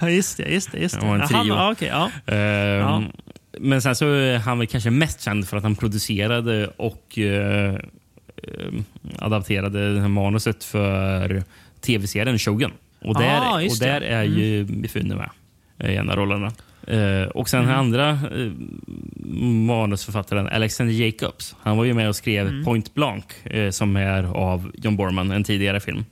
[0.00, 0.48] Ja, just det.
[0.48, 1.06] Just det, just det.
[1.06, 1.44] En trio.
[1.46, 2.34] ja, okej, ja.
[2.34, 3.04] Ehm,
[3.60, 7.74] Men sen så är han väl kanske mest känd för att han producerade och eh,
[9.18, 11.42] adapterade det här manuset för
[11.80, 12.70] tv-serien Shogun.
[13.02, 14.06] Och där, Ah, och där det.
[14.06, 14.18] Mm.
[14.18, 15.30] är ju Mifune med
[15.90, 16.52] i en av rollerna.
[16.90, 17.80] Eh, och sen den Mm.
[17.80, 18.52] andra eh,
[19.66, 22.64] manusförfattaren, Alexander Jacobs, han var ju med och skrev Mm.
[22.64, 26.04] Point Blanc eh, som är av John Borman, en tidigare film.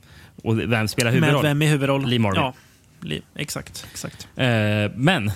[0.43, 1.43] Och vem spelar huvudroll?
[1.43, 2.05] vem i huvudroll?
[2.09, 2.41] Lee Marvin.
[2.41, 2.53] Ja,
[3.01, 3.87] Lee, exakt.
[3.91, 4.27] exakt.
[4.95, 5.31] Men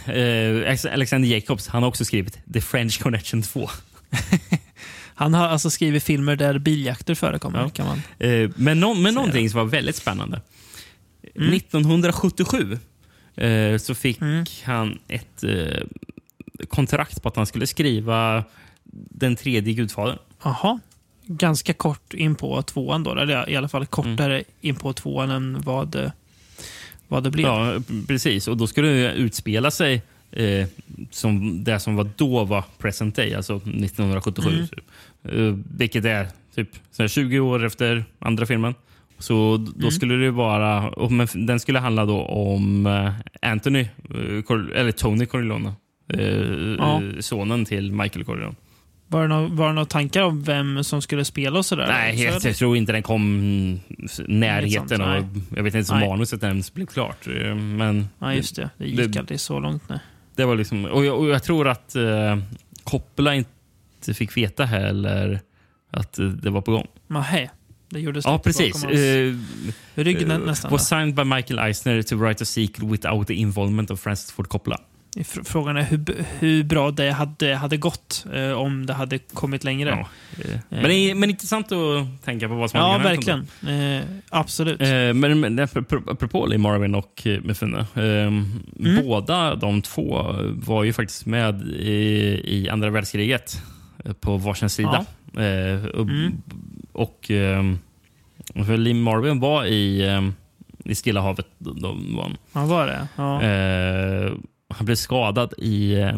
[0.93, 3.69] Alexander Jacobs han har också skrivit The French Connection 2.
[5.15, 7.59] Han har alltså skrivit filmer där biljakter förekommer.
[7.59, 7.69] Ja.
[7.69, 8.01] Kan man.
[8.55, 10.41] Men no men någonting som var väldigt spännande.
[11.35, 12.79] 1977
[13.45, 14.19] eh, så fick
[14.65, 15.83] han ett eh,
[16.69, 18.43] kontrakt på att han skulle skriva
[19.09, 20.17] Den tredje Gudfadern.
[20.43, 20.79] Jaha.
[21.25, 23.11] Ganska kort in på tvåan då.
[23.15, 26.11] Eller i alla fall kortare in på tvåan än vad, det-
[27.07, 27.47] vad det blev.
[27.47, 27.73] Ja,
[28.07, 28.47] precis.
[28.47, 30.67] Och då skulle det utspela sig eh,
[31.11, 34.49] som det som var då var present day, alltså 1977.
[34.49, 34.67] Mm.
[34.67, 34.79] Typ.
[35.23, 38.75] Eh, vilket är typ så här 20 år efter andra filmen.
[39.21, 39.91] Så då Mm.
[39.91, 43.13] skulle det vara, men den skulle handla då om eh,
[43.51, 45.73] Anthony, eh, eller Tony Corleone.
[46.13, 47.01] Eh, Ja.
[47.19, 48.55] Sonen till Michael Corleone.
[49.07, 51.87] Var, det nå- var det några tankar om vem som skulle spela och sådär?
[51.87, 53.39] Nej, jag, jag tror inte den kom
[54.27, 55.01] närheten.
[55.01, 55.19] nej.
[55.19, 57.27] Och jag vet inte om manuset ens blev klart.
[57.55, 58.69] Men Ja, just det.
[58.77, 59.83] Det gick det- aldrig så långt.
[59.89, 59.99] Nej.
[60.35, 62.37] Det var liksom, och, jag, och jag tror att eh,
[62.83, 65.39] Coppola inte fick veta heller
[65.91, 66.87] att det var på gång.
[67.07, 67.49] Nähä.
[67.91, 68.73] Det gjordes Ja, precis.
[68.73, 70.71] bakom hans Eh, rygg nä- eh, nästan.
[70.71, 74.47] was signed by Michael Eisner to write a sequel without the involvement of Francis Ford
[74.47, 74.77] Coppola.
[75.43, 79.89] Frågan är hur, hur bra det hade, hade gått eh, om det hade kommit längre.
[79.89, 80.07] Ja,
[80.43, 83.47] eh, men, det är, men intressant att tänka på vad som Ja, verkligen.
[83.67, 84.81] Eh, absolut.
[84.81, 87.79] Eh, men, men apropå Lee Marvin och Mifune.
[87.79, 89.05] Eh, Mm.
[89.05, 93.61] Båda de två var ju faktiskt med i, i andra världskriget
[94.19, 95.05] på varsin sida.
[95.37, 96.41] Eh, och Mm.
[96.91, 97.63] Och eh,
[98.65, 100.29] för Lee Marvin var i, eh,
[100.85, 101.47] i Stilla havet.
[101.65, 102.37] Han.
[102.53, 103.07] Ja, var det?
[103.15, 103.41] Ja.
[103.41, 104.33] Eh,
[104.69, 106.17] han blev skadad i eh,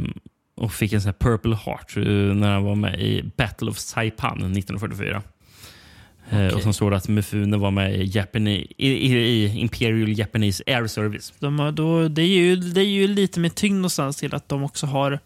[0.55, 2.03] och fick en sån Purple Heart eh,
[2.35, 5.21] när han var med i Battle of Saipan 1944.
[6.29, 6.51] Eh, Okej.
[6.51, 10.63] och som står det att Mifune var med i, Japani, i, i, i Imperial Japanese
[10.67, 11.33] Air Service.
[11.39, 14.49] De har, då, det, är ju, det är ju lite med tyngd någonstans till att
[14.49, 15.19] de också har,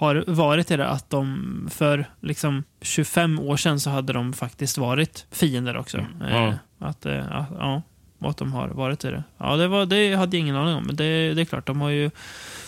[0.00, 0.88] har varit det.
[0.88, 5.98] Att de för liksom 25 år sedan så hade de faktiskt varit fiender också.
[5.98, 6.10] Mm.
[6.20, 6.48] Ja.
[6.48, 7.82] Eh, att, eh, ja,
[8.18, 9.24] att de har varit i det.
[9.38, 10.84] Ja, det, var, det hade jag ingen aning om.
[10.86, 12.10] Men det, det är klart, de har ju,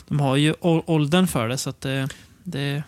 [0.09, 1.57] de har ju åldern för det.
[1.57, 2.09] Så att det,
[2.45, 2.83] det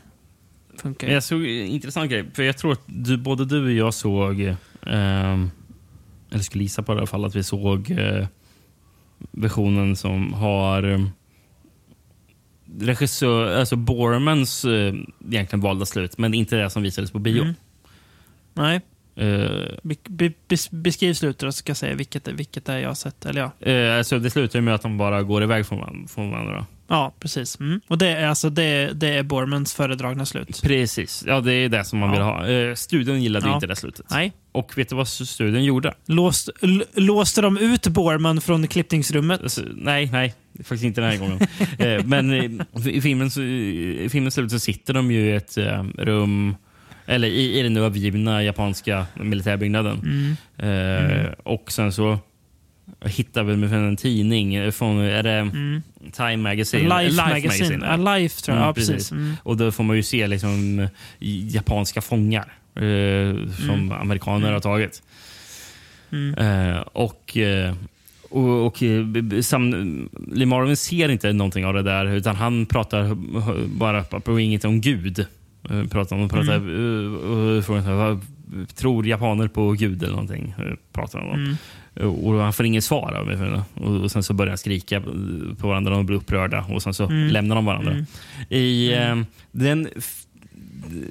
[0.79, 1.13] funkar ju.
[1.13, 2.25] Jag såg en intressant grej.
[2.35, 4.41] För jag tror att du, både du och jag såg,
[4.87, 5.51] ehm,
[6.31, 8.27] eller skulle gissa på det i alla fall, att vi såg eh,
[9.31, 11.07] versionen som har eh,
[12.81, 14.95] regissör, alltså Bormans eh,
[15.31, 17.43] egentligen valda slut, men inte det som visades på bio.
[17.43, 17.55] Mm.
[18.55, 18.81] Nej,
[19.17, 19.51] Eh,
[19.83, 22.89] be, be, bes- beskriv slutet och så ska jag säga vilket, vilket det är jag
[22.91, 23.27] har sett.
[23.27, 26.09] Eller ja, eh, alltså det slutar ju med att de bara går iväg från, varandra-
[26.09, 26.67] från varandra.
[26.89, 27.61] ja precis.
[27.61, 27.81] Mm.
[27.89, 30.61] Och det är alltså det, det är Bormans föredragna slut.
[30.63, 32.15] Precis, ja det är det som man Ja.
[32.15, 32.47] vill ha.
[32.49, 33.55] Eh, studion gillade Ja.
[33.55, 34.07] inte det slutet.
[34.11, 34.33] Nej.
[34.53, 35.95] Och vet du vad studion gjorde?
[36.07, 36.49] Låst,
[36.95, 39.43] låste de ut Borman från klippningsrummet?
[39.43, 40.35] Alltså, nej, nej.
[40.59, 41.39] Faktiskt inte den här gången.
[41.78, 45.56] eh, men eh, i filmen så, i filmens slut så sitter de ju i ett
[45.56, 46.56] eh, rum
[47.06, 50.36] eller i, i den övergivna japanska militärbyggnaden.
[50.59, 51.16] Mm.
[51.26, 52.18] Eh, Och sen så
[53.05, 55.82] hittar vi en tidning från är det Mm.
[56.12, 57.02] Time Magazine.
[57.02, 57.86] Life, Magazine.
[57.86, 58.62] Ja, Life tror jag.
[58.62, 59.12] Mm, ja, precis.
[59.12, 59.36] Mm.
[59.43, 60.89] Och då får man ju se liksom
[61.48, 65.02] japanska fångar eh, som amerikaner har tagit.
[66.12, 66.35] Mm.
[66.35, 67.36] Eh, och
[68.36, 69.06] och, och eh,
[69.43, 73.15] sam, Lee Marvin ser inte någonting av det där utan han pratar
[73.78, 75.27] bara på inget om Gud.
[75.70, 77.59] Eh, Pratar, han pratar, Mm.
[77.59, 80.55] eh, tror japaner på Gud eller någonting?
[80.93, 81.56] Pratar han om.
[81.97, 82.15] Mm.
[82.15, 83.61] Och han får inget svar av mig.
[83.74, 85.01] Och, sen så börjar han skrika
[85.61, 86.65] på varandra och blir upprörda.
[86.70, 88.06] Och sen så lämnar de varandra.
[88.48, 89.16] I eh,
[89.52, 89.89] den,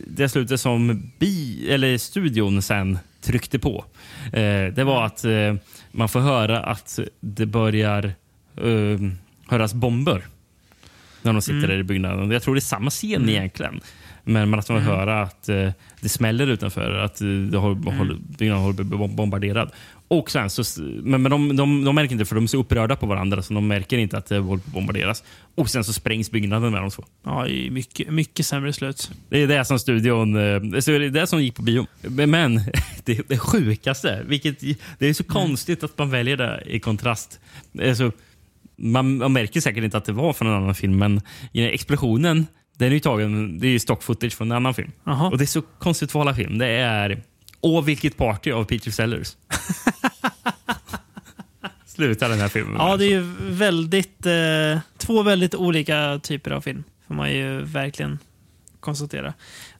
[0.07, 3.85] det slutet som bi, eller studion sen tryckte på,
[4.75, 5.55] det var att eh,
[5.93, 8.05] man får höra att det börjar
[8.57, 8.99] eh,
[9.47, 10.25] höras bomber
[11.21, 12.31] när de sitter där i byggnaden.
[12.31, 13.81] Jag tror det är samma scen egentligen.
[14.23, 15.69] Men man att man hör att eh,
[16.01, 19.71] det smäller utanför, att eh, det håller, håller, byggnaden håller bom- bombarderad.
[20.07, 22.95] Och sen så, men men de, de, de märker inte för de är så upprörda
[22.95, 25.23] på varandra så de märker inte att det håller på att bombarderas.
[25.55, 27.03] Och sen så sprängs byggnaden med de två.
[27.23, 29.11] Ja, mycket, mycket sämre slut.
[29.29, 30.35] Det är det som studion...
[30.35, 31.87] eh, Så det är det som gick på bio.
[32.01, 32.55] Men
[33.03, 34.59] det, det sjukaste, vilket
[34.99, 37.39] det är så konstigt att man väljer det i kontrast.
[37.81, 38.11] Alltså,
[38.75, 41.21] man, man märker säkert inte att det var från en annan film, men
[41.53, 42.47] explosionen,
[42.77, 44.91] den är ju tagen, det är stock footage från en annan film.
[45.03, 45.29] Jaha.
[45.29, 46.57] Och det är så konstigt av film.
[46.57, 47.21] Det är
[47.61, 49.35] Åh, vilket party av Peter Sellers.
[51.85, 52.75] Sluta den här filmen.
[52.77, 56.83] Ja, det är ju väldigt, eh, två väldigt olika typer av film.
[57.07, 58.19] Får man ju verkligen
[58.79, 59.33] konstatera.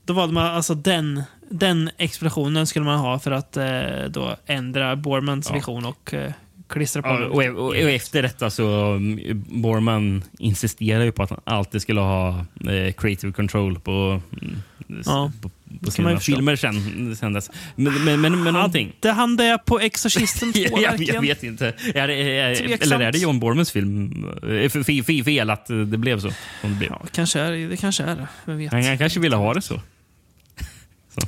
[0.06, 4.96] Då valde man alltså den, den explosionen skulle man ha för att eh, då ändra
[4.96, 5.56] Bormans Ja.
[5.56, 6.32] vision och eh,
[6.68, 11.30] klistra på Ja, och, och, och efter detta så mm, Borman insisterar ju på att
[11.30, 14.62] han alltid skulle ha eh, creative control på, mm,
[15.06, 15.50] Ja, på,
[15.86, 17.52] på sina filmer sen, sen dess.
[17.76, 18.94] Men, men, men, men någonting.
[19.02, 21.74] Hade han det på Exorcisten 2 jag, jag, vet inte.
[21.94, 24.26] Är är, eller är det John Bormans film?
[24.42, 26.30] För, för, fel att det blev så.
[26.62, 26.90] Det blev.
[26.90, 27.68] Ja, kanske är det.
[27.68, 28.28] Det kanske är det.
[28.46, 28.72] Vem vet?
[28.72, 29.80] Han, han kanske ville ha det så.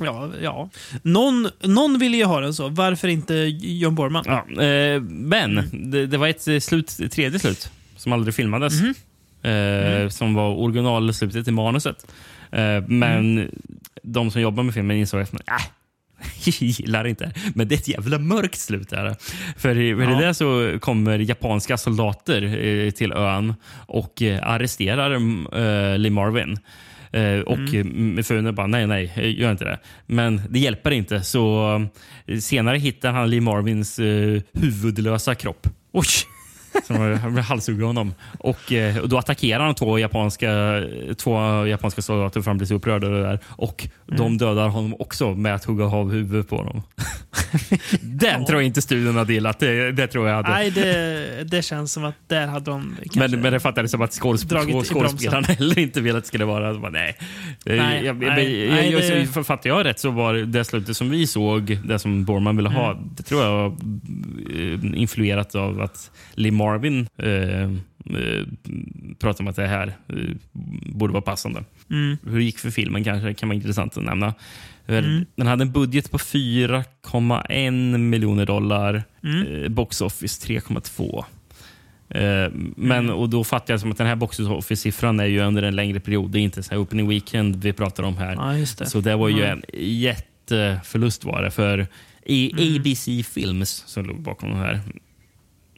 [0.00, 0.70] Ja, ja.
[1.02, 2.68] Någon, någon ville ju ha den så.
[2.68, 4.24] Varför inte John Borman?
[4.26, 5.90] Ja, eh, men Mm.
[5.90, 8.74] det, det var ett eh, slut, ett tredje slut som aldrig filmades.
[8.80, 8.94] Mhm.
[9.52, 12.06] Eh, Som var originalslutet i manuset.
[12.52, 13.50] Eh, men Mm.
[14.02, 15.38] de som jobbar med filmen insåg att äh,
[16.62, 17.32] gillar inte.
[17.54, 18.90] Men det är ett jävla mörkt slut.
[18.90, 19.16] Där.
[19.56, 19.96] För i Ja.
[20.20, 23.54] det så kommer japanska soldater eh, till ön
[23.86, 26.58] och eh, arresterar eh, Lee Marvin.
[27.16, 28.24] Eh, och mm.
[28.24, 29.78] frun bara, nej, nej, eh, gör inte det.
[30.06, 31.22] Men det hjälper inte.
[31.22, 31.74] Så
[32.26, 35.66] eh, senare hittar han Lee Marvins eh, huvudlösa kropp.
[35.92, 36.06] Oj!
[36.84, 38.14] Som halshugger honom.
[38.38, 40.82] Och, eh, och då attackerar han två japanska,
[41.16, 43.38] två japanska soldater för han blir så upprörd över det där.
[43.48, 46.82] Och de dödar honom också med att hugga av huvudet på honom.
[48.00, 49.58] Den tror jag inte studion hade gillat.
[49.58, 50.48] Det, det tror jag hade.
[50.48, 52.96] Nej, det, det känns som att där hade de.
[53.16, 56.74] Men, men det fattades som att skådespelarna heller inte ville att det skulle vara.
[56.74, 57.16] Bara, nej.
[57.64, 59.02] Nej, jag, nej, jag, nej, jag,
[59.36, 62.68] det- Fattar jag rätt så var det slutet som vi såg, det som Borman ville
[62.68, 63.10] ha, Mm.
[63.16, 67.70] det tror jag var eh, influerat av att Lee Marvin eh, eh,
[69.18, 70.14] pratade om att det här eh,
[70.94, 71.64] borde vara passande.
[71.90, 72.16] Mm.
[72.26, 74.34] Hur det gick för filmen kanske kan vara intressant att nämna.
[74.86, 75.24] Mm.
[75.36, 79.02] Den hade en budget på 4,1 miljoner dollar.
[79.24, 79.62] Mm.
[79.64, 81.24] Eh, box office 3,2.
[82.08, 83.16] Eh, men Mm.
[83.16, 86.00] och då fattar jag som att den här box office-siffran är ju under en längre
[86.00, 86.30] period.
[86.30, 88.32] Det är inte så här opening weekend vi pratar om här.
[88.34, 88.86] Ja, det.
[88.86, 89.50] Så det var ju Mm.
[89.58, 89.62] en
[90.00, 91.86] jätteförlust var det för
[92.28, 92.76] Mm.
[92.76, 94.80] ABC Films som låg bakom det här.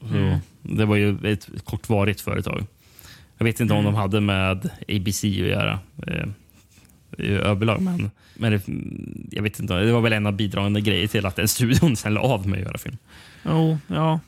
[0.03, 0.39] Mm.
[0.63, 2.67] Det var ju ett kortvarigt företag.
[3.39, 3.93] Jag vet inte om Mm.
[3.93, 6.27] de hade med ABC att göra eh,
[7.19, 7.81] i överlag.
[7.83, 8.63] Men, men det,
[9.37, 12.15] jag vet inte, det var väl en av bidragande grejer till att den studion sen
[12.15, 12.97] la av med att göra film.
[13.45, 14.21] Jo, ja.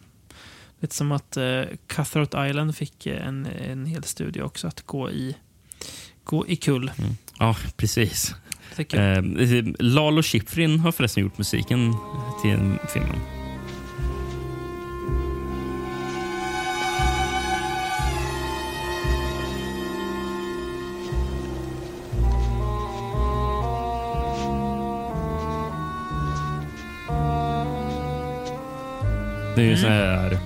[0.81, 5.11] Lite som att uh, Cutthroat Island fick eh, en, en hel studio också att gå
[5.11, 5.37] i,
[6.25, 6.91] gå i kull.
[7.39, 8.35] Ja, precis.
[8.93, 9.23] Eh,
[9.79, 11.95] Lalo Schifrin har förresten gjort musiken
[12.43, 12.59] till
[12.93, 13.40] filmen.
[29.61, 30.39] Det är ju så här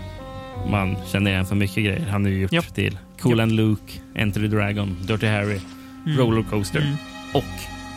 [0.70, 2.06] man känner igen för mycket grejer.
[2.10, 2.74] Han har ju gjort Japp.
[2.74, 5.58] till Cool and Luke, Enter the Dragon, Dirty Harry,
[6.06, 6.94] Rollercoaster Mm.
[7.34, 7.44] och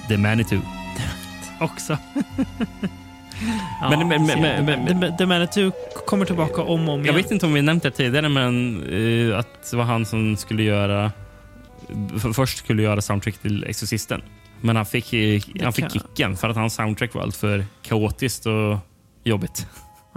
[0.07, 0.59] The Manitou.
[1.59, 1.97] Också.
[3.81, 5.71] ja, Men- men- men- men- men- The- The Manitou
[6.07, 7.15] kommer tillbaka om och om Jag igen.
[7.15, 8.83] vet inte om vi nämnt det tidigare, men
[9.31, 11.11] eh, att det var han som skulle göra...
[12.19, 14.21] För, först skulle göra soundtrack till Exorcisten.
[14.61, 17.65] Men han fick, eh, han fick kan- kicken för att hans soundtrack var allt för
[17.81, 18.77] kaotiskt och
[19.23, 19.67] jobbigt.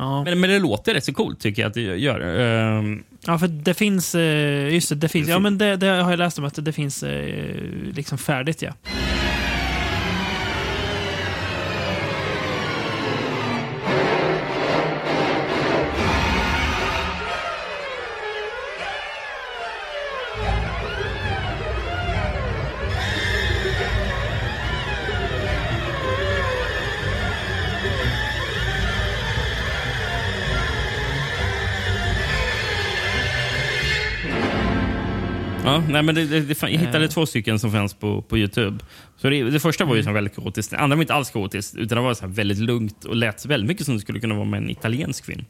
[0.00, 0.24] Ja.
[0.24, 2.20] Men, men det låter rätt så coolt tycker jag att det gör.
[2.20, 4.14] Ehm, ja, för det finns...
[4.14, 5.28] eh, Just det, det finns.
[5.28, 7.54] Ja, men det, det har jag läst om att det finns eh,
[7.94, 8.72] liksom färdigt, ja.
[35.80, 38.78] Ja, nej, men det, det, det, jag hittade två stycken som fanns på, på Youtube.
[39.16, 40.70] Så det, det första var ju så väldigt kaotiskt.
[40.70, 43.68] Det andra var inte alls kaotiskt, utan det var så väldigt lugnt och lät väldigt
[43.68, 45.44] mycket som det skulle kunna vara med en italiensk film.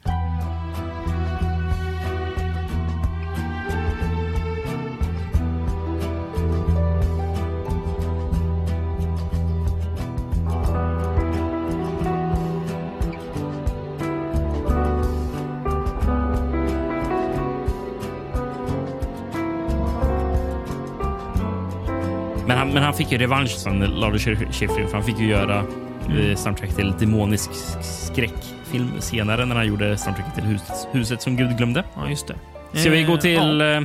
[22.71, 25.59] Han, men han fick ju revansch sen, Lars Schifrin, för han fick ju göra
[26.19, 27.51] eh, soundtrack till demonisk
[27.83, 31.85] skräckfilm senare när han gjorde soundtracket till huset, huset som Gud glömde.
[31.97, 32.35] Ja, just det.
[32.81, 33.83] Ska vi gå Eh, till eh,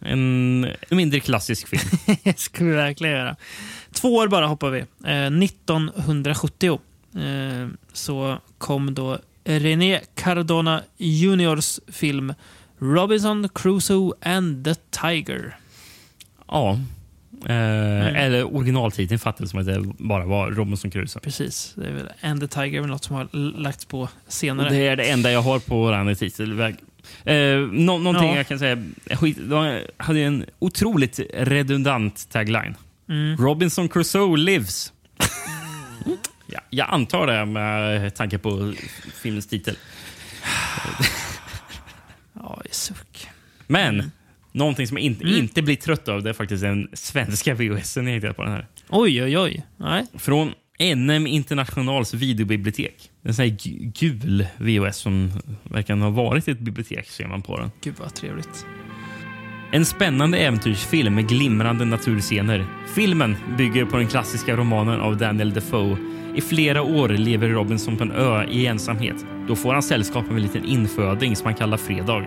[0.00, 2.16] en mindre klassisk film?
[2.24, 3.36] det ska vi verkligen göra.
[3.92, 4.78] Två år bara hoppar vi.
[5.04, 6.80] Eh, 1970
[7.14, 12.34] eh, så kom då René Cardona Juniors film
[12.78, 15.56] Robinson Crusoe and the Tiger.
[16.48, 16.78] ja.
[17.46, 21.20] Eh, Eller originaltiteln fattades som att det bara var Robinson Crusoe.
[21.22, 21.72] Precis.
[21.76, 23.28] Det är väl And the Tiger är väl något som har
[23.60, 24.68] lagts på senare.
[24.70, 26.76] Det är det enda jag har på den titelväg.
[27.24, 28.36] Eh, nå någonting Ja.
[28.36, 28.82] jag kan säga.
[29.10, 32.74] Skit, de hade en otroligt redundant tagline.
[33.08, 33.36] Mm.
[33.36, 34.92] Robinson Crusoe lives.
[36.46, 38.72] ja, jag antar det med tanke på
[39.22, 39.76] filmens titel.
[42.32, 43.28] Ja, i suck.
[43.66, 44.10] Men Mm.
[44.52, 48.14] Någonting som jag inte, inte blir trött av det är faktiskt den svenska VHSen jag
[48.14, 48.66] hittade på den här.
[48.88, 49.62] Oj, oj, oj.
[49.76, 50.06] Nej.
[50.14, 50.52] Från
[50.96, 53.10] NM Internationals videobibliotek.
[53.22, 55.30] En sån här gu- gul VHS som
[55.62, 57.70] verkar ha varit i ett bibliotek ser man på den.
[57.84, 58.66] Gud vad trevligt.
[59.72, 62.66] En spännande äventyrsfilm med glimrande naturscener.
[62.94, 65.96] Filmen bygger på den klassiska romanen av Daniel Defoe.
[66.36, 69.16] I flera år lever Robinson på en ö i ensamhet.
[69.48, 72.24] Då får han sällskap med en liten inföding som han kallar Fredag.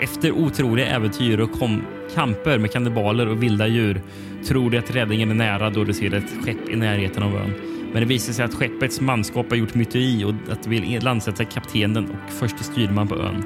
[0.00, 1.82] Efter otroliga äventyr och kom
[2.14, 4.00] kamper med kannibaler och vilda djur
[4.46, 7.54] tror de att räddningen är nära då de ser ett skepp i närheten av ön.
[7.92, 11.44] Men det visar sig att skeppets manskap har gjort myteri och att de vill landsätta
[11.44, 13.44] kaptenen och förste styrman på ön.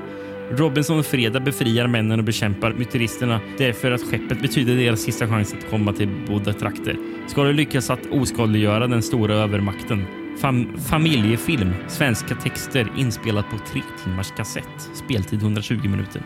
[0.51, 5.55] Robinson och Freda befriar männen och bekämpar myteristerna därför att skeppet betyder deras sista chans
[5.55, 6.97] att komma till båda trakter.
[7.29, 10.05] Ska de lyckas att oskadliggöra den stora övermakten?
[10.41, 14.91] Fam familjefilm, svenska texter inspelat på tre timmars kassett.
[14.95, 16.23] Speltid 120 minuter.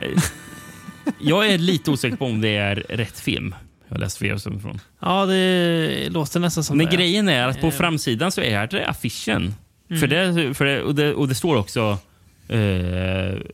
[0.00, 0.22] Eh,
[1.20, 3.54] Jag är lite osäker på om det är rätt film.
[3.88, 4.80] Jag har läst flera som från.
[5.00, 6.96] Ja, det låter nästan som Men det.
[6.96, 7.72] grejen är att på Eh.
[7.72, 9.54] framsidan så är det affischen.
[9.90, 10.00] Mm.
[10.00, 11.98] För det, för det, och, det, och det står också
[12.48, 12.58] eh,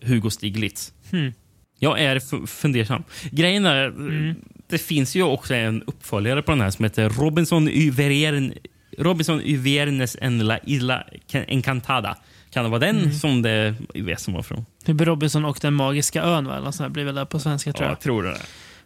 [0.02, 0.92] Hugo Stiglitz.
[1.10, 1.32] Hmm.
[1.78, 3.04] Jag är fundersam.
[3.30, 4.34] Grejen är, Mm.
[4.68, 8.52] det finns ju också en uppföljare på den här som heter Robinson Uvern,
[8.98, 12.16] Robinson Uvernes en la Isla Encantada.
[12.52, 13.12] Kan det vara den Mm.
[13.12, 14.66] som det vet som var från?
[14.84, 16.56] Typ Robinson och den magiska ön, va?
[16.56, 17.92] Eller sånt här blir väl där på svenska, tror Ja, jag.
[17.92, 18.36] jag tror det.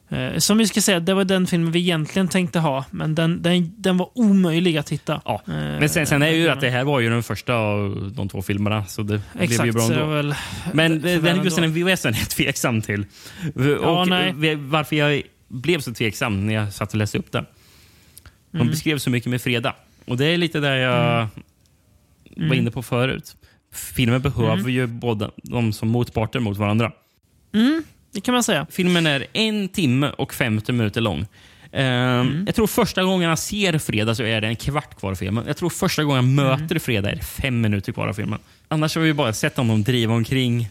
[0.08, 3.42] Eh, Som vi ska säga, det var den filmen vi egentligen tänkte ha, men den,
[3.42, 5.20] den, den var omöjlig att hitta.
[5.24, 5.42] Ja.
[5.46, 8.28] Eh, Men sen, sen är ju att det här var ju den första av de
[8.28, 9.20] två filmerna, så det blev
[9.50, 10.06] ju Exakt, bra det ändå.
[10.06, 10.34] väl...
[10.72, 13.06] Men för den, just den VHSen är jag tveksam till.
[13.80, 14.54] Och nej.
[14.56, 17.46] Varför jag blev så tveksam när jag satt och läste upp den.
[18.50, 18.70] De Mm.
[18.70, 19.74] beskrev så mycket med Freda.
[20.04, 21.28] Och det är lite där jag
[22.36, 22.48] Mm.
[22.48, 23.36] var inne på förut.
[23.74, 26.92] Filmen behöver ju båda de som motparter mot varandra.
[28.12, 28.66] Det kan man säga.
[28.70, 31.26] Filmen är en timme och 50 minuter lång.
[31.72, 32.42] Ehm, Mm.
[32.46, 35.44] Jag tror första gången han ser Freda så är det en kvart kvar av filmen.
[35.46, 38.38] Jag tror första gången han möter Freda är det fem minuter kvar av filmen.
[38.68, 40.68] Annars har vi bara sett honom driva omkring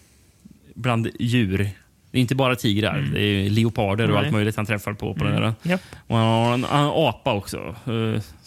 [0.76, 1.70] bland djur.
[2.12, 4.16] Det är inte bara tigrar, det är leoparder och Mm.
[4.16, 4.26] Nej.
[4.26, 5.14] allt möjligt han träffar på.
[5.14, 5.54] på den där.
[5.64, 5.82] Japp.
[6.08, 7.76] Och han har en, en apa också.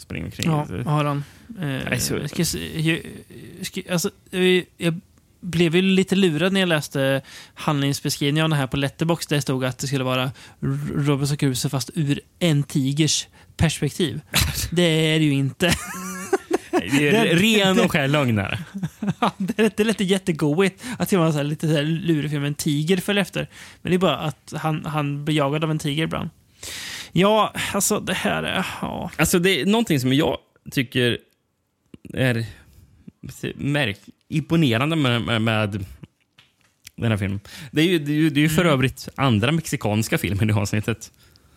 [0.07, 0.51] Springer omkring.
[0.51, 1.23] Ja, har han.
[1.61, 3.03] Eh, så- ju-
[3.61, 4.99] ska, alltså, eh, jag
[5.41, 7.21] blev ju lite lurad när jag läste
[7.53, 10.31] handlingsbeskrivningen av här på Letterbox där det stod att det skulle vara
[10.95, 13.27] Robinson Crusoe fast ur en tigers
[13.57, 14.21] perspektiv.
[14.71, 14.81] Det
[15.13, 15.73] är det ju inte.
[16.71, 18.63] Det är ren och skär lögn här.
[19.37, 23.21] det, lät jättegoigt att det var en lite så här lurig film, en tiger följer
[23.21, 23.47] efter.
[23.81, 26.29] Men det är bara att han, han blir jagad av en tiger ibland.
[27.11, 28.65] Ja, alltså det här är...
[28.81, 29.11] Ja.
[29.17, 30.37] Alltså det är någonting som jag
[30.71, 31.17] tycker
[32.13, 32.45] är
[33.55, 35.85] märk imponerande med, med, med
[36.95, 37.39] den här filmen.
[37.71, 40.53] Det är ju, det är ju, det är ju för övrigt andra mexikanska filmen i
[40.53, 41.11] avsnittet.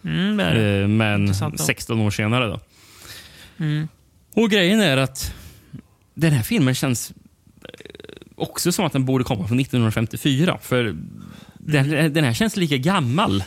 [0.05, 0.83] Mm, det det.
[0.83, 1.65] Eh, men Intressant då.
[1.65, 2.47] 16 år senare.
[2.47, 2.61] då.
[3.65, 3.89] Mm.
[4.35, 5.35] Och grejen är att
[6.15, 7.11] den här filmen känns
[7.63, 7.67] eh,
[8.35, 10.59] också som att den borde komma från 1954.
[10.63, 10.97] För
[11.59, 13.45] den, den här känns lika gammal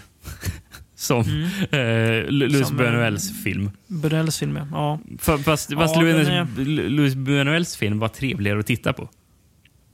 [1.03, 1.19] som
[1.71, 3.71] eh, Louis Som, eh, Buñuels film.
[3.88, 4.99] Burrells film, ja.
[5.19, 9.09] Fast, fast, Ja, Louis, är- Louis Buñuels film var trevligare att titta på.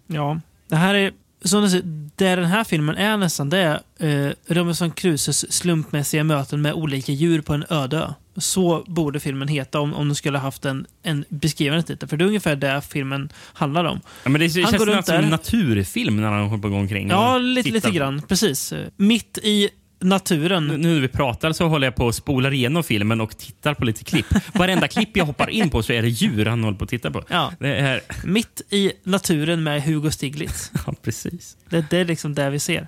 [0.08, 1.12] Ja, det här är
[1.44, 1.84] som du säger,
[2.16, 3.58] det den här filmen är nästan, det
[3.98, 8.14] är eh, Robinson Crusoes slumpmässiga möten med olika djur på en öde ö.
[8.38, 12.10] Så borde filmen heta om, om den skulle haft en, en beskrivande titel.
[12.10, 14.00] För det är ungefär det filmen handlar om.
[14.24, 16.80] Ja, men det Han känns går som en naturfilm när han håller på att gå
[16.80, 17.10] omkring.
[17.10, 18.22] Ja, lite, lite grann.
[18.28, 18.72] Precis.
[18.74, 19.70] Eh, Mitt i
[20.00, 20.68] naturen.
[20.68, 23.86] Nu när vi pratar så håller jag på att spola igenom filmen och tittar på
[23.86, 24.26] lite klipp.
[24.54, 27.12] Varenda klipp jag hoppar in på så är det djur han håller på att titta
[27.12, 27.24] på.
[27.30, 27.54] Ja.
[27.60, 28.02] Det är...
[28.24, 30.72] Mitt i naturen med Hugo Stiglitz.
[30.88, 31.58] Ja, precis.
[31.70, 32.88] Det, det är liksom det vi ser.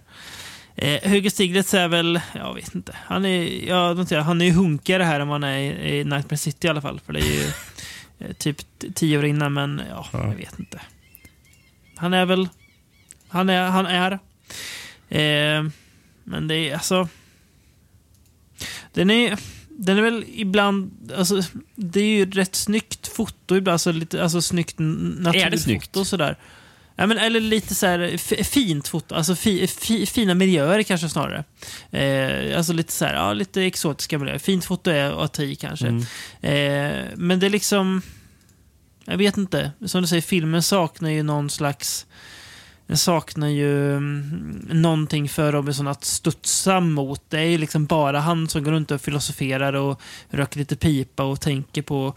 [0.76, 2.96] Eh, Hugo Stiglitz är väl, jag vet inte.
[3.06, 6.68] Han är, noterar, han är ju hunkigare här än han är i, i Nightmare City
[6.68, 7.00] i alla fall.
[7.06, 7.48] För det är ju
[8.28, 8.58] eh, typ
[8.96, 10.28] tio år innan, men ja, Ja.
[10.28, 10.82] jag vet inte.
[11.96, 12.50] Han är väl,
[13.28, 14.12] han är, han är.
[15.10, 15.64] Eh,
[16.32, 17.08] men det är alltså,
[18.94, 19.38] den är,
[19.70, 21.42] den är väl ibland, alltså
[21.76, 26.38] det är ju rätt snyggt foto ibland, alltså lite, alltså snyggt naturfoto och sådär.
[26.96, 31.44] Ja, men, eller lite så här fint foto, alltså fi, fi, fina miljöer kanske snarare.
[31.92, 34.38] Eh, alltså lite så här, ja, lite exotiska miljöer.
[34.38, 35.88] Fint foto är att ta i kanske.
[35.88, 36.02] Mm.
[36.42, 38.02] Eh, men det är liksom,
[39.06, 39.72] jag vet inte.
[39.86, 42.06] Som du säger, filmen saknar ju någon slags
[42.92, 47.22] den saknar ju mm, någonting för Robinson att studsa mot.
[47.30, 51.24] Det är ju liksom bara han som går runt och filosoferar och röker lite pipa
[51.24, 52.14] och tänker på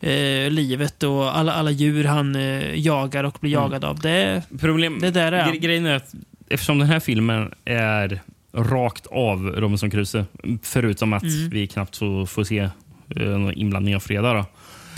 [0.00, 3.62] eh, livet och alla, alla djur han eh, jagar och blir Mm.
[3.62, 4.00] jagad av.
[4.00, 6.14] Det, Problem, Det där är Grejen är att
[6.48, 8.20] eftersom den här filmen är
[8.54, 10.24] rakt av Robinson Crusoe,
[10.62, 11.48] förutom att Mm.
[11.50, 14.44] vi knappt får, får se eh, någon inblandning av Freda, då,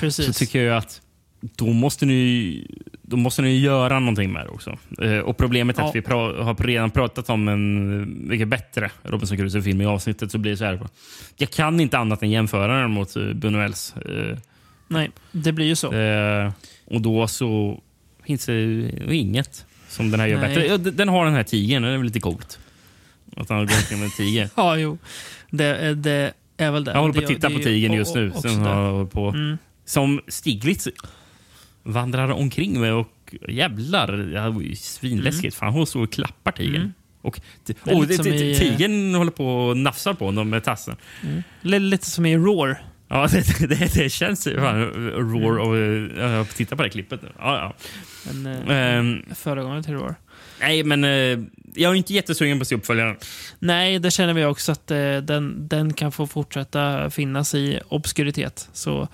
[0.01, 0.27] precis.
[0.27, 1.01] så tycker jag att
[1.41, 2.67] då måste ni,
[3.03, 4.79] då måste ni göra någonting med det också.
[5.03, 5.89] Eh, och Problemet är Ja.
[5.89, 10.33] att vi pra, har redan pratat om en mycket bättre Robinson Crusoe-film i avsnittet.
[10.33, 10.81] så blir det så här.
[11.37, 13.95] Jag kan inte annat än jämföra den mot uh, Buñuels.
[14.33, 14.39] Eh,
[14.89, 15.93] Nej, det blir ju så.
[15.95, 16.53] Eh,
[16.85, 17.81] och då så
[18.27, 18.63] finns det
[19.17, 20.69] inget som den här gör Nej.
[20.69, 20.91] bättre.
[20.91, 22.59] Den har den här tigern, det är väl lite coolt.
[23.37, 24.49] Att han går omkring med en tiger.
[24.57, 24.99] Ja, jo.
[25.51, 26.93] Det, är- det är väl det.
[26.93, 28.31] Jag håller på att titta på tigern just nu.
[28.31, 29.59] har på, Mm.
[29.85, 30.89] som Stiglitz
[31.83, 35.57] vandrar omkring med och jävlar, det var ju svinläskigt.
[35.57, 36.77] Fan, hon står och klappar tigern.
[36.77, 36.93] Mm.
[37.23, 37.41] Och,
[37.83, 38.19] och eh,
[38.59, 40.97] tigern håller på och nafsar på honom med tassen.
[41.63, 42.83] Li- Lite som i Roar.
[43.09, 45.77] Ja, det, det, det känns ju fan roar och
[46.23, 47.21] jag tittar på det klippet.
[47.39, 47.75] Ja, ja.
[48.31, 50.15] En, eh, Ehm, föregångare till Roar.
[50.61, 51.11] Nej, men eh,
[51.75, 53.17] jag är inte jättesugen på att se uppföljaren.
[53.59, 58.69] Nej, det känner vi också att eh, den, den kan få fortsätta finnas i obskuritet.
[58.73, 59.09] Så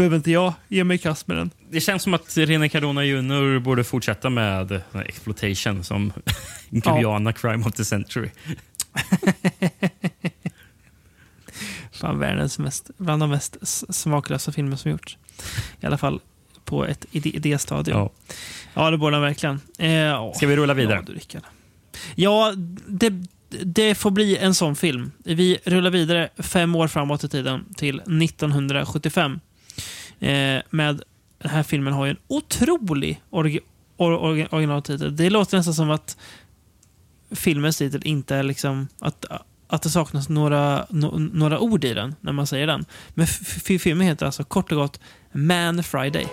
[0.00, 1.50] behöver inte jag ge mig i kast med den.
[1.70, 6.12] Det känns som att René Cardona Jr borde fortsätta med exploitation som
[6.70, 8.30] Guyana Crime of the Century.
[11.92, 13.56] Fan, världens mest, bland de mest
[13.94, 15.18] smaklösa filmer som gjorts.
[15.80, 16.20] I alla fall
[16.64, 17.98] på ett idé, idéstadium.
[17.98, 18.10] Ja.
[18.74, 18.90] Ja.
[18.90, 19.60] det borde den verkligen.
[19.78, 20.32] Eh, ja.
[20.36, 21.04] Ska vi rulla vidare?
[21.28, 21.40] Ja,
[22.14, 22.52] ja
[22.88, 23.12] det,
[23.48, 25.12] det får bli en sån film.
[25.24, 29.40] Vi rullar vidare fem år framåt i tiden till 1975.
[30.20, 31.02] Eh, med
[31.38, 33.60] den här filmen har ju en otrolig orgi,
[33.96, 35.16] or, or, originaltitel.
[35.16, 36.16] Det låter nästan som att
[37.30, 39.24] filmens titel inte är liksom att,
[39.66, 42.84] att det saknas några, no, några ord i den när man säger den.
[43.14, 45.00] Men f- f- filmen heter alltså kort och gott
[45.32, 46.26] Man Friday.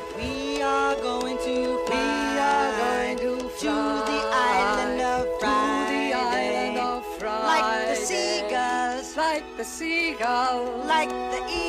[6.57, 11.66] Like the seagulls, like the seagull, like the eagles,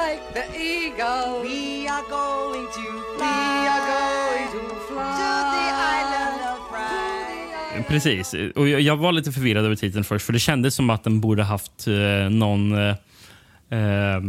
[0.00, 1.42] like the eagle.
[1.42, 2.82] we are going to
[3.16, 3.26] fly.
[3.26, 5.66] We are going to fly to the
[5.98, 7.84] island of Friday.
[7.88, 8.34] Precis.
[8.56, 11.20] Och jag, jag var lite förvirrad över titeln först, för det kändes som att den
[11.20, 12.72] borde haft eh, någon...
[12.72, 12.96] Eh,
[13.70, 14.20] eh,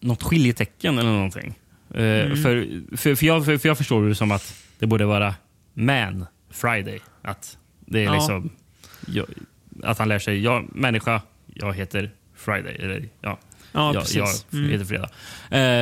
[0.00, 1.54] något skiljetecken eller någonting.
[1.90, 5.34] Eh, för, för, för, jag, för, för jag förstår det som att det borde vara
[5.74, 7.00] Man Friday.
[7.22, 8.14] Att det är Ja.
[8.14, 8.50] liksom...
[9.06, 9.26] Jag,
[9.82, 11.22] att han lär sig, jag människa,
[11.54, 12.76] jag heter Friday.
[12.80, 13.38] Eller, ja,
[13.74, 14.16] Ja, jag, precis.
[14.50, 14.70] jag Mm.
[14.70, 15.08] heter Fredag.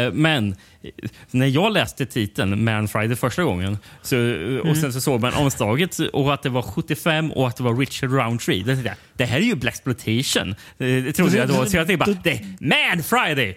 [0.06, 0.90] Eh, men eh,
[1.30, 4.60] när jag läste titeln Man Friday första gången så, Mm.
[4.60, 7.76] och sen så såg man omslaget och att det var 75 och att det var
[7.76, 8.64] Richard Roundtree.
[8.64, 10.50] Tänkte jag, det här är ju Blaxploitation.
[10.50, 11.66] Eh, Det trodde jag då.
[11.66, 13.56] Så jag tänkte bara, det är Man Friday!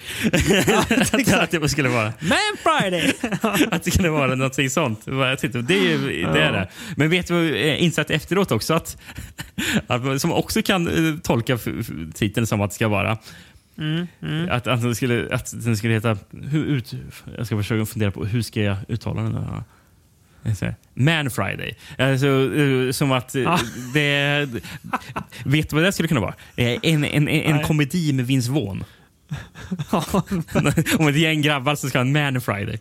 [0.73, 2.13] att, att det skulle vara.
[2.19, 3.13] Man Friday!
[3.71, 5.01] Att det skulle vara någonting sånt.
[5.05, 6.41] Jag tänkte, det är ju det.
[6.41, 6.69] Är det.
[6.97, 8.73] Men vet du vad jag insett efteråt också?
[8.73, 8.97] Att,
[9.87, 11.57] att som också kan eh, tolka
[12.15, 13.17] titeln som att det ska vara.
[14.49, 16.17] Att, att, den skulle, att den skulle heta...
[16.31, 16.95] Hur, ut,
[17.37, 19.35] jag ska försöka fundera på hur ska jag uttala den.
[20.61, 20.75] Här?
[20.93, 21.75] Man Friday.
[21.97, 23.59] Alltså, eh, som att eh, Ah.
[23.93, 24.49] det...
[25.45, 26.35] Vet du vad det skulle kunna vara?
[26.55, 28.83] Eh, En, en, en, en komedi med Vince Vaughn.
[30.99, 32.79] Om ett gäng grabbar som ska ha en Man Friday.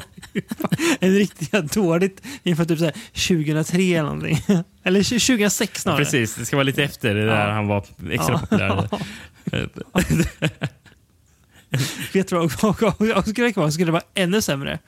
[1.00, 4.38] en riktigt dåligt inför typ så här 2003 eller någonting.
[4.84, 5.98] Eller 2006 snarare.
[6.04, 7.52] Precis, det ska vara lite efter det där Ja.
[7.52, 8.38] han var extra Ja.
[8.38, 8.88] populär.
[12.12, 12.50] Vet du vad
[13.28, 13.70] skulle det vara?
[13.70, 14.78] Skulle det vara ännu sämre?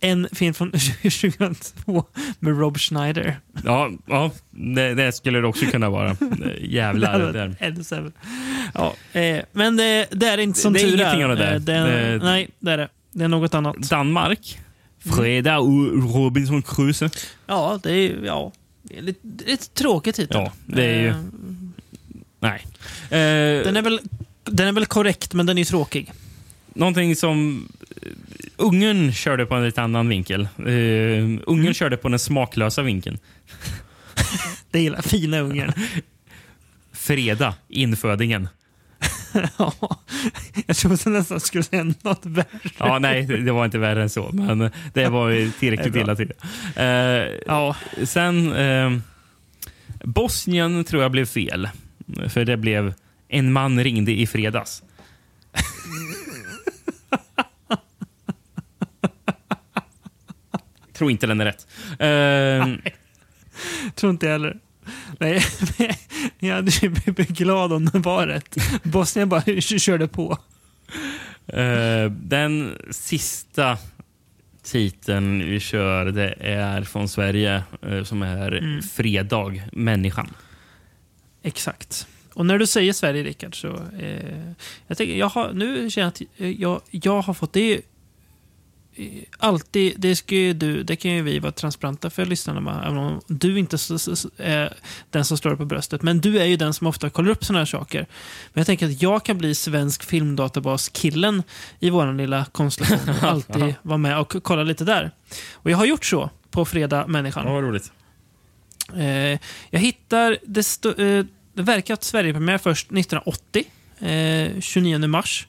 [0.00, 0.70] En film från
[1.02, 2.04] 2002
[2.38, 3.40] med Rob Schneider.
[3.64, 6.16] Ja, ja det, det skulle det också kunna vara.
[6.60, 7.18] Jävlar.
[7.18, 7.56] Det där.
[7.60, 8.12] ännu sämre.
[8.74, 11.54] Ja, eh, men det, det är inte som Det är tur ingenting av det där.
[11.54, 12.88] Eh, Det är, Det- nej, det är det.
[13.16, 13.76] Det är något annat.
[13.76, 14.58] Danmark.
[14.98, 17.10] Fredag och Robinson Crusoe.
[17.46, 18.52] Ja, det är, ja,
[18.82, 20.36] det är lite, lite tråkig titel.
[20.40, 21.16] Ja, det är ju- Eh,
[22.40, 22.66] Nej.
[23.10, 24.00] Eh, Den är, väl,
[24.44, 26.12] den är väl korrekt, men den är ju tråkig.
[26.74, 27.68] Någonting som
[28.02, 28.08] eh,
[28.56, 30.42] Ungern körde på en lite annan vinkel.
[30.58, 31.74] Eh, Ungern Mm.
[31.74, 33.18] körde på den smaklösa vinkeln.
[34.70, 35.72] Det gillar fina Ungern.
[36.92, 38.48] Fredag, infödingen.
[39.58, 39.72] ja,
[40.66, 42.46] jag trodde att nästan skulle säga något värre.
[42.78, 44.30] Ja, nej, det var inte värre än så.
[44.32, 46.32] Men det var tillräckligt illa till.
[46.76, 46.84] Eh,
[47.46, 48.52] Ja, Sen...
[48.52, 48.92] Eh,
[50.04, 51.68] Bosnien tror jag blev fel.
[52.28, 52.94] För det blev
[53.28, 54.82] En man ringde i fredags.
[60.92, 61.66] tror inte den är rätt.
[61.98, 62.66] Eh,
[63.94, 64.56] tror inte jag heller.
[65.20, 65.42] Nej,
[66.38, 68.56] jag hade ju blivit glad om det var rätt.
[68.82, 70.38] Bosnien bara körde på.
[71.46, 73.78] Eh, den sista
[74.62, 78.82] titeln vi kör det är från Sverige eh, som är Mm.
[78.82, 80.34] Fredag, människan.
[81.42, 82.06] Exakt.
[82.32, 83.68] Och när du säger Sverige, Rickard, så...
[83.98, 84.52] Eh,
[84.86, 87.52] jag tänker, jag har, nu känner jag att jag, jag har fått...
[87.52, 87.80] Det
[89.38, 92.98] alltid, det, ska ju du, det kan ju vi vara transparenta för lyssnarna med, även
[92.98, 94.72] om du inte är
[95.10, 96.02] den som slår på bröstet.
[96.02, 98.06] Men du är ju den som ofta kollar upp sådana här saker.
[98.52, 101.42] Men jag tänker att jag kan bli svensk filmdatabas-killen
[101.80, 105.10] i vår lilla konstellation alltid vara med och kolla lite där.
[105.52, 107.46] Och jag har gjort så på Fredag Människan.
[107.46, 107.92] Ja, vad roligt.
[108.94, 109.38] Eh,
[109.70, 110.38] jag hittar...
[110.42, 111.24] Det, stå, eh,
[111.54, 113.64] det verkar att Sverigepremiär först 1980,
[114.00, 115.46] eh, 29 mars.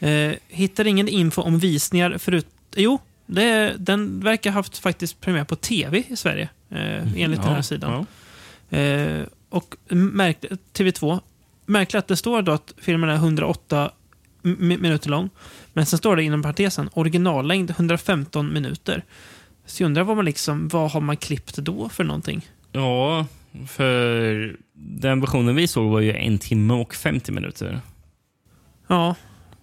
[0.00, 2.46] Eh, hittar ingen info om visningar förut...
[2.76, 7.52] Jo, det, den verkar ha haft faktiskt premiär på tv i Sverige, eh, enligt den
[7.52, 8.06] här sidan.
[8.68, 8.78] Ja.
[8.78, 11.20] Eh, och märkt, TV2.
[11.66, 13.90] Märkligt att det står då att filmen är 108
[14.42, 15.30] mi- minuter lång.
[15.72, 19.04] Men sen står det inom parentesen originallängd 115 minuter.
[19.66, 22.46] Så jag undrar vad man liksom, vad har man klippt då för någonting?
[22.72, 23.26] Ja,
[23.68, 27.80] för den versionen vi såg var ju en timme och 50 minuter.
[28.86, 29.14] Ja,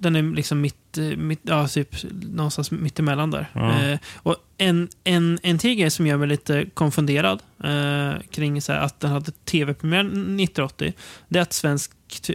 [0.03, 3.49] den är liksom mitt, eh, mitt ja, typ någonstans mitt emellan där.
[3.53, 3.81] Ja.
[3.81, 8.73] Eh, och en, en, en till grej som gör mig lite konfunderad eh, kring så
[8.73, 10.93] här, att den hade tv-premiär 1980,
[11.27, 11.91] det är att svensk,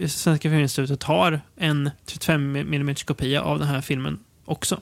[0.08, 4.80] Svenska Filminstitutet har en 35 mm kopia av den här filmen också.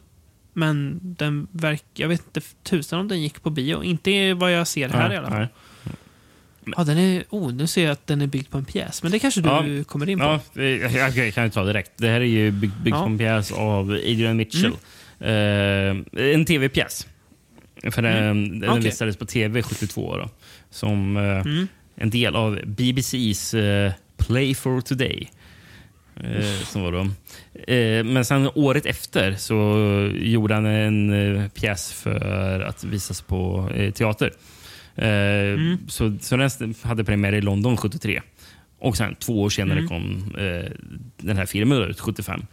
[0.52, 3.82] Men den verkar, jag vet inte tusan om den gick på bio.
[3.82, 5.38] Inte vad jag ser här i alla fall.
[5.38, 5.48] Nej.
[6.76, 9.12] Ja, den är, oh, nu ser jag att den är byggd på en pjäs, men
[9.12, 9.84] det kanske du Ja.
[9.86, 10.24] kommer in på.
[10.55, 11.90] Ja, jag, jag kan ta direkt.
[11.97, 13.02] Det här är ju byggt byggt Ja.
[13.02, 14.72] på en pjäs av Adrian Mitchell.
[15.20, 16.05] Mm.
[16.16, 17.06] Eh, en tv-pjäs.
[17.90, 18.82] För den, den Okej.
[18.82, 20.28] visades på tv 72 då,
[20.70, 21.68] som eh, Mm.
[21.97, 25.30] en del av BBCs eh, Play for Today.
[26.24, 27.01] Eh, som var då.
[27.72, 29.55] Eh, men sen året efter så
[30.14, 34.32] gjorde han en eh, pjäs för att visas på teater.
[34.97, 38.23] Eh, så, så den hade premiär i London 73.
[38.78, 39.89] Och sen två år senare Mm.
[39.89, 40.70] kom eh,
[41.16, 42.47] den här filmen ut, 75.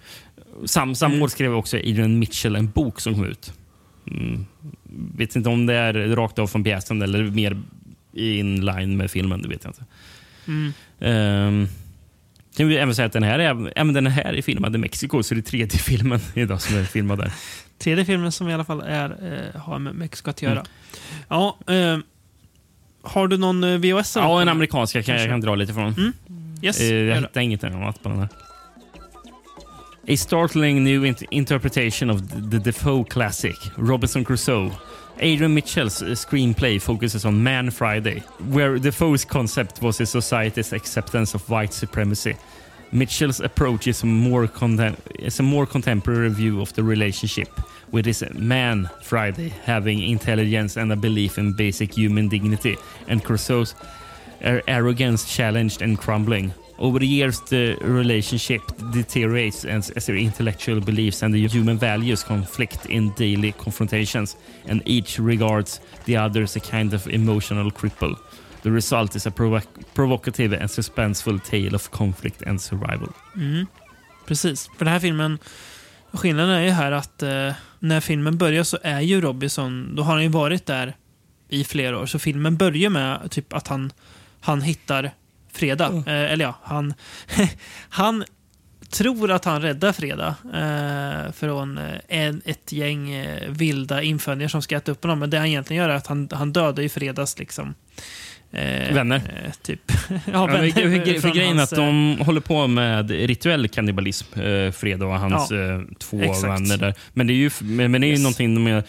[0.66, 3.54] Sam, samma år skrev också Adrian Mitchell en bok som kom ut.
[4.12, 4.46] Mm.
[5.18, 7.62] Vet inte om det är rakt av från pjäsen eller mer
[8.14, 9.42] in line med filmen.
[9.42, 9.86] Det vet jag inte.
[10.48, 10.74] Mm.
[11.00, 11.68] Ehm,
[12.58, 15.24] kan vi även säga att den här är, även den här är filmad i Mexiko,
[15.24, 17.32] så det är tredje filmen idag som är filmad där.
[17.78, 19.10] Tredje filmen som i alla fall är,
[19.56, 20.64] eh, har med Mexiko att göra.
[21.28, 21.98] Ja, eh,
[23.04, 24.16] har du någon eh, VHS?
[24.16, 25.94] Ja, en amerikansk jag kan, jag kan dra lite från.
[25.94, 26.14] Mm.
[26.62, 28.30] Yes, Eh, gör jag hittar inget annat på den här.
[30.08, 32.22] A startling new int- interpretation of
[32.52, 34.72] the Defoe classic, Robinson Crusoe.
[35.20, 41.36] Adrian Mitchell's uh, screenplay focuses on Man Friday, where Defoe's concept was a society's acceptance
[41.38, 42.36] of white supremacy.
[42.92, 44.50] Mitchell's approach is a more,
[45.20, 47.50] is a more contemporary view of the relationship,
[47.94, 53.76] with his man Friday having intelligence and a belief in basic human dignity, and Crusoe's
[54.68, 56.54] arrogance challenged and crumbling.
[56.80, 58.62] Over the years, the relationship
[58.92, 64.36] deteriorates as, as their intellectual beliefs and the human values conflict in daily confrontations,
[64.68, 68.18] and each regards the other as a kind of emotional cripple.
[68.64, 73.10] The result is a provoc- provocative and suspenseful tale of conflict and survival.
[73.36, 73.68] Mm.
[74.26, 75.40] Precis, för den här filmen
[76.14, 80.14] skillnaden är ju här att eh, när filmen börjar så är ju Robinson, då har
[80.14, 80.96] han ju varit där
[81.50, 82.06] i flera år.
[82.06, 83.92] Så filmen börjar med typ att han,
[84.42, 85.12] han hittar
[85.52, 85.88] Freda.
[85.88, 86.94] Eh, eller ja, han,
[87.90, 88.24] han
[88.90, 94.62] tror att han räddar Freda eh, från eh, en, ett gäng eh, vilda infödingar som
[94.62, 95.20] ska äta upp honom.
[95.20, 97.74] Men det han egentligen gör är att han, han dödar ju Fredas liksom,
[98.54, 99.16] eh, Vänner.
[99.46, 99.92] Eh, typ.
[100.34, 100.70] ja, vänner.
[100.72, 105.20] för, för, grejen hans, att eh, de håller på med rituell kannibalism, eh, Fredo och
[105.20, 106.44] hans Ja, eh, två exakt.
[106.44, 106.94] vänner där.
[107.14, 108.22] Men det är ju, men, men det är ju Yes.
[108.24, 108.84] någonting de är,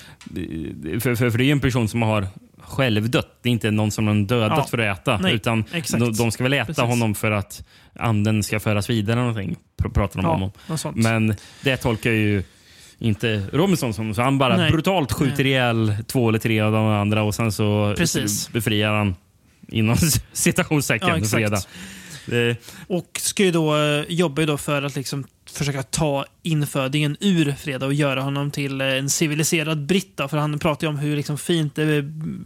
[1.01, 2.27] för, för, för det är ju en person som har
[2.59, 3.39] självdött.
[3.43, 4.67] Det är inte någon som de dödat Ja.
[4.71, 5.19] för att äta.
[5.19, 5.65] Nej, utan
[5.99, 6.85] de, de ska väl äta Precis.
[6.85, 7.65] honom för att
[7.99, 9.17] anden ska föras vidare.
[9.21, 10.93] Någonting, pr- pratar de Ja, om.
[10.95, 12.43] Men det tolkar ju
[12.99, 14.15] inte Robinson som.
[14.15, 14.71] Så han bara Nej.
[14.71, 18.53] brutalt skjuter ihjäl två eller tre av de andra och sen så Precis.
[18.53, 19.15] befriar han
[19.69, 19.97] inom
[20.33, 21.33] citationstecken Ja, exakt.
[21.35, 21.61] Freda.
[22.27, 27.17] Det, Och ska ju då, eh, jobbar ju då för att liksom försöka ta infödingen
[27.21, 30.21] ur Freda och göra honom till eh, en civiliserad britt.
[30.31, 31.75] För han pratar ju om hur liksom fint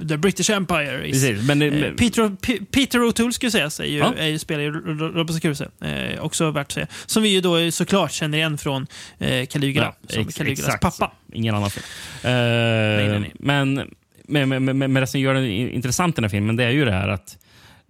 [0.08, 1.12] the British Empire is.
[1.22, 2.30] Precis, men, Eh, men, Peter,
[2.64, 4.14] Peter O'Toole ska sägas, är ju, Ja.
[4.14, 5.68] är spelar ju Ro- Robinson Crusoe.
[5.80, 6.86] Eh, också värt att säga.
[7.06, 8.86] Som vi ju då såklart känner igen från
[9.18, 11.12] eh, Caligula, som ex- Caligulas pappa.
[11.32, 11.84] Ingen annan film.
[12.22, 13.32] Eh, nej, nej.
[13.38, 13.90] Men, men,
[14.28, 16.70] men, men, men det som gör den in- intressant i den här filmen det är
[16.70, 17.38] ju det här att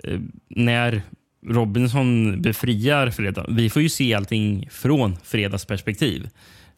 [0.05, 1.03] eh, när
[1.47, 6.29] Robinson befriar Freda, vi får ju se allting från Fredas perspektiv.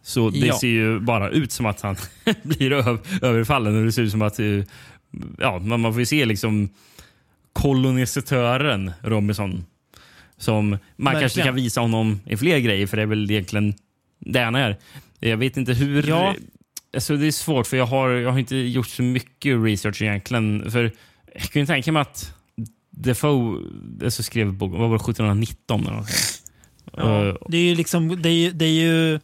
[0.03, 0.59] Så det Ja.
[0.59, 1.97] ser ju bara ut som att han
[2.43, 4.47] blir öv- överfallen och det ser ut som att eh,
[5.39, 6.69] ja, man, man får ju se liksom
[7.53, 9.65] kolonisatören Robinson
[10.37, 11.47] som man kanske Verkligen.
[11.47, 13.74] kan visa honom i fler grejer för det är väl egentligen
[14.19, 14.77] det han är.
[15.19, 16.09] Jag vet inte hur...
[16.09, 16.35] Ja.
[16.95, 20.71] Alltså det är svårt för jag har, jag har inte gjort så mycket research egentligen.
[20.71, 20.93] För
[21.35, 22.35] jag kan ju tänka mig att
[22.91, 23.62] Defoe
[24.05, 26.15] alltså skrev boken, vad var det, 1719 eller någonting.
[26.17, 26.41] Ja,
[26.97, 29.21] Eh, det är ju liksom, det är, det är ju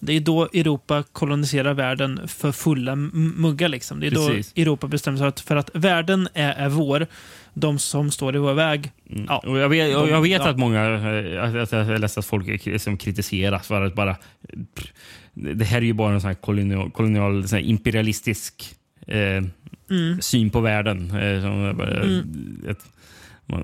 [0.00, 3.68] det är då Europa koloniserar världen för fulla muggar.
[3.68, 4.00] Liksom.
[4.00, 4.52] Det är Precis.
[4.52, 7.06] då Europa bestämmer sig för att, för att världen är, är vår.
[7.60, 8.90] De som står i vår väg.
[9.28, 9.38] Ja.
[9.38, 10.48] Och jag vet, och jag vet Ja.
[10.48, 14.16] att många, eh, att, jag läst att folk som kritiseras för att bara...
[15.34, 18.74] Det här är ju bara en sån här kolonial, kolonial sån imperialistisk
[19.06, 19.42] eh,
[20.20, 21.10] syn på världen.
[21.10, 21.88] Eh, som, bara,
[22.70, 22.78] ett,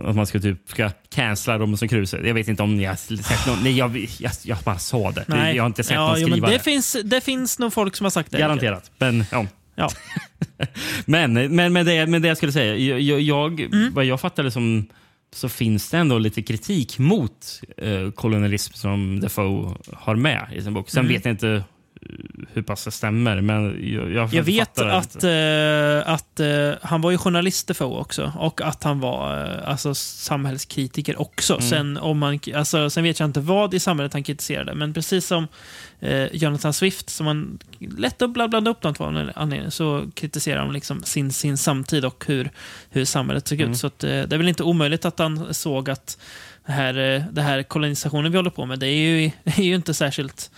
[0.05, 2.27] att man ska typ ska cancella Robinson Crusoe.
[2.27, 5.25] Jag vet inte om ni har sett någon, nej, jag, jag, jag bara sa det.
[5.27, 5.57] Nej.
[5.57, 6.57] Jag har inte sett ja, någon jo, skriva men det.
[6.57, 6.63] det.
[6.63, 8.39] Finns, det finns nog folk som har sagt det.
[8.39, 8.91] Garanterat.
[8.99, 9.47] Men, ja.
[9.75, 9.89] Ja.
[11.07, 13.95] men, men, men, det, men det jag skulle säga, jag, jag, Mm.
[13.95, 14.87] vad jag fattade som
[15.35, 20.75] så finns det ändå lite kritik mot eh, kolonialism som Defoe har med i sin
[20.75, 20.91] bok.
[20.91, 21.13] Sen Mm.
[21.13, 21.65] vet jag inte
[22.53, 27.11] hur pass det stämmer, men jag, jag, Jag vet att, eh, att eh, han var
[27.11, 31.55] ju journalist Defoe också och att han var eh, alltså, samhällskritiker också.
[31.55, 31.69] Mm.
[31.71, 35.27] Sen, om man, alltså, sen vet jag inte vad i samhället han kritiserade, men precis
[35.27, 35.49] som
[36.01, 37.59] eh, Jonathan Swift, som man
[37.99, 42.05] lätt att bla- blanda upp de två anledningarna, så kritiserar han liksom sin, sin samtid
[42.05, 42.51] och hur,
[42.91, 43.73] hur samhället såg Mm.
[43.73, 43.79] ut.
[43.79, 46.19] Så att, eh, det är väl inte omöjligt att han såg att
[46.67, 49.63] det här, eh, det här kolonisationen vi håller på med, det är ju, det är
[49.63, 50.51] ju inte särskilt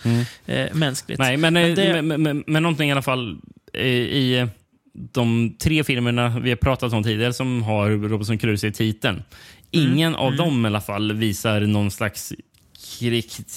[0.45, 1.19] eh, mänskligt.
[1.19, 3.37] Nej, men, Men men, det- men, men, men någonting i alla fall
[3.73, 4.47] eh, i eh,
[5.13, 9.23] de tre filmerna vi har pratat om tidigare som har Robinson Crusoe i titeln.
[9.71, 9.91] Mm.
[9.93, 12.33] Ingen av dem i alla fall visar någon slags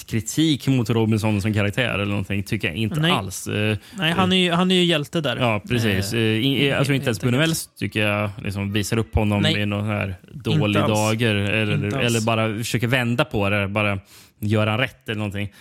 [0.07, 2.43] kritik mot Robinson som karaktär eller någonting.
[2.43, 3.11] Tycker jag inte Nej.
[3.11, 3.47] alls.
[3.47, 5.37] Eh, Nej, han är ju, han är ju hjälte där.
[5.37, 6.13] Ja, precis.
[6.13, 7.23] Eh, Eh, alltså inte ens.
[7.23, 9.61] Wells tycker jag liksom visar upp honom Nej.
[9.61, 11.35] i någon här dålig dager.
[11.35, 13.67] Eller, eller bara försöker vända på det.
[13.67, 13.99] Bara
[14.39, 15.53] göra han rätt eller någonting.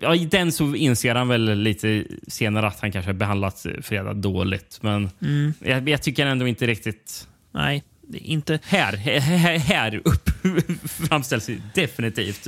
[0.00, 4.12] Ja, I den så inser han väl lite senare att han kanske har behandlat Freda
[4.14, 4.78] dåligt.
[4.82, 5.54] Men Mm.
[5.60, 7.28] jag, jag tycker ändå inte riktigt...
[7.54, 7.82] Nej,
[8.12, 8.58] inte...
[8.64, 10.30] Här, här, här upp
[10.90, 12.46] framställs definitivt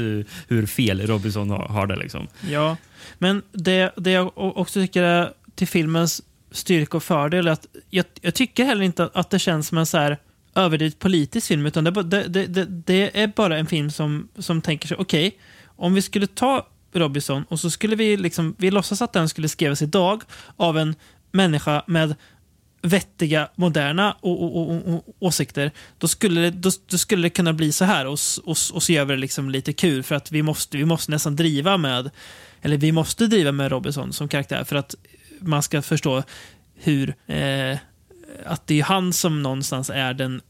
[0.48, 1.96] hur, fel Robinson har, det.
[1.96, 2.28] Liksom.
[2.50, 2.76] Ja,
[3.18, 8.04] men det, det jag också tycker är till filmens styrka och fördel är att jag,
[8.20, 10.18] jag tycker heller inte att det känns som en så här
[10.54, 14.28] överdrivet politisk film, utan det, är bara- det, det, det, är bara en film som,
[14.38, 18.70] som tänker sig, okej, om vi skulle ta Robinson och så skulle vi liksom, vi
[18.70, 20.22] låtsas att den skulle skrivas idag
[20.56, 20.94] av en
[21.32, 22.14] människa med
[22.82, 27.52] vettiga, moderna o- o- o- o- åsikter, då skulle, det, då, då skulle det kunna
[27.52, 30.32] bli så här och, och, och så gör vi det liksom lite kul för att
[30.32, 32.10] vi måste, vi måste nästan driva med,
[32.62, 34.94] eller vi måste driva med Robinson som karaktär för att
[35.40, 36.22] man ska förstå
[36.74, 37.78] hur eh,
[38.46, 40.40] att det är han som någonstans är den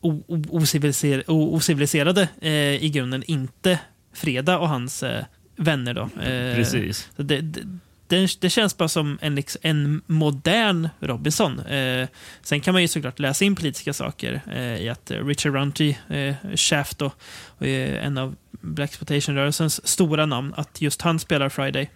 [1.29, 3.79] ociviliserade eh, i grunden, inte
[4.13, 5.25] Freda och hans eh,
[5.57, 5.95] vänner.
[5.95, 6.03] Då.
[6.03, 7.09] Eh, Precis.
[7.17, 7.63] det, det,
[8.07, 11.61] det, det känns bara som en, liksom, en modern Robinson.
[11.61, 12.09] Eh,
[12.43, 16.35] sen kan man ju såklart läsa in politiska saker eh, i att Richard Runty, eh,
[16.55, 17.13] Shaft då,
[17.59, 21.91] och, eh, en av Black rörelsens stora namn, att just han spelar Friday.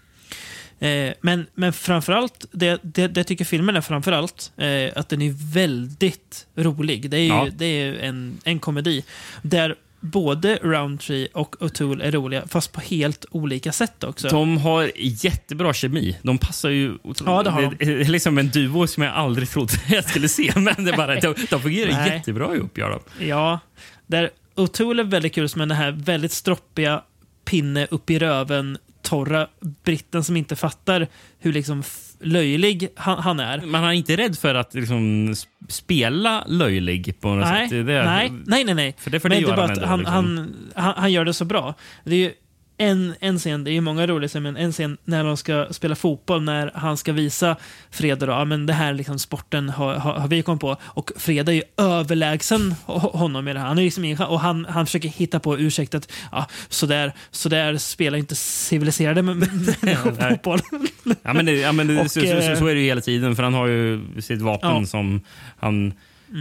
[0.78, 5.54] Eh, men, men framförallt, det, det, det tycker filmen är framförallt, eh, att den är
[5.54, 7.10] väldigt rolig.
[7.10, 7.48] Det är ju Ja.
[7.52, 9.04] det är en, en komedi
[9.42, 14.28] där både Roundtree och O'Toole är roliga, fast på helt olika sätt också.
[14.28, 16.16] De har jättebra kemi.
[16.22, 16.98] De passar ju...
[17.26, 18.00] Ja, det har de.
[18.00, 20.52] är liksom en duo som jag aldrig trodde jag skulle se.
[20.56, 22.10] Men det bara, de, de fungerar Nej.
[22.10, 22.78] jättebra ihop.
[22.78, 23.26] Gör de.
[23.26, 23.60] Ja,
[24.06, 27.02] där O'Toole är väldigt kul som är den här väldigt stroppiga
[27.44, 29.48] pinne upp i röven torra
[29.84, 31.06] britten som inte fattar
[31.38, 31.82] hur liksom
[32.22, 33.60] löjlig han, han är.
[33.60, 35.34] Man är inte rädd för att liksom
[35.68, 37.86] spela löjlig på något Nej, sätt.
[37.86, 38.04] Det är-
[38.46, 38.94] nej, nej, nej.
[38.98, 40.04] För det får det han, liksom.
[40.04, 41.74] han, han, han gör det så bra.
[42.04, 42.32] Det är
[42.80, 45.66] en, en scen, det är ju många roliga scener, men en scen när de ska
[45.70, 47.56] spela fotboll, när han ska visa
[47.90, 50.76] Freda då, ja, men det här liksom sporten har, har, har vi kommit på.
[50.82, 53.66] Och Freda är ju överlägsen ho- honom i det här.
[53.66, 57.12] Han är liksom ingen, och han, han försöker hitta på ursäkt att ja, så, där,
[57.30, 59.22] så där spelar inte civiliserade
[59.82, 59.96] Nej.
[60.32, 60.60] fotboll.
[61.22, 63.36] Ja, men, det, ja, men det, Och, så, så, så, är det ju hela tiden.
[63.36, 64.86] För han har ju sitt vapen Ja.
[64.86, 65.20] som
[65.58, 65.92] han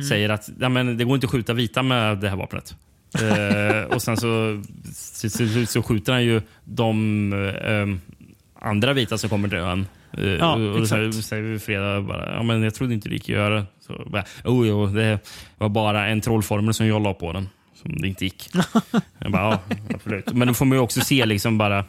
[0.09, 2.75] säger att ja, men det går inte att skjuta vita med det här vapnet.
[3.15, 4.63] Eh, och sen så,
[4.93, 8.15] så, så, så skjuter han ju de eh,
[8.61, 9.87] andra vita som kommer till ön.
[10.17, 11.25] Eh, Ja, och säger, exakt.
[11.25, 13.65] säger Freda bara, ja, men jag trodde inte det gick att göra.
[13.87, 15.19] Så bara, oh, jo, det
[15.57, 17.49] var bara en trollformel som jag la på den.
[17.81, 18.49] Som det inte gick.
[19.19, 19.59] jag bara, ja,
[19.95, 20.33] absolut.
[20.33, 21.85] Men då får man ju också se liksom bara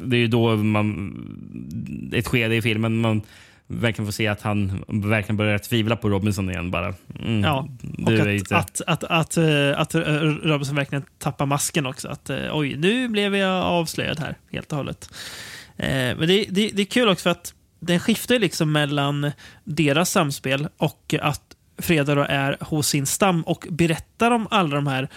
[0.00, 3.22] det är ju då man, ett skede i filmen man
[3.68, 6.70] verkligen får se att han verkligen börjar tvivla på Robinson igen.
[6.70, 6.94] Bara.
[7.24, 7.68] Mm, Ja,
[8.06, 12.08] och att, inte- att, att, att, eh, att, eh, Robinson verkligen tappar masken också.
[12.08, 15.10] Att eh, oj, nu blev jag avslöjad här helt och hållet.
[15.76, 19.30] Men det, det, det är kul också för att den skiftar liksom mellan
[19.64, 21.42] deras samspel och att
[21.78, 25.08] Freda då är hos sin stam och berättar om alla de här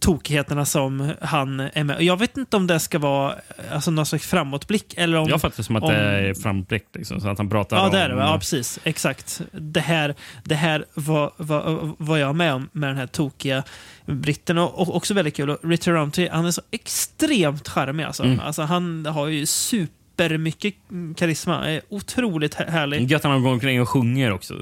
[0.00, 1.96] tokigheterna som han är med.
[1.96, 3.34] Och Jag vet inte om det ska vara
[3.72, 5.28] alltså, någon slags framåtblick eller om...
[5.28, 6.84] jag fattar det som att om- det är framblick.
[6.94, 7.90] Liksom, så att han pratar Ja, om...
[7.92, 8.14] det är det.
[8.22, 8.78] Ja, precis.
[8.84, 9.40] Exakt.
[9.52, 10.14] Det här,
[10.44, 13.62] det här var, var, var jag med om med den här tokiga
[14.06, 14.58] britten.
[14.58, 15.50] Och, och också väldigt kul.
[15.50, 18.04] Och Richard Roundtree, han är så extremt charmig.
[18.04, 18.22] Alltså.
[18.22, 18.40] Mm.
[18.40, 20.74] Alltså, han har ju supermycket
[21.16, 21.68] karisma.
[21.68, 23.10] Är otroligt här- härlig.
[23.10, 24.54] Gött att han går omkring och sjunger också.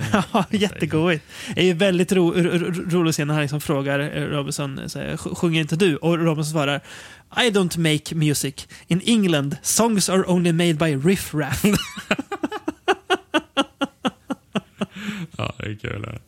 [0.00, 1.24] Är, Ja, jättegoigt.
[1.54, 4.78] Det är ju väldigt ro, ro, ro, rolig scen när han liksom frågar eh, Robinson,
[4.78, 5.96] "Sj- sjunger inte du?
[5.96, 6.80] Och Robinson svarar,
[7.36, 8.68] I don't make music.
[8.86, 11.64] In England, songs are only made by riff-raff.
[15.36, 16.18] ja, det är kul.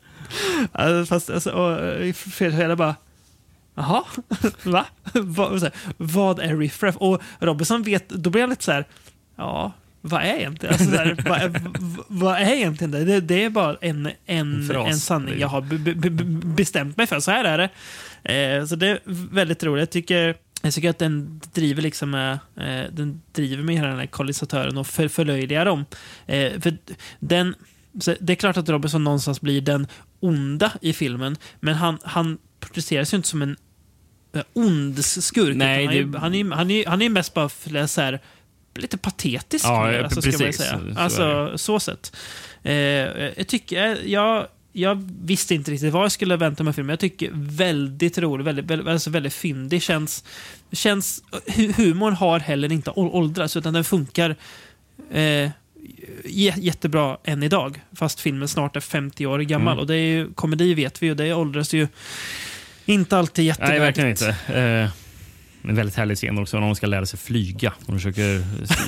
[0.73, 2.95] Alltså, fast alltså, och, eh, Fredrik bara
[3.75, 4.05] Jaha,
[4.63, 4.87] va?
[5.97, 6.97] vad, är riffraff?
[6.97, 8.85] Och Robinson vet, då blir han lite så här,
[9.37, 11.73] ja, vad är egentligen, alltså, så här, vad,
[12.09, 13.05] vad är egentligen det?
[13.05, 13.21] det?
[13.21, 17.21] Det är bara en, en, En sanning jag har be, be, be, bestämt mig för.
[17.21, 17.69] Så här är det.
[18.35, 19.01] Eh, så det är
[19.35, 19.81] väldigt roligt.
[19.81, 23.99] Jag tycker, jag tycker att den driver liksom med, eh, den driver med hela den
[23.99, 25.85] här kolonisatören och för, förlöjligar dem.
[26.27, 26.77] Eh, för
[27.21, 27.55] den,
[28.21, 29.87] det är klart att Robinson någonstans blir den
[30.21, 33.57] onda i filmen, men han, han porträtteras ju inte som en
[34.35, 35.57] eh, ond skurk.
[35.57, 37.49] Nej, det- han, är, han, är, han är mest bara
[37.89, 38.21] så här,
[38.81, 39.65] lite patetisk.
[39.65, 40.57] Ja, ja, alltså, ska man precis.
[40.57, 40.79] säga.
[40.81, 42.17] Så- så alltså, så sätt.
[42.63, 46.91] Eh, jag tycker, jag, jag visste inte riktigt vad jag skulle vänta mig filmen.
[46.91, 49.83] Jag tycker väldigt rolig, väldigt, väldigt, alltså väldigt fyndig.
[49.83, 50.25] Känns,
[50.73, 54.37] känns, hu- humorn har heller inte åldrats, utan den funkar
[55.13, 55.51] eh,
[56.57, 57.81] jättebra än idag.
[57.97, 59.73] Fast filmen snart är 50 år gammal.
[59.73, 59.79] Mm.
[59.81, 61.89] Och det är ju, komedi vet vi ju, det åldras ju
[62.87, 63.97] inte alltid jättevärdigt.
[63.97, 64.61] Nej, verkligen inte.
[64.61, 64.91] Eh,
[65.63, 67.73] en väldigt härlig scen också när de ska lära sig flyga.
[67.87, 68.43] De försöker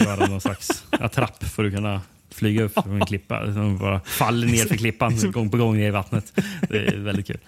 [0.04, 2.00] göra någon slags attrapp för att kunna
[2.30, 3.46] flyga upp från en klippa.
[3.46, 6.32] De bara faller ner för klippan gång på gång ner i vattnet.
[6.68, 7.38] Det är väldigt kul.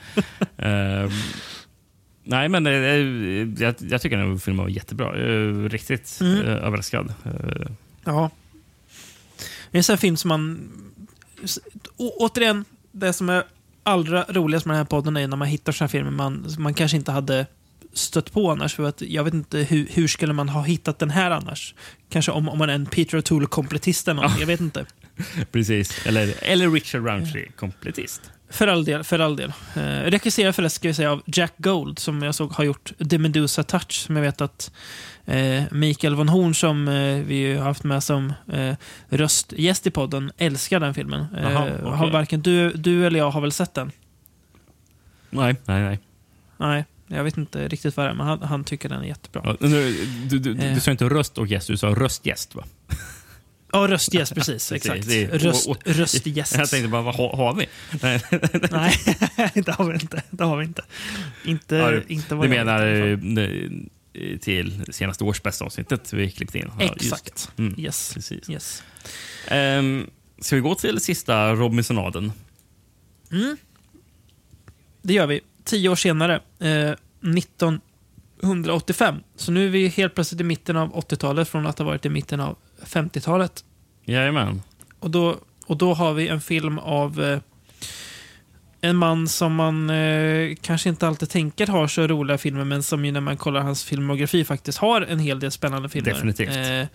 [0.57, 1.11] Eh,
[2.25, 2.73] nej, men eh,
[3.65, 5.17] jag, jag tycker den här filmen var jättebra.
[5.17, 6.41] Är riktigt Mm.
[6.41, 7.15] eh, överraskad.
[8.05, 8.31] Ja.
[9.71, 10.71] Det är en sån här film som man...
[11.97, 13.45] Å, återigen, det som är
[13.83, 16.75] allra roligast med den här podden är när man hittar såna här filmer man, man
[16.75, 17.47] kanske inte hade
[17.95, 18.75] stött på annars.
[18.75, 21.75] För att jag vet inte hur, hur skulle man ha hittat den här annars?
[22.09, 24.41] Kanske om, om man är en Peter O'Toole-kompletist eller någonting.
[24.41, 24.87] Jag vet inte.
[25.53, 26.07] precis.
[26.07, 28.31] Eller, eller Richard Roundtree, kompletist.
[28.51, 29.05] För all del.
[29.05, 29.53] För all del.
[29.77, 33.19] Eh, regisserad förresten ska vi säga av Jack Gold som jag såg har gjort The
[33.19, 34.73] Medusa Touch som jag vet att
[35.25, 38.75] eh, Mikael von Horn som eh, vi har haft med som eh,
[39.09, 41.27] röstgäst i podden älskar den filmen.
[41.37, 41.91] Eh, Jaha, okej.
[41.91, 43.93] har varken du, du eller jag har väl sett den?
[45.31, 45.99] Nej, nej, nej.
[46.57, 49.43] Nej, jag vet inte riktigt vad det är men han, han tycker den är jättebra.
[49.45, 49.93] Ja, nu,
[50.29, 50.75] du, du, du, Eh.
[50.75, 52.65] du sa inte röst och gäst, du sa röstgäst va?
[53.73, 54.73] Ja, röstgäst, precis.
[54.73, 55.07] Exakt.
[55.33, 56.57] Röst, röstgäst.
[56.57, 57.67] Jag tänkte bara, vad har, vi?
[58.03, 58.21] Nej.
[58.71, 60.23] Nej, det har vi inte.
[60.31, 60.83] Det har vi inte.
[61.45, 62.87] Inte, Ja, du- inte vad Du jag menar
[63.17, 63.39] vet
[64.15, 66.71] eh, eh, till senaste års bästa avsnittet vi klippte in.
[66.79, 66.85] Ja.
[66.97, 67.51] Exakt.
[67.57, 68.15] Mm, Yes.
[68.15, 68.51] Precis.
[68.51, 68.83] yes.
[69.51, 72.33] Um, ska vi gå till sista Robinsonaden?
[75.03, 75.41] Det gör vi.
[75.65, 79.17] Tio år senare, eh, 1985.
[79.37, 82.09] Så nu är vi helt plötsligt i mitten av 80-talet från att ha varit i
[82.09, 83.65] mitten av 50-talet.
[84.05, 84.63] Jajamän.
[84.99, 85.37] Och då,
[85.67, 87.39] och då har vi en film av eh,
[88.81, 93.05] en man som man eh, kanske inte alltid tänker har så roliga filmer, men som
[93.05, 96.11] ju när man kollar hans filmografi faktiskt har en hel del spännande filmer.
[96.11, 96.57] Definitivt.
[96.57, 96.87] Eh,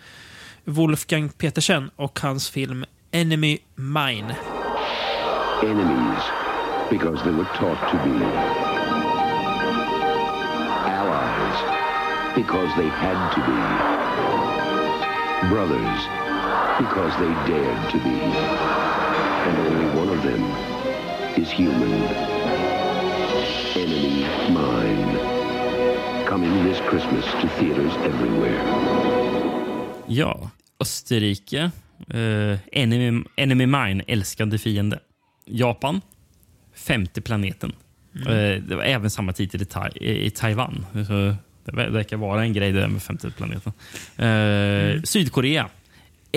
[0.64, 4.36] Wolfgang Petersen och hans film Enemy Mine.
[5.62, 6.49] enemies
[6.90, 8.16] because they were taught to be.
[10.98, 11.60] Allies
[12.34, 13.60] because they had to be.
[15.48, 16.02] Brothers
[16.82, 18.16] because they dared to be.
[19.46, 20.42] And only one of them
[21.40, 21.92] is human.
[23.76, 25.12] Enemy mine.
[26.26, 28.60] Coming this Christmas to theaters everywhere.
[30.08, 31.70] Ja, Österrike.
[32.14, 35.00] Eh, enemy, enemy Mine, älskande fiende.
[35.46, 36.02] Japan,
[36.86, 37.72] femte planeten.
[38.26, 40.86] Eh, det var även samma titel i, Tai- i Taiwan.
[40.92, 43.72] Så det ver- verkar vara en grej det där med femte planeten.
[44.16, 45.68] Eh, Sydkorea,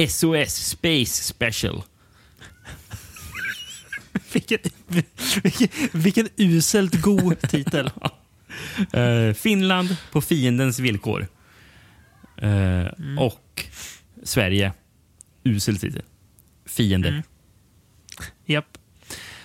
[0.10, 1.84] SOS Space Special.
[4.34, 4.60] Vilken,
[5.42, 7.90] vilken, vilken uselt god titel.
[8.94, 11.28] Eh, Finland, På fiendens villkor.
[12.38, 12.86] Eh,
[13.20, 13.66] Och
[14.24, 14.74] Sverige,
[15.44, 16.02] usel titel.
[16.66, 17.10] Fiende.
[17.10, 17.22] Mm.
[18.46, 18.78] Japp.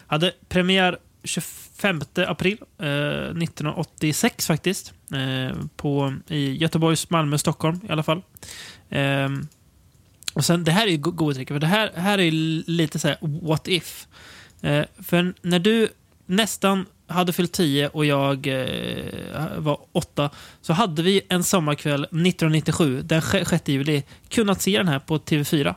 [0.09, 4.93] Hade premiär 25 april eh, 1986 faktiskt.
[5.12, 8.22] Eh, på, I Göteborgs, Malmö, Stockholm i alla fall.
[8.90, 9.48] Ehm,
[10.35, 12.62] och sen, det här är ju go- goda trick, för det här, här är ju
[12.66, 14.06] lite så här what if.
[14.60, 15.89] Eh, för när du
[16.26, 20.30] nästan hade fyllt 10 och jag eh, var 8
[20.60, 25.74] så hade vi en sommarkväll 1997, den 6 juli, kunnat se den här på TV4.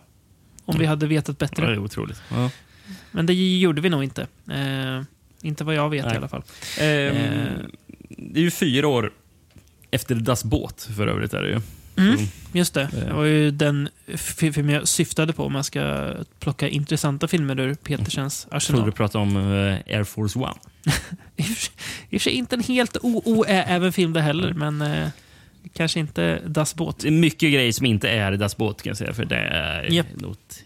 [0.66, 1.66] Om vi hade vetat Ja, bättre.
[1.66, 2.22] det är otroligt.
[2.30, 2.50] Ja.
[3.12, 4.28] Men det gjorde vi nog inte.
[4.52, 5.02] Eh,
[5.42, 6.14] inte vad jag vet Nej.
[6.14, 6.44] i alla fall.
[6.78, 6.84] Eh.
[8.10, 9.12] Det är ju fyra år
[9.92, 11.34] efter Das Båt för övrigt.
[11.34, 11.60] Är det ju.
[11.98, 12.26] Mm, Mm.
[12.54, 12.90] just det.
[13.08, 17.74] Det var ju den film jag syftade på om man ska plocka intressanta filmer ur
[17.76, 18.86] Petersens Jag trodde arsenal.
[18.86, 20.54] du pratade om eh, Air Force One.
[21.38, 21.46] I och
[22.10, 25.08] för sig- inte en helt oäven film det heller, men eh,
[25.74, 27.00] kanske inte Das Båt.
[27.00, 29.92] Det är mycket grejer som inte är Das Båt kan jag säga, för det är
[29.92, 30.08] Japp.
[30.16, 30.64] något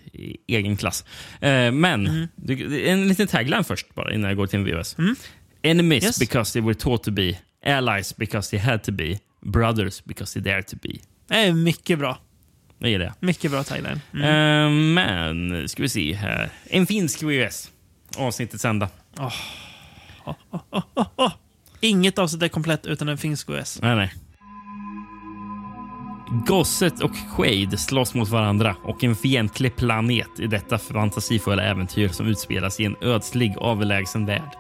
[0.48, 1.06] egen klass.
[1.42, 4.96] Eh, men, det- en liten tagline först bara innan jag går till en VHS.
[5.62, 6.20] Enemies Yes.
[6.20, 7.38] because they were taught to be.
[7.66, 9.18] Allies because they had to be.
[9.42, 10.90] Brothers because they dared to be.
[11.28, 12.18] Det är mycket bra.
[12.80, 13.14] Det är det.
[13.20, 14.02] Mycket bra tagline.
[14.14, 14.24] Mm.
[14.24, 14.72] Eh,
[15.06, 16.50] men, ska vi se här.
[16.70, 17.72] En finsk VHS.
[18.18, 18.90] Avsnittets ända.
[21.82, 23.80] Inget avsnitt är komplett utan en finsk OS.
[23.82, 24.14] Nej, nej.
[26.30, 32.28] Gosset och Quaid slåss mot varandra och en fientlig planet i detta fantasifulla äventyr som
[32.28, 34.52] utspelas i en ödslig, avlägsen värld.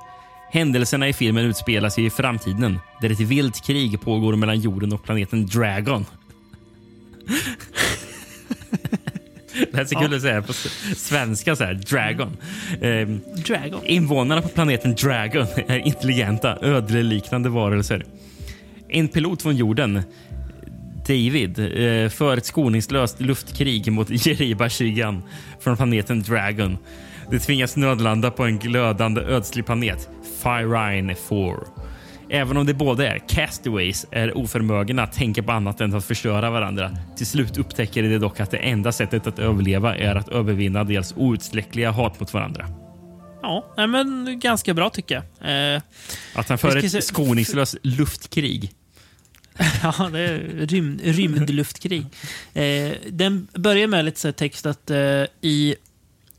[0.52, 5.04] Händelserna i filmen utspelar sig i framtiden där ett vilt krig pågår mellan jorden och
[5.04, 6.06] planeten Dragon.
[9.72, 10.54] Det här är så kul att säga på
[10.96, 11.56] svenska.
[11.56, 12.38] Så här, Dragon.
[12.82, 13.86] Ehm, Dragon.
[13.86, 18.06] Invånarna på planeten Dragon är intelligenta, ödleliknande varelser.
[18.90, 20.04] En pilot från jorden,
[21.08, 25.24] David, eh, för ett skoningslöst luftkrig mot Jeriba Shigan
[25.60, 26.78] från planeten Dragon.
[27.32, 30.10] De tvingas nödlanda på en glödande ödslig planet,
[30.44, 31.56] Firine 4.
[32.30, 36.50] Även om de båda är castaways är oförmögna att tänka på annat än att förstöra
[36.50, 36.98] varandra.
[37.18, 41.14] Till slut upptäcker de dock att det enda sättet att överleva är att övervinna deras
[41.18, 42.68] outsläckliga hat mot varandra.
[43.42, 45.76] Ja, men ganska bra tycker jag.
[45.76, 45.82] Eh,
[46.36, 48.72] Att han för ett skoningslöst luftkrig.
[49.84, 52.06] Ja, det är rym, rymdluftkrig.
[52.54, 55.76] Eh, den börjar med lite så text att eh, i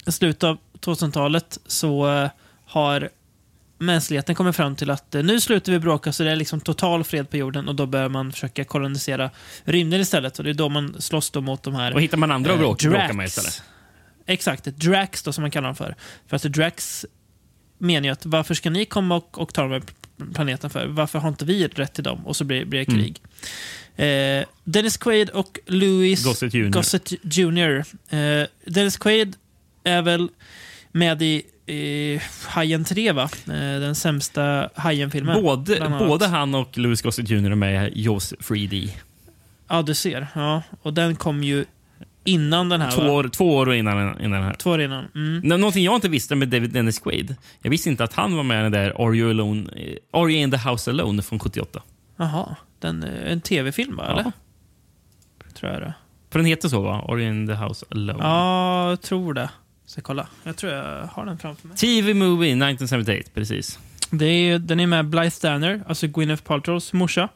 [0.06, 2.30] slutet av 2000-talet så eh,
[2.66, 3.10] har
[3.78, 7.04] mänskligheten kommit fram till att eh, nu slutar vi bråka så det är liksom total
[7.04, 9.30] fred på jorden och då bör man försöka kolonisera
[9.64, 10.38] rymden istället.
[10.38, 11.94] Och det är då man slåss då mot de här...
[11.94, 13.36] Och hittar man andra att eh, bråka, bråka med Drax.
[13.36, 13.62] istället.
[14.26, 15.94] Exakt, Drax då som man kallar dem för.
[16.26, 17.06] För att Drax
[17.78, 19.82] menar ju att varför ska ni komma och, och ta den här
[20.34, 20.86] planeten för?
[20.86, 22.26] Varför har inte vi rätt till dem?
[22.26, 23.00] Och så blir, blir det Mm.
[23.04, 23.20] krig.
[24.06, 26.68] Eh, Dennis Quaid och Louis Gossett Jr.
[26.70, 27.84] Gossett Jr.
[28.16, 29.36] Eh, Dennis Quaid
[29.84, 30.28] är väl
[30.92, 33.28] med i eh, Hajen 3, va?
[33.44, 35.42] Den sämsta Hajen-filmen.
[35.42, 38.90] Både, både han och Louis Gossett Jr är med i Jaws 3D.
[39.68, 40.26] Ja, du ser.
[40.34, 40.62] Ja.
[40.82, 41.64] Och den kom ju
[42.26, 43.10] innan den här, Två va?
[43.10, 44.54] år, två år innan, innan den här.
[44.54, 45.04] Två år innan.
[45.14, 45.40] Mm.
[45.44, 47.36] Nå- Någonting jag inte visste med David Dennis Quaid.
[47.62, 50.30] Jag visste inte att han var med i den där Are You, alone, eh, Are
[50.32, 51.82] you in the house alone från 78.
[52.16, 52.56] Jaha.
[52.78, 54.04] den, eh, en tv-film, va?
[54.08, 54.20] Ja.
[54.20, 54.32] Eller?
[55.54, 55.94] Tror jag det.
[56.30, 57.00] För den heter så va?
[57.08, 58.18] Or in the house alone.
[58.22, 59.50] Ja, jag tror det.
[59.86, 60.26] Ska kolla.
[60.44, 61.76] Jag tror jag har den framför mig.
[61.76, 63.78] TV Movie 1978, precis.
[64.10, 67.28] Det är, den är med Blythe Danner, alltså Gwyneth Paltrows morsa.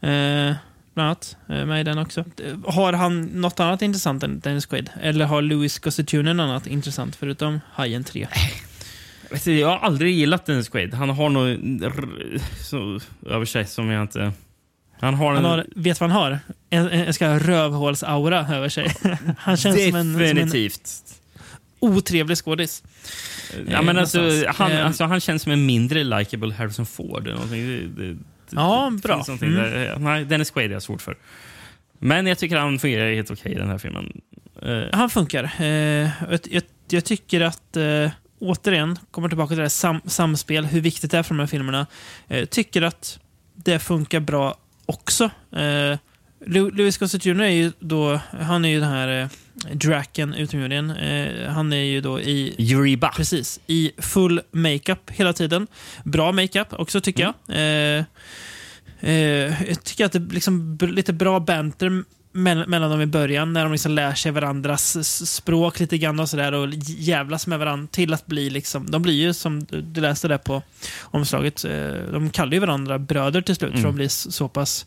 [0.00, 0.52] Eh,
[0.94, 1.36] bland annat.
[1.48, 2.20] Eh, med i den också.
[2.20, 4.90] Eh, Har han något annat intressant än Dennis Quaid?
[5.02, 6.22] Eller har Louis Gossett Jr.
[6.22, 8.28] något annat intressant förutom Hajen 3?
[9.30, 10.94] Vet du, Jag har aldrig gillat Dennis Quaid.
[10.94, 11.46] Han har nog
[13.26, 14.32] över sig som jag inte...
[15.00, 15.36] Han har en...
[15.36, 16.38] Han har, vet vad han har?
[16.70, 18.94] En, en, en ska rövhålsaura över sig.
[19.38, 21.04] han känns som en, som en Definitivt.
[21.80, 22.82] otrevlig skådis.
[23.68, 24.56] Ja, men alltså, någonstans.
[24.56, 27.22] han, Eh, alltså, han känns som en mindre likable Harrison Ford.
[27.26, 27.66] eller någonting.
[27.66, 28.18] Det, det, det,
[28.50, 29.24] Ja, det bra.
[29.28, 29.54] Mm.
[29.54, 31.16] Där, nej, Dennis Quaid är jag svårt för.
[31.98, 34.20] Men jag tycker han fungerar helt okej i den här filmen.
[34.62, 35.50] Eh, Han funkar.
[35.58, 40.64] Eh, jag, jag, jag tycker att, eh, återigen, kommer tillbaka till det här sam, samspel,
[40.64, 41.86] hur viktigt det är för de här filmerna.
[42.50, 43.18] Tycker att
[43.54, 44.54] det funkar bra
[44.86, 45.30] också.
[46.46, 47.40] Louis Gossett Jr.
[47.40, 49.28] är ju då, han är ju den här eh,
[49.72, 50.90] Draken utomjordingen.
[50.90, 53.08] Eh, han är ju då i Yuriba.
[53.16, 53.60] Precis.
[53.66, 55.66] I full makeup hela tiden.
[56.04, 57.34] Bra makeup också tycker jag.
[57.56, 58.04] Eh,
[59.00, 61.88] eh, jag tycker att det är liksom lite bra banter
[62.32, 66.28] mell- mellan dem i början när de liksom lär sig varandras språk lite grann och
[66.28, 70.28] sådär och jävlas med varandra till att bli liksom, de blir ju som du läste
[70.28, 70.62] där på
[71.02, 73.90] omslaget, eh, de kallar ju varandra bröder till slut för Mm.
[73.90, 74.86] de blir så pass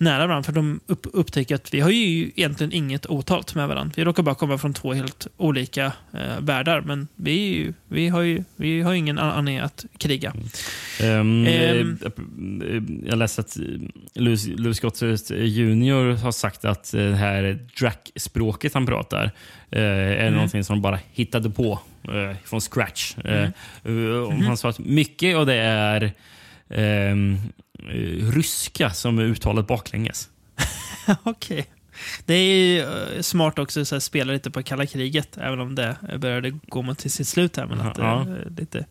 [0.00, 3.92] nära varandra för de upp, upptäcker att vi har ju egentligen inget otalt med varandra.
[3.96, 8.08] Vi råkar bara komma från två helt olika eh, världar men vi, är ju, vi,
[8.08, 10.32] har ju, vi har ju ingen anledning att kriga.
[11.00, 11.98] Ehm, Ehm.
[12.04, 13.64] eh, jag läste att eh,
[14.14, 19.30] Louis, Louis Gossett Jr har sagt att eh, det här Drac-språket han pratar
[19.70, 20.34] eh, är Mm.
[20.34, 23.14] någonting som de bara hittade på eh, från scratch.
[23.24, 23.50] Mm.
[23.82, 24.42] Mhm.
[24.46, 26.02] Han sa att mycket av det är
[26.68, 27.14] eh,
[28.32, 30.28] ryska som är uttalat baklänges.
[31.22, 31.66] Okej.
[32.26, 32.82] Det är
[33.16, 36.98] eh, smart också att spela lite på kalla kriget, även om det började gå mot
[36.98, 37.66] till sitt slut här.
[37.66, 38.20] Men att, Ja.
[38.20, 38.26] eh,
[38.58, 38.86] lite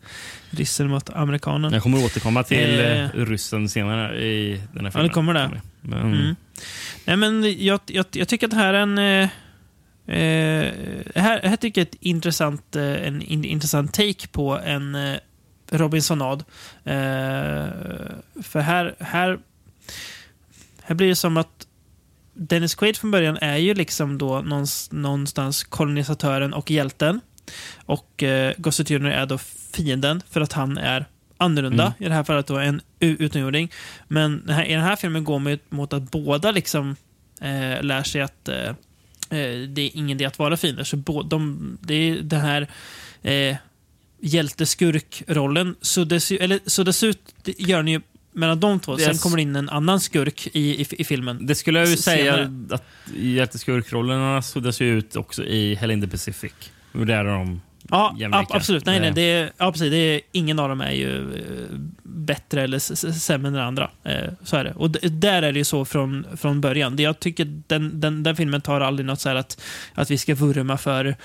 [0.50, 1.72] ryssen mot amerikanen.
[1.72, 3.04] Jag kommer återkomma till Eh.
[3.04, 5.08] eh, ryssen senare i den här Ja, filmen.
[5.08, 5.60] det kommer det.
[5.80, 6.36] Men, Mm.
[7.04, 8.98] Nej, men jag, jag, jag tycker att det här är en...
[8.98, 9.28] Eh,
[10.18, 10.72] eh,
[11.14, 15.16] här, här tycker jag ett intressant, eh, en in, intressant take på en eh,
[15.70, 16.44] Robinsonad.
[16.84, 16.94] Eh,
[18.42, 19.38] för här, här,
[20.82, 21.66] här blir det som att
[22.34, 24.40] Dennis Quaid från början är ju liksom då
[24.90, 27.20] någonstans, kolonisatören och hjälten.
[27.76, 29.38] Och eh, Gossett Jr är då
[29.72, 31.82] fienden för att han är annorlunda.
[31.82, 31.94] Mm.
[31.98, 33.72] I det här fallet då en utomjording.
[34.08, 36.96] Men här, i den här filmen går man mot att båda liksom
[37.40, 38.68] eh, lär sig att eh,
[39.30, 40.84] eh, det är ingen idé att vara fiender.
[40.84, 42.68] Så bå, de, det är den här
[43.22, 43.56] eh,
[44.20, 48.00] hjälte-skurk-rollen suddas, eller suddas ut, gör den ju
[48.32, 48.98] mellan de två.
[48.98, 51.46] Sen kommer det in en annan skurk i, i, i filmen.
[51.46, 52.84] Det skulle jag ju säga att
[53.16, 56.52] hjälteskurkrollerna suddas ju ut också i Hell in the Pacific.
[56.92, 58.38] Och Där är de Ja, jämlika.
[58.38, 58.86] ab- absolut.
[58.86, 59.90] Nej, nej, det är, ja, precis.
[59.90, 62.78] Det är, ingen av dem är ju eh, bättre eller
[63.12, 63.90] sämre än den andra.
[64.04, 64.72] Eh, så är det.
[64.72, 66.96] Och där är det ju så från, från början.
[66.98, 69.60] Jag tycker den, den, den filmen tar aldrig något så här att,
[69.94, 71.16] att vi ska vurma för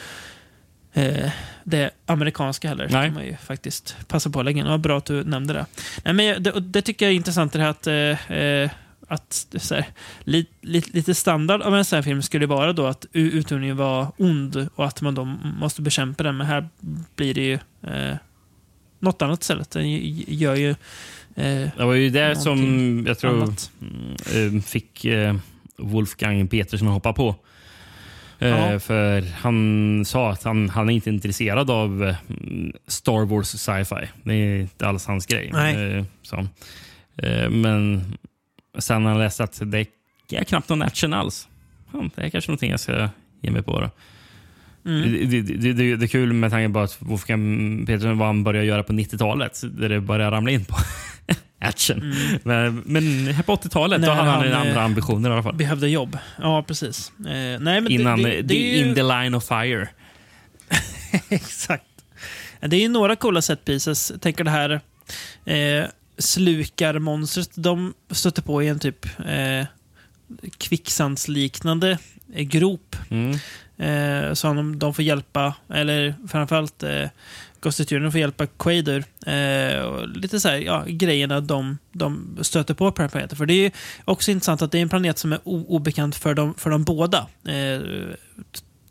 [0.93, 1.31] eh,
[1.63, 2.87] det amerikanska heller.
[2.91, 3.05] Nej.
[3.07, 4.65] Kan man ju faktiskt passa på att lägga in.
[4.67, 5.65] Ja, bra att du nämnde det.
[6.03, 8.69] Nej, men det, det tycker jag är intressant det här att eh, eh,
[9.07, 9.85] att så här,
[10.23, 13.77] li, li, lite standard av en sån här film skulle vara då att u- utomjordingen
[13.77, 15.25] var ond och att man då
[15.59, 16.37] måste bekämpa den.
[16.37, 16.69] Men här
[17.15, 17.53] blir det ju
[17.93, 18.15] eh,
[18.99, 19.71] något annat istället.
[19.71, 19.91] Den
[20.27, 20.69] gör ju...
[21.35, 23.71] Eh, Det var ju det som jag tror annat.
[23.81, 25.35] mm, eh, fick eh,
[25.77, 27.35] Wolfgang Petersen att hoppa på.
[28.39, 28.79] Eh, Ja.
[28.79, 32.15] För han sa att han, han är inte intresserad av eh,
[32.87, 34.07] Star Wars sci-fi.
[34.23, 35.49] Det är inte alls hans grej.
[35.53, 35.97] Nej.
[35.97, 36.47] Eh, så.
[37.49, 38.03] Men
[38.79, 39.87] sen har han läst att det
[40.31, 41.47] är knappt någon action alls.
[42.15, 43.09] Det är kanske någonting jag ska
[43.41, 43.79] ge mig på.
[43.81, 43.89] Då.
[44.89, 45.11] Mm.
[45.11, 48.43] Det, det, det, det, det är kul med tanke på att Wolfgang Petersen vad han
[48.43, 49.61] började göra på 90-talet.
[49.63, 50.75] Där det började ramla in på
[51.63, 52.15] action.
[52.43, 55.43] Men, men här på 80-talet då När hade han, han, andra eh, ambitioner i alla
[55.43, 55.55] fall.
[55.55, 56.17] Behövde jobb.
[56.41, 57.11] Ja, precis.
[57.19, 57.23] Eh,
[57.59, 58.77] nej, men Innan det, det, det ju...
[58.77, 59.87] In the line of fire.
[61.29, 61.83] Exakt.
[62.59, 64.11] Det är ju några coola set pieces.
[64.21, 64.81] Tänker det här
[65.45, 65.85] eh,
[66.17, 69.65] slukarmonstret de stöter på i en typ eh,
[70.57, 71.97] kvicksandsliknande
[72.33, 72.95] eh, grop.
[73.09, 73.31] Mm.
[73.77, 77.09] Eh, så de, de får hjälpa, eller framförallt eh,
[77.63, 78.09] Gossett Jr.
[78.09, 79.05] får hjälpa Quaid ur.
[79.25, 83.37] Eh, och lite så här, ja, grejerna de, de stöter på på den här planeten.
[83.37, 83.71] För det är ju
[84.05, 87.27] också intressant att det är en planet som är obekant för dem, för dem båda.
[87.47, 87.81] Eh,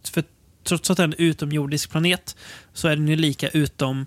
[0.05, 0.25] för
[0.65, 2.37] trots att det är en utomjordisk planet
[2.73, 4.07] så är den ju lika utom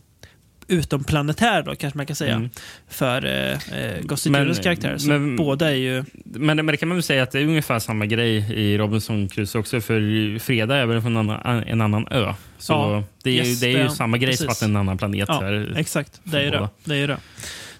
[0.67, 2.49] utomplanetär då, kanske man kan säga, Mm.
[2.87, 4.97] för eh, eh, Men- Jonas karaktär.
[4.97, 6.03] Så men- båda är ju...
[6.23, 9.27] Men, men det kan man väl säga att det är ungefär samma grej i Robinson
[9.27, 9.81] Crusoe också.
[9.81, 12.33] För Freda är väl från en annan, en annan ö.
[12.57, 14.45] Så Ja, det är, yes, det är det ju är- samma grej precis.
[14.47, 15.25] fast en annan planet.
[15.27, 16.19] Ja, här, exakt.
[16.23, 16.69] Det är det.
[16.83, 17.17] det, är det.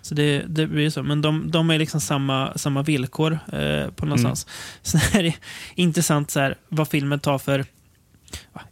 [0.02, 1.04] Så det, det blir så.
[1.04, 4.48] Men de, de är liksom samma, samma villkor eh, på någonstans.
[4.82, 5.34] Sen är det
[5.76, 7.66] intressant så här, vad filmen tar för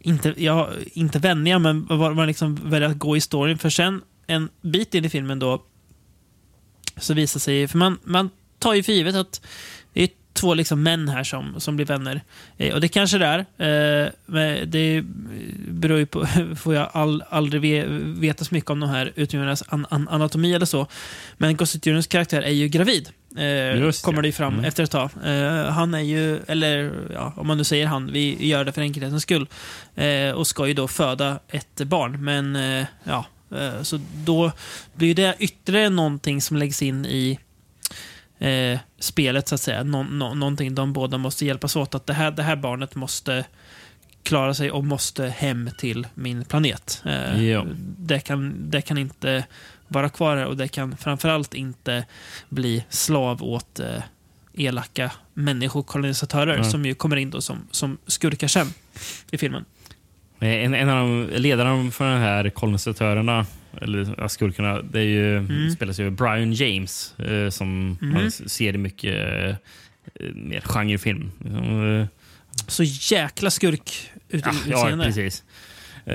[0.00, 1.86] inte, ja, inte vändningar, men
[2.16, 3.58] man liksom väljer att gå i storyn.
[3.58, 5.62] För sen, en bit in i filmen då,
[6.96, 9.46] så visar sig, för man, man tar ju för givet att
[9.92, 12.20] det är två liksom män här som, som blir vänner.
[12.56, 13.38] Eh, och det kanske det är.
[13.38, 15.02] Eh, men det
[15.68, 16.26] beror ju på,
[16.56, 17.84] får jag all, aldrig ve,
[18.20, 20.86] veta så mycket om de här utomjordingarnas an, an, anatomi eller så.
[21.36, 23.08] Men Gossip Juniors karaktär är ju gravid.
[23.36, 24.64] Eh, kommer det ju fram Mm.
[24.64, 25.10] efter ett tag.
[25.24, 28.82] Eh, han är ju, eller ja, om man nu säger han, vi gör det för
[28.82, 29.46] enkelhetens skull.
[29.94, 32.24] Eh, och ska ju då föda ett barn.
[32.24, 34.52] Men eh, ja, eh, så då
[34.94, 37.38] blir det ytterligare någonting som läggs in i
[38.38, 39.82] eh, spelet så att säga.
[39.82, 41.94] Nå, nå, någonting de båda måste hjälpas åt.
[41.94, 43.44] Att det här, det här barnet måste
[44.22, 47.02] klara sig och måste hem till min planet.
[47.38, 47.66] Ja.
[47.98, 49.44] det, kan, det kan inte
[49.88, 52.04] vara kvar här och det kan framförallt inte
[52.48, 54.02] bli slav åt eh,
[54.54, 56.70] elaka människokolonisatörer Nej.
[56.70, 58.66] som ju kommer in då som, som skurkar sen
[59.30, 59.64] i filmen.
[60.40, 63.46] En, en av de, ledarna för de här kolonisatörerna,
[63.80, 65.70] eller skurkarna, det är ju, Mm.
[65.70, 68.12] spelas ju Brian James eh, som Mhm.
[68.12, 69.54] man ser i mycket eh,
[70.34, 71.30] mer genrefilm.
[72.00, 72.06] Eh,
[72.68, 72.82] Så
[73.14, 75.42] jäkla skurk ut, Ja, ja, precis.
[76.06, 76.12] Har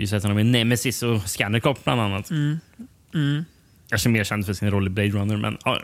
[0.00, 2.30] ju sett honom i Nemesis och Scannercop bland annat.
[2.30, 2.58] Mm.
[3.14, 3.44] Mm.
[3.88, 5.80] Kanske mer känd för sin roll i Blade Runner, men ja.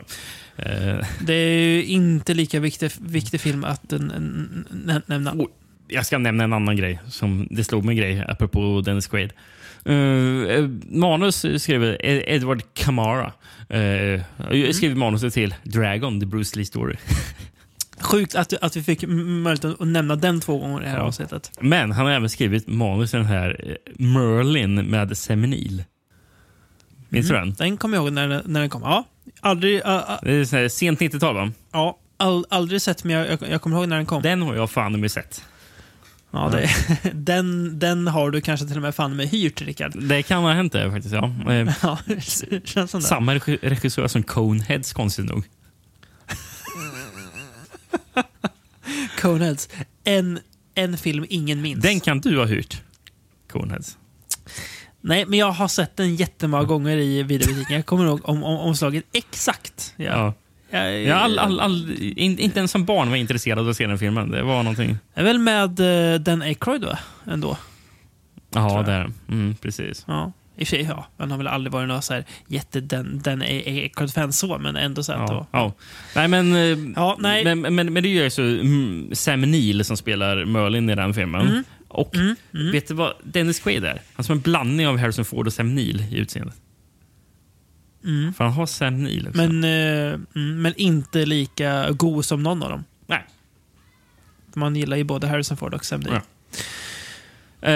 [0.57, 3.93] Eh, Det är ju inte lika viktig, viktig film att
[5.05, 5.33] nämna.
[5.33, 5.47] Oh,
[5.87, 6.99] jag ska nämna en annan grej.
[7.09, 9.33] som Det slog mig en grej apropå Dennis Quaid.
[9.89, 13.25] Uh, manus skrev Ed- Edward Camara.
[13.73, 14.21] Uh, Mm.
[14.61, 16.95] Jag skrev manuset till Dragon, The Bruce Lee Story.
[18.01, 21.03] Sjukt att, att vi fick möjlighet att nämna den två gånger i det här Ja.
[21.03, 21.51] avsnittet.
[21.61, 25.83] Men han har även skrivit manus till den här eh, Merlin med Seminil.
[27.09, 27.47] Minns du Mm.
[27.49, 27.55] den?
[27.57, 28.81] Den kommer jag ihåg när, när den kom.
[28.81, 29.03] Ja,
[29.41, 31.51] aldrig, uh, uh, Det är sent 90-tal va?
[31.71, 34.21] ja, all, aldrig sett, men jag, jag, jag kommer ihåg när den kom.
[34.21, 35.43] Den har jag fan med sett.
[36.31, 36.69] Ja, det,
[37.13, 40.03] den, den har du kanske till och med fan med hyrt, Rickard.
[40.03, 41.15] Det kan ha hänt det faktiskt.
[41.15, 41.31] Ja.
[42.75, 42.87] Ja.
[42.87, 45.43] Samma regi- regissör som Coneheads konstigt nog.
[49.21, 49.69] Coneheads.
[50.03, 50.39] En,
[50.75, 51.81] en film ingen minns.
[51.81, 52.81] Den kan du ha hyrt.
[53.51, 53.97] Coneheads.
[55.01, 57.75] Nej, men jag har sett den jättemånga gånger i videobutiken.
[57.75, 59.93] Jag kommer ihåg om, om, omslaget exakt.
[59.97, 60.05] Ja.
[60.05, 60.33] Ja.
[60.79, 63.77] Jag, Ja, all, all, all, in, inte ens som barn var jag intresserad av att
[63.77, 64.31] se den filmen.
[64.31, 64.97] Det var någonting.
[65.13, 66.99] är väl med uh, Dan Aykroyd va?
[67.25, 67.57] Ändå.
[68.53, 68.85] Ja, jag.
[68.85, 69.11] där.
[69.29, 70.05] Mm, precis.
[70.07, 70.31] Ja.
[70.57, 71.07] I och för sig, ja.
[71.17, 75.03] Han har väl aldrig varit någon så här jätte Dan, Dan Aykroyd-fan så, men ändå
[75.03, 75.73] så att Ja, var- ja.
[76.15, 77.43] Nej, men, eh, Ja, nej.
[77.43, 81.13] men, men, men det är ju så mm, Sam Neill som spelar Merlin i den
[81.13, 81.47] filmen.
[81.47, 81.63] Mm.
[81.87, 82.15] Och
[82.73, 83.89] vet du vad Dennis Quaid är?
[83.89, 86.55] Han är som en blandning av Harrison Ford och Sam Neill i utseendet.
[88.03, 88.33] Mm.
[88.33, 89.37] För han har Sam Neill också.
[89.47, 92.83] Men, eh, mm, men inte lika god som någon av dem.
[93.07, 93.25] Nej.
[94.55, 96.13] Man gillar ju både Harrison Ford och Sam Neill.
[96.15, 96.21] Ja.
[97.61, 97.71] Eh,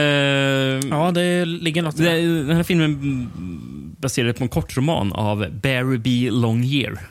[0.89, 2.21] Ja, det ligger något det-.
[2.47, 6.29] Den här filmen mm, baserad på en kortroman av Barry B.
[6.31, 6.99] Longyear.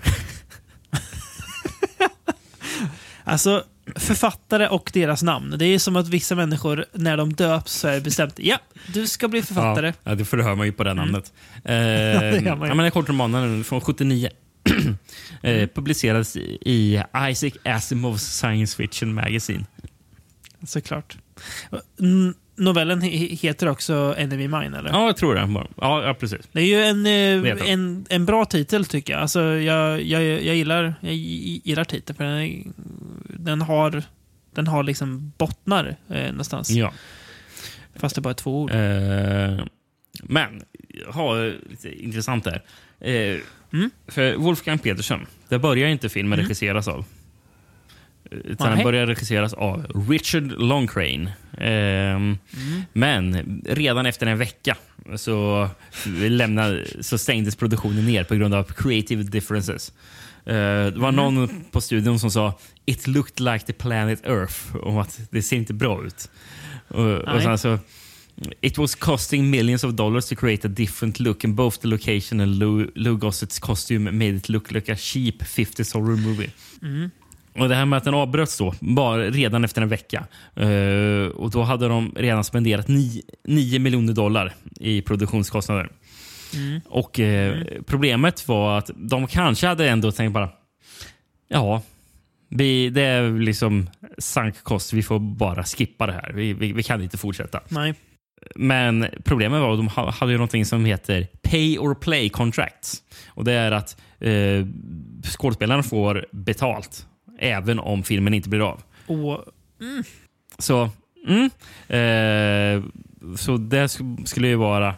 [3.26, 3.64] Alltså,
[3.96, 5.54] författare och deras namn.
[5.58, 8.34] Det är som att vissa människor, när de döps, så är det bestämt.
[8.38, 8.58] Ja,
[8.92, 9.86] du ska bli författare.
[9.86, 11.32] Ja, ja, det förhör man ju på det namnet.
[11.64, 12.68] Eh, det gör man ju.
[12.68, 14.28] ja, men kortromanen från 79
[15.42, 19.64] eh, publicerades i- Isaac Asimovs Science Fiction Magazine.
[20.66, 21.16] Såklart.
[22.00, 24.90] N- novellen he- heter också Enemy Mine, eller?
[24.90, 25.66] Ja, jag tror det.
[25.76, 26.48] Ja, ja precis.
[26.52, 29.22] Det är ju en, eh, en, en bra titel, tycker jag.
[29.22, 32.74] Alltså, jag, jag, jag, gillar, jag gillar titeln, för den,
[33.28, 34.02] den har
[34.54, 36.70] den har liksom bottnar eh, någonstans.
[36.70, 36.92] Ja.
[37.96, 38.70] Fast det bara är två ord.
[38.70, 39.64] Eh,
[40.22, 40.62] men,
[41.08, 42.62] har lite intressant där.
[43.00, 43.40] Eh,
[43.72, 43.90] Mm.
[44.08, 46.44] För Wolfgang Petersen, det börjar inte filmen Mm.
[46.44, 47.04] regisseras av.
[48.30, 48.76] Utan Nej.
[48.76, 51.32] den börjar regisseras av Richard Longcrane.
[51.58, 52.82] Ehm, Mm.
[52.92, 54.76] Men redan efter en vecka
[55.16, 55.68] så,
[56.28, 59.92] lämnade, så stängdes produktionen ner på grund av creative differences.
[60.46, 61.14] Eh, det var Mm.
[61.34, 65.56] någon på studion som sa “It looked like the planet Earth” om att det ser
[65.56, 66.30] inte bra ut.
[66.88, 67.78] Och, och sen så,
[68.60, 72.40] It was costing millions of dollars to create a different look and both the location
[72.40, 76.50] and Lou, Lou Gossett's costume made it look like a cheap 50s horror movie.
[76.82, 77.10] Mm.
[77.58, 80.26] Och Det här med att den avbröts då, bara redan efter en vecka.
[80.56, 82.88] Eh, och Då hade de redan spenderat
[83.44, 85.88] 9 miljoner dollar i produktionskostnader.
[86.88, 90.48] Och eh, Problemet var att de kanske hade ändå tänkt bara,
[91.48, 91.82] ja,
[92.48, 94.92] vi, det är liksom sank kost.
[94.92, 96.32] Vi får bara skippa det här.
[96.34, 97.60] Vi, vi, vi kan inte fortsätta.
[97.68, 97.94] Nej.
[98.56, 103.02] Men problemet var att de ha- hade ju någonting som heter pay or play contracts.
[103.28, 104.66] Och Det är att eh,
[105.30, 107.06] skådespelarna får betalt
[107.38, 108.82] även om filmen inte blir av.
[109.06, 109.44] Och,
[110.58, 110.90] Så,
[111.26, 111.44] mm,
[111.88, 112.84] eh,
[113.36, 114.94] så det sk- skulle ju vara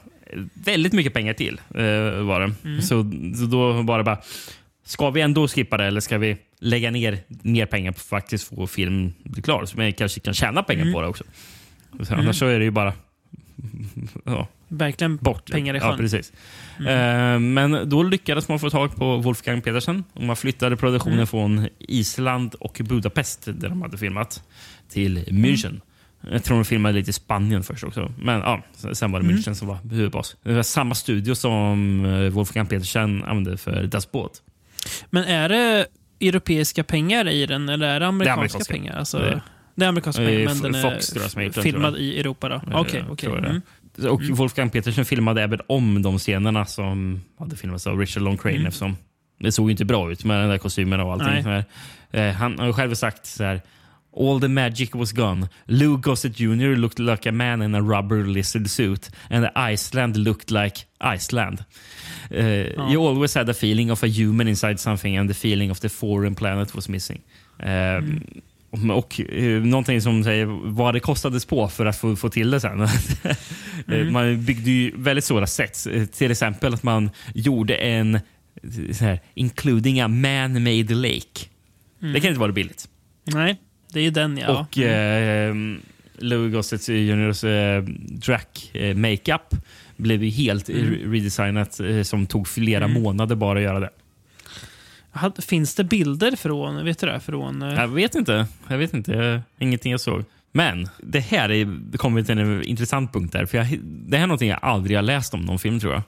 [0.55, 1.61] väldigt mycket pengar till.
[1.75, 2.83] Eh, var det.
[2.83, 2.89] Så,
[3.39, 4.19] så då var det bara,
[4.85, 8.49] ska vi ändå skippa det eller ska vi lägga ner mer pengar på att faktiskt
[8.49, 9.65] få filmen bli klar?
[9.65, 11.25] Så man kanske kan tjäna pengar på det också.
[12.03, 12.93] Så Annars så är det ju bara
[14.25, 15.51] ja, verkligen bort.
[15.51, 15.99] pengar i Ja, sjön.
[15.99, 16.33] precis.
[16.87, 21.27] Eh, men då lyckades man få tag på Wolfgang Petersen och man flyttade produktionen Mm.
[21.27, 24.43] från Island och Budapest där de hade filmat
[24.89, 25.81] till München.
[26.31, 28.13] Jag tror de filmade lite i Spanien först också.
[28.19, 28.63] Men ja,
[28.93, 29.37] sen var det Mm.
[29.37, 30.37] München som var huvudbas.
[30.43, 34.43] Det var samma studio som eh, Wolfgang Petersen använde för Das Boot.
[35.11, 35.87] Men är det
[36.21, 38.75] europeiska pengar i den eller är det amerikanska, amerikanska.
[38.75, 38.97] pengar?
[38.99, 39.41] Alltså, Det-
[39.75, 42.55] det är amerikanska Eh, pengar, men F- den är Fox filmad i Europa då?
[42.55, 43.61] Eh, Okej, okej.
[43.97, 44.09] Det.
[44.09, 44.15] Mm.
[44.15, 48.71] Och Wolfgang Petersen filmade även om de scenerna som hade filmats av Richard Long Crane
[48.81, 48.97] Mm.
[49.41, 51.53] det såg inte bra ut med den där kostymen och allting.
[52.11, 53.61] Eh, han har själv sagt så här.
[54.21, 55.49] All the magic was gone.
[55.65, 60.51] Lou Gossett Jr looked like a man in a rubber lizard suit and Iceland looked
[60.51, 60.77] like
[61.17, 61.65] Iceland.
[62.31, 65.81] Uh, You always had a feeling of a human inside something and the feeling of
[65.81, 67.21] the foreign planet was missing.
[67.59, 68.03] Eh, och,
[68.91, 72.61] och eh, någonting som säger vad det kostades på för att få, få till det
[72.61, 72.81] sen.
[73.89, 75.87] Eh, Man byggde ju väldigt stora sets.
[75.87, 78.19] Eh, Till exempel att man gjorde en
[78.93, 81.47] så här, including a man-made lake.
[82.01, 82.89] Det kan inte vara billigt.
[83.25, 83.57] Nej,
[83.93, 84.61] det är ju den ja.
[84.61, 85.55] Och eh,
[86.19, 89.55] Louis Gossett Juniors eh, Drac eh, makeup
[89.97, 93.91] blev ju helt re- redesignat eh, som tog flera månader bara att göra det.
[95.47, 97.21] Finns det bilder från, vet du det?
[97.21, 98.47] Från, eh, Jag vet inte.
[98.69, 99.13] Jag vet inte.
[99.13, 100.25] Jag, ingenting jag såg.
[100.53, 103.47] Men det här är, det kommer till en intressant punkt där.
[103.47, 106.03] För jag, det här är någonting jag aldrig har läst om någon film tror jag.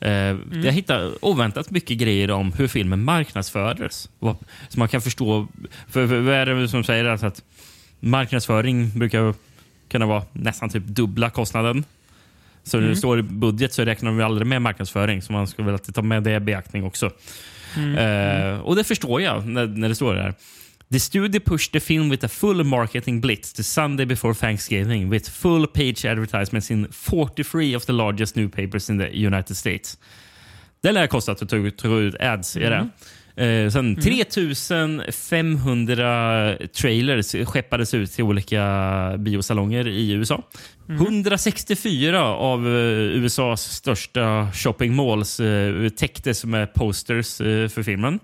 [0.00, 4.10] Eh, Jag hittade oväntat mycket grejer om hur filmen marknadsfördes.
[4.68, 5.48] Så man kan förstå.
[5.88, 7.42] För, för, vad är det som säger att, att
[8.00, 9.34] marknadsföring brukar
[9.88, 11.84] kunna vara nästan typ dubbla kostnaden.
[12.64, 15.22] Så när det står i budget så räknar de aldrig med marknadsföring.
[15.22, 17.10] Så man ska väl alltid ta med det i beaktning också.
[17.76, 20.34] Eh, och det förstår jag när, när det står där.
[20.92, 25.30] The studio pushed the film with a full marketing blitz the Sunday before Thanksgiving with
[25.30, 29.98] full page advertisements in 43 of the largest newspapers in the United States.
[30.80, 32.88] Det lär ha kostat att ta ut, ads i det.
[33.38, 40.42] Eh, sen 3500 trailers skeppades ut till olika biosalonger i USA.
[40.88, 42.72] 164 av eh,
[43.22, 48.18] USAs största shopping malls eh, täcktes med posters eh, för filmen.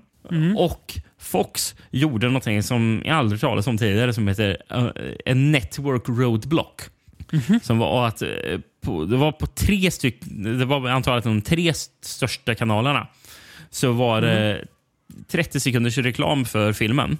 [0.57, 4.57] Och Fox gjorde någonting som jag aldrig talat om tidigare som heter
[5.25, 6.81] en network roadblock.
[7.63, 8.29] Som var att eh,
[8.85, 11.73] på, det var på tre stycken, det var antagligen de tre
[12.03, 13.07] största kanalerna.
[13.71, 14.65] Så var det
[15.29, 17.19] 30 sekunders reklam för filmen.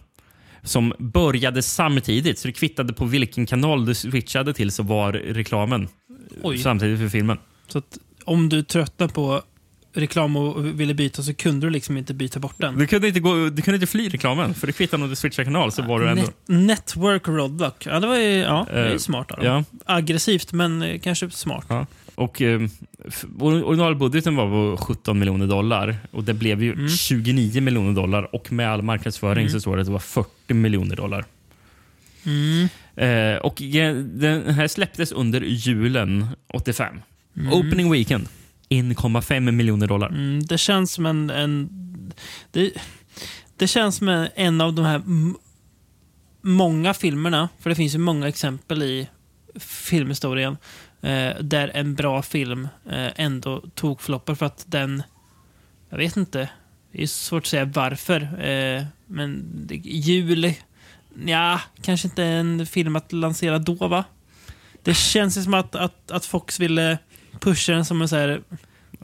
[0.63, 5.89] Som började samtidigt, så det kvittade på vilken kanal du switchade till så var reklamen
[6.43, 6.59] Oj.
[6.59, 7.39] samtidigt för filmen.
[7.69, 7.83] Så
[8.25, 9.43] om du tröttnar på
[9.95, 12.79] reklam och ville byta så kunde du liksom inte byta bort den.
[12.79, 15.45] Du kunde inte, gå, du kunde inte fly reklamen, för det kvittade om du switchade
[15.45, 16.23] kanal så var du ändå...
[16.23, 17.87] Net network roadblock.
[17.87, 19.47] Ja, det var ju ja, det är Eh, smart av dem.
[19.47, 21.65] Ja, Aggressivt, men kanske smart.
[21.69, 21.87] ja.
[22.15, 22.61] Och eh,
[23.41, 28.71] originalbudgeten var på 17 miljoner dollar och det blev ju 29 miljoner dollar och med
[28.71, 31.25] all marknadsföring så står det att det var 40 miljoner dollar.
[32.97, 33.55] Eh, och
[34.03, 37.01] den här släpptes under julen 85.
[37.53, 38.29] Opening weekend.
[38.69, 40.09] 1,5 miljoner dollar.
[40.09, 41.31] Mm, det känns som en...
[41.31, 41.69] en
[42.51, 42.71] det,
[43.57, 45.03] det känns som en- av de här
[46.41, 49.09] många filmerna, för det finns ju många exempel i
[49.59, 50.57] filmhistorien,
[51.05, 55.03] eh, där en bra film eh, ändå tog floppar för att den...
[55.89, 56.49] Jag vet inte.
[56.93, 58.21] Det är svårt att säga varför.
[58.49, 59.45] Eh, men
[59.83, 60.55] jul...
[61.27, 64.05] Ja, kanske inte en film att lansera då, va?
[64.83, 66.99] Det känns ju som att, att, att Fox ville
[67.41, 68.43] pusha den som en så här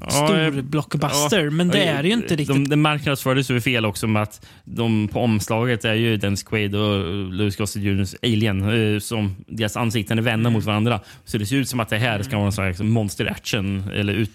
[0.08, 1.50] stor eh, blockbuster, ja.
[1.50, 2.46] men det Ja, är det ju inte riktigt.
[2.56, 6.74] De, det marknadsfördes ju fel också med att de på omslaget är ju Dennis Quaid
[6.74, 11.00] och Louis Gossett Jr.'s Alien eh, som deras ansikten är vända mot varandra.
[11.24, 14.12] Så det ser ut som att det här ska vara en slags monster action eller
[14.12, 14.30] ut,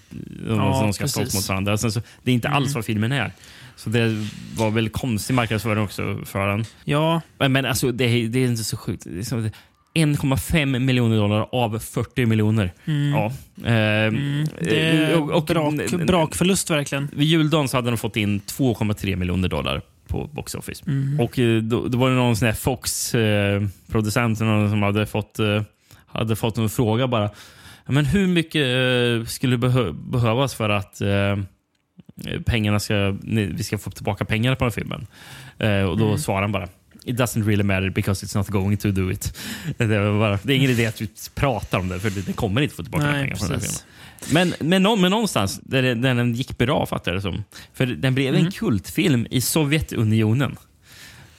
[0.50, 1.78] Ja, som ska slåss mot varandra.
[1.78, 3.32] Sen så, det är inte alls vad filmen är.
[3.76, 4.28] Så det
[4.58, 6.66] var väl konstig marknadsföring också för den.
[6.84, 9.04] Ja, Men, men alltså, det, är- det är inte så sjukt.
[9.06, 9.50] Det är så-
[9.96, 12.74] 1,5 miljoner dollar av 40 miljoner.
[12.86, 13.32] Ja.
[13.70, 14.48] Ehm, Mm.
[14.62, 17.08] det är eh, och- och- brak, brakförlust verkligen.
[17.14, 20.84] Vid juldagen så hade de fått in 2,3 miljoner dollar på box office.
[20.88, 21.20] Mm.
[21.20, 25.62] Och eh, då, då var det någon sån här Fox-producent som hade fått, eh,
[26.08, 27.24] hade fått en fråga bara.
[27.86, 31.38] "Ja, Men hur mycket eh, skulle behö behövas för att eh,
[32.46, 35.08] pengarna ska, vi ska få tillbaka pengarna på den filmen?
[35.60, 36.18] Eh, och då Mm.
[36.18, 36.68] svarade han bara
[37.06, 39.38] It doesn't really matter because it's not going to do it.
[39.78, 39.88] Det,
[40.20, 42.84] bara, det är ingen idé att vi pratar om det, för det, kommer inte få
[42.84, 44.54] tillbaka Nej, pengar från den filmen.
[44.60, 47.44] Men, men, men någonstans där, det- där den gick bra, fattar jag det som.
[47.74, 48.46] För den blev Mm.
[48.46, 50.56] en kultfilm i Sovjetunionen.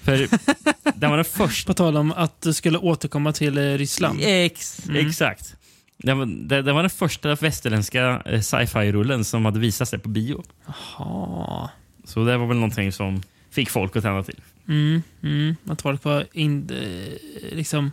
[0.03, 0.29] För
[0.95, 1.67] den var den första...
[1.71, 4.19] På tal om att du skulle återkomma till eh, Ryssland.
[4.23, 5.07] Ex, Mm.
[5.07, 5.57] Exakt.
[5.99, 6.27] Den var,
[6.63, 10.43] det var den första västerländska eh, sci-fi-rullen som hade visat sig på bio.
[10.99, 11.71] Ja.
[12.05, 13.23] Så det var väl någonting som
[13.57, 14.41] fick folk att tända till.
[14.69, 15.57] Mm, mm.
[15.67, 17.93] Att folk var in, eh, liksom,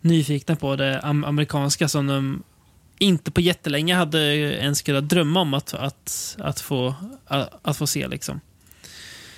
[0.00, 2.42] nyfikna på det am amerikanska som de
[2.98, 6.94] inte på jättelänge hade ens kunnat drömma om att, att, att, få,
[7.26, 8.08] att, att få se.
[8.08, 8.40] Liksom.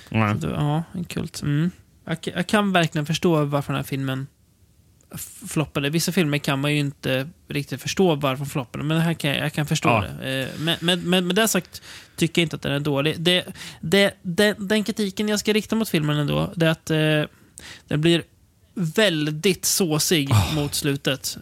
[0.09, 0.39] Ja.
[0.41, 1.41] Så ja, en kult.
[1.41, 1.71] Mm.
[2.05, 4.27] Jag, jag kan verkligen förstå varför den här filmen
[5.47, 5.89] floppade.
[5.89, 9.39] Vissa filmer kan man ju inte riktigt förstå varför de floppade, men här kan jag,
[9.45, 10.05] jag kan förstå Ja.
[10.21, 10.41] det.
[10.41, 11.81] Eh, Men, men, men med det sagt
[12.15, 13.15] tycker jag inte att den är dålig.
[13.19, 13.45] Det,
[13.81, 17.23] det, det, den kritiken jag ska rikta mot filmen ändå, det är att eh,
[17.87, 18.23] den blir
[18.79, 21.37] väldigt såsig mot slutet.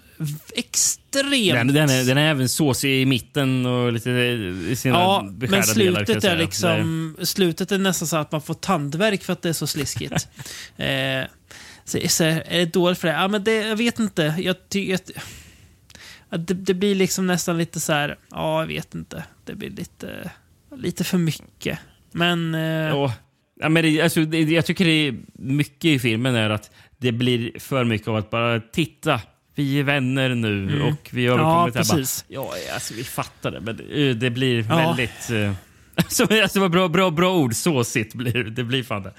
[0.56, 1.54] Extremt.
[1.54, 5.66] Den, den, är, den är även såsig i mitten och lite i sina Ja, beskärda
[5.68, 6.06] men delar.
[6.06, 7.16] slutet jag är liksom...
[7.22, 10.28] Slutet är nästan så att man får tandvärk för att det är så sliskigt.
[10.78, 10.88] eh,
[11.86, 13.14] så, så är det dåligt för det?
[13.14, 14.36] Ja, men det, jag vet inte.
[14.40, 15.12] Jag tycker att...
[16.30, 18.18] att det, det blir liksom nästan lite så här...
[18.32, 19.24] Ja, jag vet inte.
[19.46, 20.32] Det blir lite,
[20.76, 21.80] lite för mycket.
[22.12, 22.56] Men...
[22.56, 23.12] Eh,
[23.60, 27.12] Ja, men det, alltså, det, jag tycker det är mycket i filmen är att det
[27.12, 29.22] blir för mycket av att bara titta.
[29.56, 30.82] Vi är vänner nu Mm.
[30.88, 31.84] och vi har Ja, kommit här.
[31.84, 32.26] Bara, precis.
[32.28, 34.76] ja, alltså, vi fattar det, men eh, det blir Ja.
[34.78, 35.32] väldigt...
[35.32, 35.54] Uh,
[35.96, 37.56] alltså, alltså, vad bra, bra, bra ord.
[37.56, 38.64] Såsigt blir det.
[38.64, 39.14] Blir fan det.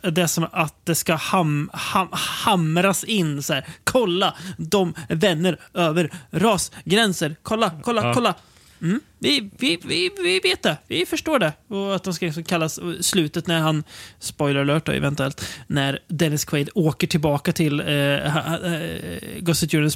[0.10, 3.64] Det är som att det ska ham, ham, hamras in så här.
[3.84, 7.36] Kolla, de vänner över rasgränser.
[7.42, 8.14] Kolla, kolla, Ja.
[8.14, 8.34] kolla.
[8.82, 9.00] Mm.
[9.18, 10.76] Vi, vi, vi, vi vet det.
[10.88, 11.52] Vi förstår det.
[11.68, 13.84] Och att de ska liksom kallas slutet när han,
[14.18, 19.42] spoiler alert då, eventuellt, när Dennis Quaid åker tillbaka till eh, eh,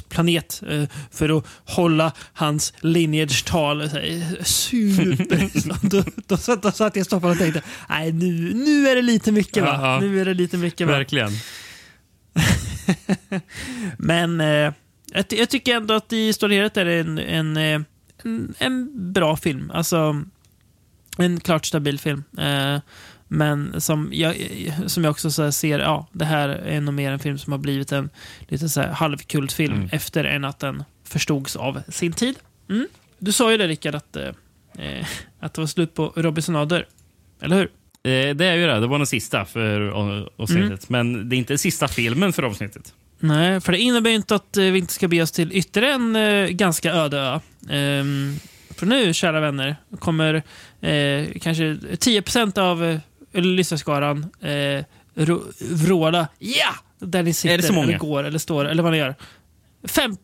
[0.09, 3.89] planet eh, för att hålla hans lineage-tal.
[4.43, 5.59] Super.
[5.61, 9.01] Så då, då, satt- då satt jag soffan och tänkte, nej nu, nu är det
[9.01, 9.79] lite mycket va?
[9.81, 9.99] Ja.
[9.99, 10.93] Nu är det lite mycket va?
[10.93, 11.31] Verkligen.
[13.97, 14.73] Men eh,
[15.11, 17.79] jag, jag tycker ändå att i hela är det en, en, eh,
[18.57, 19.71] en, bra film.
[19.73, 20.21] Alltså,
[21.17, 22.23] en klart stabil film.
[22.37, 22.79] Eh,
[23.27, 24.35] men som jag,
[24.87, 27.91] som jag också ser, ja, det här är nog mer en film som har blivit
[27.91, 28.09] en
[28.47, 29.89] lite så halvkultfilm Mm.
[29.91, 32.35] efter än att den förstods av sin tid.
[32.69, 32.87] Mm.
[33.19, 35.05] Du sa ju det Rickard, att, eh,
[35.39, 36.87] att det var slut på Robisonader.
[37.41, 37.65] Eller hur?
[38.11, 38.79] Eh, det är ju det.
[38.79, 39.81] Det var den sista för
[40.37, 40.89] avsnittet.
[40.89, 42.93] Men det är inte sista filmen för avsnittet.
[43.27, 45.95] Nej, för det innebär ju inte att eh, vi inte ska be oss till ytterligare
[45.95, 47.39] en eh, ganska öde ö.
[47.69, 48.39] Ehm,
[48.75, 50.33] för nu, kära vänner, kommer
[50.81, 52.99] eh, kanske 10% av eh,
[53.41, 54.85] lyssnarskaran eh,
[55.71, 56.75] vråla ja!
[56.99, 57.87] Där ni sitter, Är det så många?
[57.87, 59.15] eller går, eller står, eller vad ni gör.
[59.83, 60.17] 5,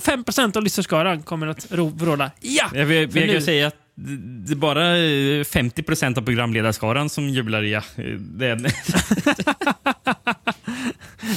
[0.00, 0.24] 5
[0.56, 2.70] av lyssnarskaran kommer att vråla ja!
[2.74, 5.82] Jag, jag kan säga att det är bara eh, 50
[6.18, 7.82] av programledarskaran som jublar ja.
[8.18, 8.56] Det är,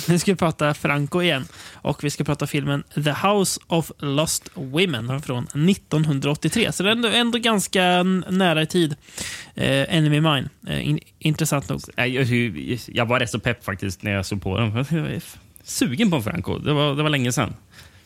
[0.08, 1.46] Nu ska vi prata Franco igen.
[1.74, 6.72] Och vi ska prata filmen The House of Lost Women från 1983.
[6.72, 8.96] Så det är ändå, ganska nära i tid.
[9.56, 10.50] Eh, Enemy Mine.
[10.68, 11.82] Eh, in, intressant nog.
[11.96, 12.10] Jag,
[12.88, 14.66] jag var rätt så pepp faktiskt när jag såg på den.
[14.66, 15.22] Jag var
[15.64, 16.58] sugen på en Franco.
[16.58, 17.54] Det var, det var länge sedan.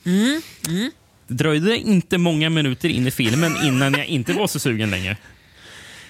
[0.05, 0.41] Mm,
[1.27, 5.17] Det dröjde inte många minuter in i filmen innan jag inte var så sugen längre.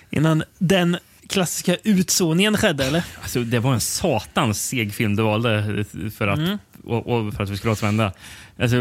[0.09, 0.97] Innan den
[1.29, 3.03] klassiska utzoningen skedde, eller?
[3.21, 5.85] Alltså, det var en satans seg film du valde
[6.17, 6.57] för att, Mm.
[6.83, 8.13] och, och för att vi skulle återvända.
[8.59, 8.75] Alltså,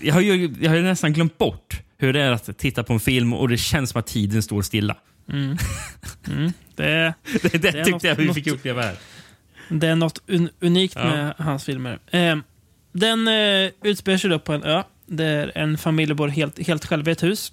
[0.00, 2.92] jag, har ju, jag har ju nästan glömt bort hur det är att titta på
[2.92, 4.96] en film och det känns som att tiden står stilla.
[6.76, 8.96] Det, Det, det, Det är tyckte något- jag vi fick uppleva här.
[9.68, 11.04] det är något un, unikt Ja.
[11.04, 11.98] med hans filmer.
[12.10, 12.36] Eh,
[12.92, 17.10] den eh, utspelar sig då på en ö där en familj bor helt, helt själva
[17.10, 17.52] i ett hus.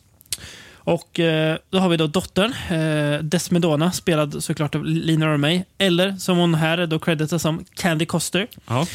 [0.85, 5.63] Och eh, då har vi då dottern, eh, Desmedona, spelad såklart av Lina Romay.
[5.77, 8.47] Eller som hon här är då creditas som Candy Coster.
[8.67, 8.87] Ja.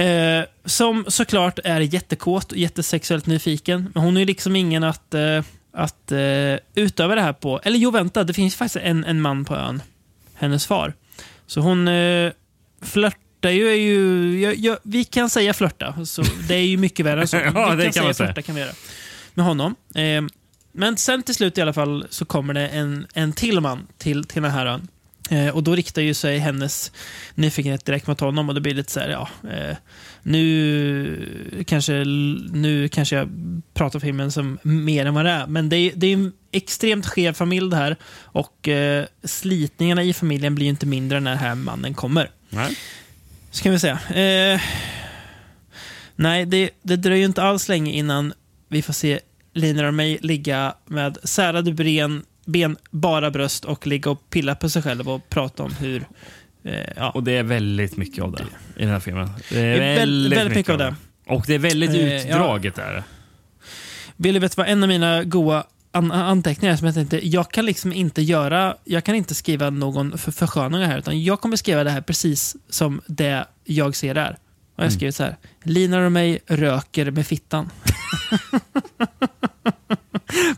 [0.00, 3.90] Eh, som såklart är jättekåt och jättesexuellt nyfiken.
[3.94, 5.42] Men hon är liksom ingen att, eh,
[5.72, 6.12] att
[6.74, 7.60] utöva det här på.
[7.64, 8.24] Eller jo, vänta.
[8.24, 9.82] Det finns faktiskt en, en man på ön.
[10.34, 10.94] hennes far.
[11.46, 12.32] Så hon eh,
[12.82, 13.68] flörtar ju.
[13.68, 16.04] Är ju jag, jag, vi kan säga flörta.
[16.06, 17.36] Så det är ju mycket värre än så.
[17.54, 18.26] Ja, vi det kan man säga.
[18.26, 18.72] flörta kan vi göra.
[19.34, 19.74] Med honom.
[19.94, 20.22] Eh,
[20.76, 24.24] men sen till slut i alla fall så kommer det en, en till man till,
[24.24, 24.88] till den här ön.
[25.30, 26.92] Eh, och då riktar ju sig hennes
[27.34, 29.76] nyfikenhet direkt mot honom och det blir lite så här, ja, eh,
[30.22, 31.92] nu kanske,
[32.52, 33.28] nu kanske jag
[33.74, 35.46] pratar filmen som mer än vad det är.
[35.46, 40.12] Men det är, det är en extremt skev familj det här och eh, slitningarna i
[40.12, 42.30] familjen blir ju inte mindre när den här mannen kommer.
[42.50, 42.76] Nej.
[43.50, 43.98] Så kan vi säga.
[44.14, 44.60] Eh,
[46.16, 48.32] nej, det, det dröjer ju inte alls länge innan
[48.68, 49.20] vi får se
[49.56, 54.68] Lina och mig ligga med särade ben, ben, bara bröst och ligga och pilla på
[54.68, 56.06] sig själv och prata om hur...
[56.64, 57.10] Eh, ja.
[57.10, 58.42] Och det är väldigt mycket av det
[58.76, 59.30] i den här filmen.
[59.50, 60.94] Det är väl- väldigt mycket av det.
[61.26, 62.18] Och det är väldigt Eh, ja.
[62.18, 62.74] utdraget.
[62.74, 63.02] Där.
[64.16, 67.50] Vill du veta vad en av mina goa an anteckningar är som jag tänkte, jag
[67.50, 71.56] kan liksom inte göra, jag kan inte skriva någon för försköning här, utan jag kommer
[71.56, 74.36] skriva det här precis som det jag ser där.
[74.76, 74.90] Och jag Mm.
[74.98, 77.70] skrivit så här, Lina och mig röker med fittan.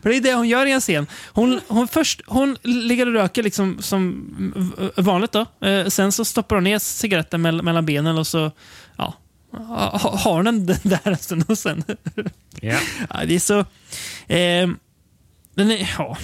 [0.01, 1.07] För det är det hon gör i en scen.
[1.33, 5.31] Hon, hon, först, hon ligger och röker liksom som vanligt.
[5.31, 5.45] då.
[5.67, 8.51] Eh, sen så stoppar hon ner cigaretten mell- mellan benen och så
[8.97, 9.13] ja,
[9.51, 11.83] ha- har hon den där en stund och sen
[12.61, 12.79] Ja.
[13.09, 13.59] Ja, det är så...
[14.33, 14.69] Eh,
[15.55, 16.17] den är, ja,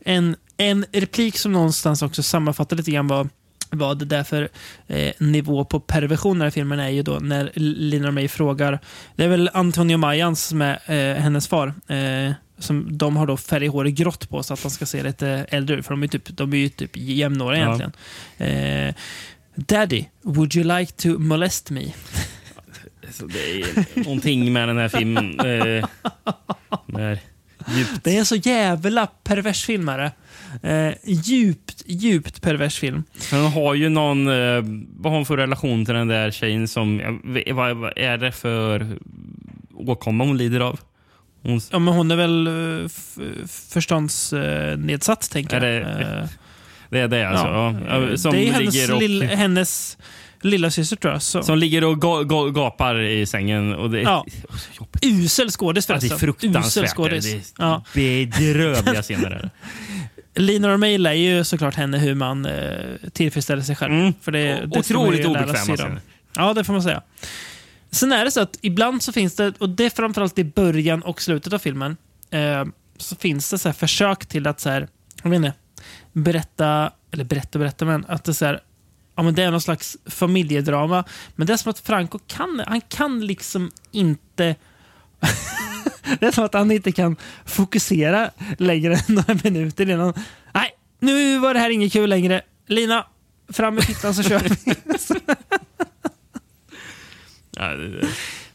[0.00, 3.28] en, en replik som någonstans också sammanfattar lite grann vad,
[3.70, 4.48] vad det där för
[4.86, 8.78] eh, nivå på perversion i filmen är ju då när Lina och mig frågar.
[9.16, 11.74] Det är väl Antonio Mayans som är eh, hennes far.
[11.86, 15.76] Eh, som de har då färghårig grått på så att han ska se lite äldre
[15.76, 15.86] ut.
[15.86, 17.66] För de är, typ, de är ju typ jämnåriga Ja.
[17.74, 18.88] egentligen.
[18.88, 18.94] Eh,
[19.54, 21.92] Daddy, would you like to molest me?
[23.10, 25.40] Så det är någonting med den här filmen.
[25.40, 25.84] Eh,
[28.02, 29.90] Det är en så jävla pervers film.
[30.62, 30.88] Är.
[30.88, 33.02] Eh, djupt, djupt pervers film.
[33.30, 34.28] han har ju någon...
[34.28, 34.62] Eh,
[34.96, 37.20] vad har hon för relation till den där tjejen som...
[37.50, 38.98] Vad, vad är det för
[39.74, 40.80] åkomma hon lider av?
[41.42, 42.88] Hon, Ja, men hon är väl uh,
[43.46, 45.98] förståndsnedsatt, tänker Är jag.
[45.98, 46.28] det- Eh,
[46.90, 47.46] det är det alltså?
[47.46, 47.74] Ja.
[48.10, 49.98] Ja, Som det är hennes, och, lill, hennes
[50.42, 51.22] lilla syster tror jag.
[51.22, 51.42] Så.
[51.42, 53.74] som ligger och ga, ga, gapar i sängen.
[53.74, 54.26] Och det, Ja.
[55.02, 56.16] Usel skådis Ja, det är förresten.
[56.16, 56.88] Usel fruktansvärt.
[56.90, 57.24] skådis.
[57.32, 57.82] Det är Ja.
[57.94, 59.50] bedrövliga scener.
[60.36, 63.92] Lina och mig lär ju såklart henne hur man eh, tillfredsställer sig själv.
[63.94, 64.12] Mm.
[64.22, 66.00] För det, Och- det otroligt obekväma.
[66.36, 67.02] Ja, det får man säga.
[67.90, 71.02] Sen är det så att ibland så finns det, och det är framförallt i början
[71.02, 71.96] och slutet av filmen,
[72.30, 72.64] eh,
[72.96, 74.88] så finns det så försök till att så här,
[75.22, 75.52] jag vet inte,
[76.12, 78.60] berätta, eller berätta berätta, men att det, så här,
[79.16, 81.04] ja, men det är någon slags familjedrama.
[81.36, 84.54] Men det är som att Franco kan, han kan liksom inte
[86.20, 90.12] det är som att han inte kan fokusera längre än några minuter innan.
[90.54, 90.70] Nej,
[91.00, 92.42] nu var det här inget kul längre.
[92.66, 93.06] Lina,
[93.48, 94.74] fram med fittan så kör vi.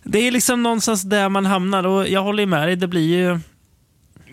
[0.04, 2.76] Det, är liksom någonstans där man hamnar och jag håller med dig.
[2.76, 3.40] Det blir ju...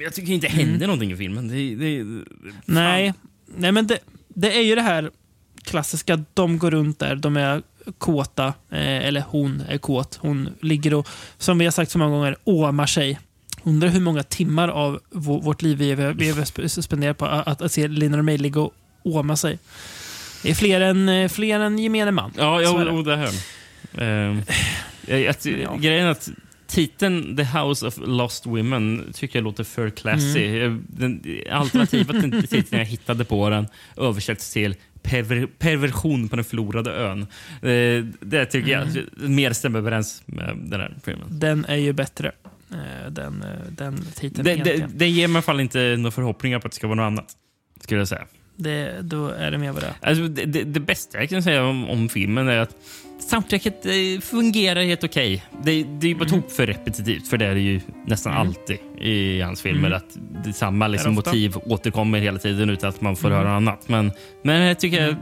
[0.05, 1.49] Jag tycker inte det händer någonting i filmen.
[1.49, 2.25] Det, det, det,
[2.65, 3.15] Nej,
[3.47, 5.11] nej men det, det är ju det här
[5.63, 6.25] klassiska.
[6.35, 7.63] De går runt där, de är
[7.99, 8.47] kåta.
[8.47, 10.19] Eh, eller hon är kåt.
[10.23, 11.09] Hon ligger och,
[11.39, 13.19] som vi har sagt så många gånger, åmar sig.
[13.63, 17.47] Undrar hur många timmar av vå- vårt liv vi vi- vi sp- spenderar på att,
[17.49, 19.59] att, att se Lina och mig ligga och åma sig.
[20.43, 22.33] Det är fler än, eh, fler än gemene man.
[22.37, 22.91] Ja, ja det.
[22.91, 23.31] och det här.
[23.99, 24.43] Ehm,
[25.07, 25.77] jag, jag, Ja.
[25.77, 26.29] Grejen är att
[26.67, 30.47] titeln The House of Lost Women tycker jag låter för classy.
[30.61, 30.85] Mm.
[30.89, 32.13] Den alternativa
[32.49, 33.67] titeln jag hittade på den
[33.97, 34.75] översätts till
[35.09, 37.21] perver, perversion på den förlorade ön.
[37.63, 38.89] Eh, det tycker Mm.
[39.21, 41.27] jag mer stämmer överens med den här filmen.
[41.31, 42.33] Den är ju bättre.
[42.73, 44.81] Eh, Den, eh, den titeln Det, egentligen.
[44.91, 46.97] det, det ger mig i alla fall inte några förhoppningar på att det ska vara
[46.97, 47.33] något annat.
[47.81, 48.27] Skulle jag säga.
[48.57, 49.95] Det, då är det mer vad det.
[50.03, 52.75] Alltså, det, det, det bästa jag kan säga om, om filmen är att
[53.19, 55.45] soundtracket eh, fungerar helt okej.
[55.63, 58.47] Det, det är ju bara tok för repetitivt, för det är det ju nästan Mm.
[58.49, 59.87] alltid i hans filmer.
[59.89, 59.97] Mm.
[59.97, 63.39] Att det, samma liksom, motiv återkommer hela tiden utan att man får Mm.
[63.39, 63.89] höra något annat.
[63.89, 64.13] Men,
[64.43, 65.17] men jag tycker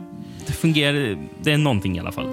[0.46, 1.18] det fungerar.
[1.42, 2.26] Det är någonting i alla fall.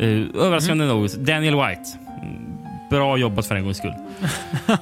[0.00, 0.96] Uh, överraskande Mm.
[0.96, 2.07] nog, Daniel White.
[2.90, 3.94] Bra jobbat för en gångs skull.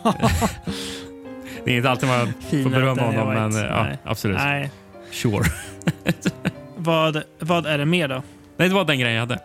[1.64, 4.36] det är inte alltid man får berömma honom, men eh, ja, absolut.
[4.36, 4.70] Nej.
[5.10, 5.44] Sure.
[6.76, 8.22] Vad, vad är det mer då?
[8.56, 9.40] Nej, det var den grejen jag hade.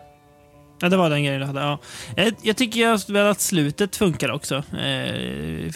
[0.80, 1.60] Ja, det var den grejen du hade.
[1.60, 1.78] Ja.
[2.16, 4.62] Jag, jag tycker väl att slutet funkar också.
[4.78, 5.72] Eh,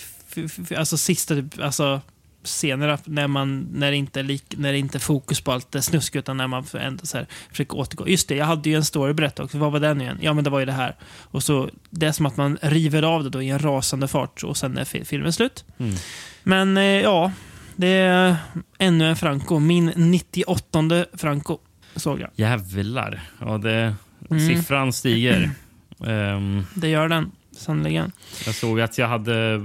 [0.78, 2.00] alltså sista, typ, alltså
[2.46, 5.72] scener när, man, när, det inte är lik, när det inte är fokus på allt
[5.72, 8.08] det snusk utan när man för- ändå så här, försöker återgå.
[8.08, 9.58] Just det, jag hade ju en story att berätta också.
[9.58, 10.18] Vad var den igen?
[10.22, 10.96] Ja, men det var ju det här.
[11.22, 14.44] Och så, det är som att man river av det då i en rasande fart
[14.44, 15.64] och sen är fi- filmen slut.
[15.78, 15.94] Mm.
[16.42, 17.32] Men eh, ja,
[17.76, 18.36] det är
[18.78, 19.58] ännu en Franco.
[19.58, 21.58] Min 98 Franco
[21.96, 22.30] såg jag.
[22.34, 23.22] Jävlar.
[23.40, 23.94] Ja, det,
[24.30, 24.48] Mm.
[24.48, 25.50] Siffran stiger.
[26.06, 28.12] Ehm, Det gör den, sannoliken.
[28.46, 29.64] jag såg att jag hade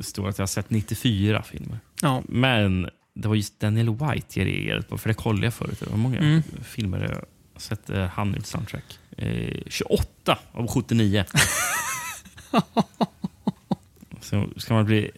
[0.00, 1.78] stod att jag har sett 94 filmer.
[2.02, 2.22] Ja.
[2.28, 5.82] Men det var just Daniel White jag reagerade på, för det kollade jag förut.
[5.90, 6.42] Var många Mm.
[6.64, 7.24] filmer jag har
[7.60, 8.98] sett eh, han i soundtrack.
[9.16, 11.24] Eh, 28 av 79.
[14.20, 15.10] så ska man bli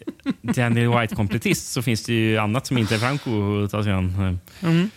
[0.43, 4.39] Daniel White-kompletist så finns det ju annat som inte är Franco att ta sig an.
[4.62, 4.90] Mm.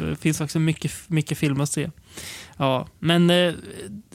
[0.00, 1.90] Det finns också mycket, mycket film att se.
[2.56, 3.52] Ja, men eh,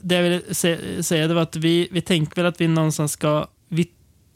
[0.02, 3.12] det jag ville sä- säga det var att vi, vi tänker väl att vi någonstans
[3.12, 3.48] ska...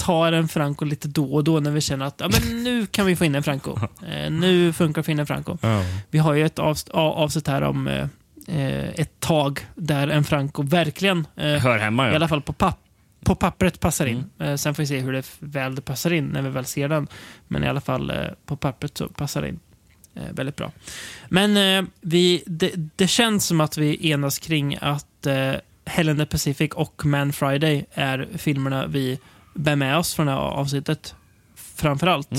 [0.03, 3.05] Tar en Franco lite då och då när vi känner att ja, men nu kan
[3.05, 3.77] vi få in en Franco.
[4.07, 5.57] Eh, nu funkar det att få in en Franco.
[5.61, 5.84] Ja.
[6.11, 8.07] Vi har ju ett avs- avsnitt här om eh,
[8.47, 12.13] eh, ett tag där en Franco verkligen, eh, Hör hemma, ja.
[12.13, 12.80] i alla fall på, papp
[13.25, 14.30] på pappret, passar in.
[14.39, 16.88] Eh, sen får vi se hur det väl det passar in när vi väl ser
[16.89, 17.07] den.
[17.47, 18.15] Men i alla fall eh,
[18.45, 19.59] på pappret så passar det in
[20.31, 20.71] väldigt bra.
[21.30, 25.27] Men vi, det, det känns som att vi enas kring att
[25.85, 29.19] Hell in the Pacific och Man Friday är filmerna vi
[29.53, 31.15] bär med oss från det här avsnittet.
[31.75, 32.30] Framför allt.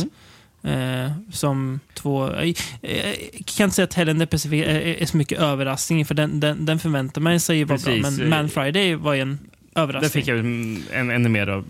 [0.65, 2.31] Eh, som två...
[2.32, 2.49] Jag
[2.82, 3.15] eh,
[3.57, 6.66] kan inte säga att in the Pacific är, är så mycket överraskning, för den, den,
[6.66, 7.95] den förväntar man sig vara bra.
[7.95, 9.39] Men Man Friday var ju en
[9.74, 10.03] överraskning.
[10.03, 10.39] Där fick jag
[11.01, 11.65] en, ännu mer av...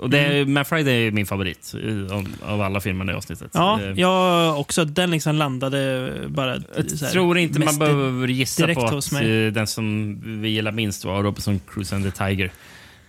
[0.00, 0.52] Och det, Mm.
[0.52, 3.50] Man Friday är min favorit eh, av, av alla filmerna i avsnittet.
[3.54, 4.84] Ja, Eh, jag också.
[4.84, 6.56] Den liksom landade bara...
[6.76, 9.20] Jag tror inte man behöver gissa på att eh,
[9.52, 12.50] den som vi gillar minst var Robinson Crusoe and the Tiger.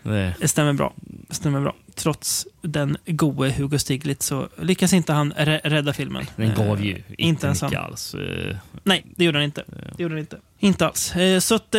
[0.03, 0.93] Det, Det stämmer bra.
[1.27, 1.75] Det stämmer bra.
[1.95, 6.25] Trots den gode Hugo Stiglitz så lyckas inte han rä- rädda filmen.
[6.35, 8.13] den gav ju Eh, inte, mycket alls.
[8.15, 9.63] eh, Nej, det gjorde han inte.
[9.97, 10.37] Det gjorde han inte.
[10.59, 11.15] Inte alls.
[11.15, 11.75] Eh, Så att,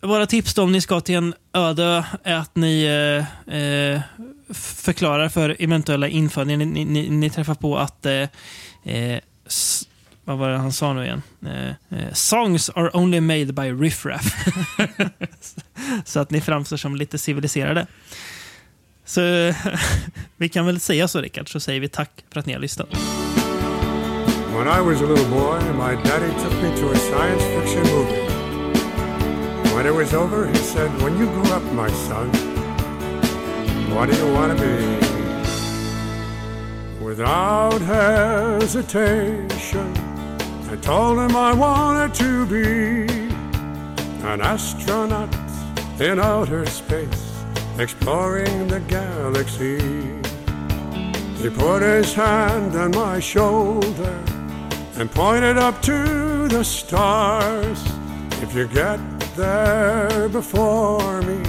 [0.00, 2.86] våra tips då om ni ska till en öde är att ni
[4.54, 8.06] förklarar för eventuella infödingar ni, ni, ni, träffar på att
[10.26, 11.22] vad var det han sa nu igen?
[11.46, 14.24] Eh, eh, songs are only made by riffraff.
[16.04, 17.86] så att ni framstår som lite civiliserade.
[19.04, 19.20] Så
[20.36, 22.88] vi kan väl säga så Rickard, så säger vi tack för att ni har lyssnat.
[24.56, 28.26] When I was a little boy, my daddy took me to a science fiction movie.
[29.74, 32.30] When it was over, he said, When you grow up, my son,
[33.94, 34.76] what do you want to be?
[37.04, 39.26] Without hesitation,
[40.68, 43.06] I told him I wanted to be
[44.26, 45.32] an astronaut
[46.00, 47.32] in outer space,
[47.78, 49.78] exploring the galaxy.
[51.40, 54.22] He put his hand on my shoulder
[54.96, 57.84] and pointed up to the stars.
[58.42, 58.98] If you get
[59.36, 61.40] there before me,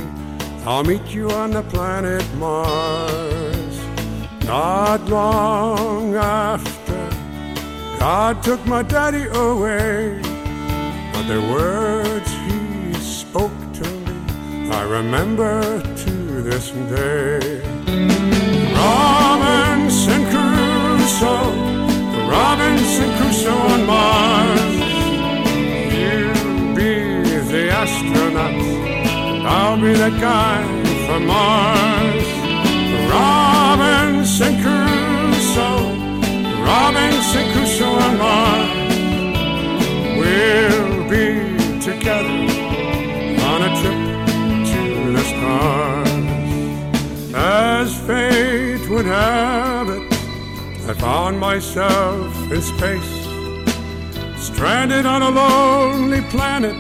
[0.65, 3.79] I'll meet you on the planet Mars.
[4.45, 6.86] Not long after,
[7.99, 10.21] God took my daddy away,
[11.13, 16.11] but the words he spoke to me, I remember to
[16.43, 17.61] this day.
[18.75, 21.51] Robinson Crusoe,
[22.13, 24.73] the Robinson Crusoe on Mars.
[25.97, 26.33] You
[26.75, 26.93] be
[27.51, 28.61] the astronaut,
[29.47, 30.63] I'll be the guy
[31.07, 32.25] from Mars.
[33.09, 33.56] Robinson
[36.67, 38.69] Robinson Crusoe on Mars.
[40.19, 42.39] We'll be together
[43.51, 44.01] on a trip
[44.73, 44.83] to
[45.15, 46.11] the stars.
[47.33, 50.11] As fate would have it,
[50.89, 53.13] I found myself in space,
[54.35, 56.75] stranded on a lonely planet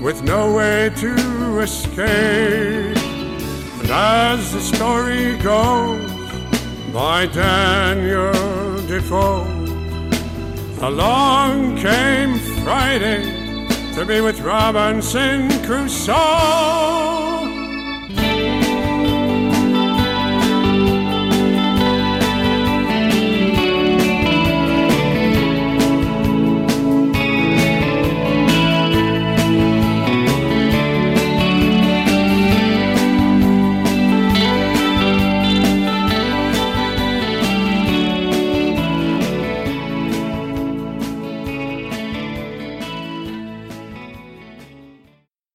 [0.00, 2.96] with no way to escape.
[3.80, 6.17] And as the story goes
[6.92, 8.32] by Daniel
[8.86, 9.44] Defoe,
[10.80, 13.22] along came Friday
[13.94, 17.37] to be with Robinson Crusoe.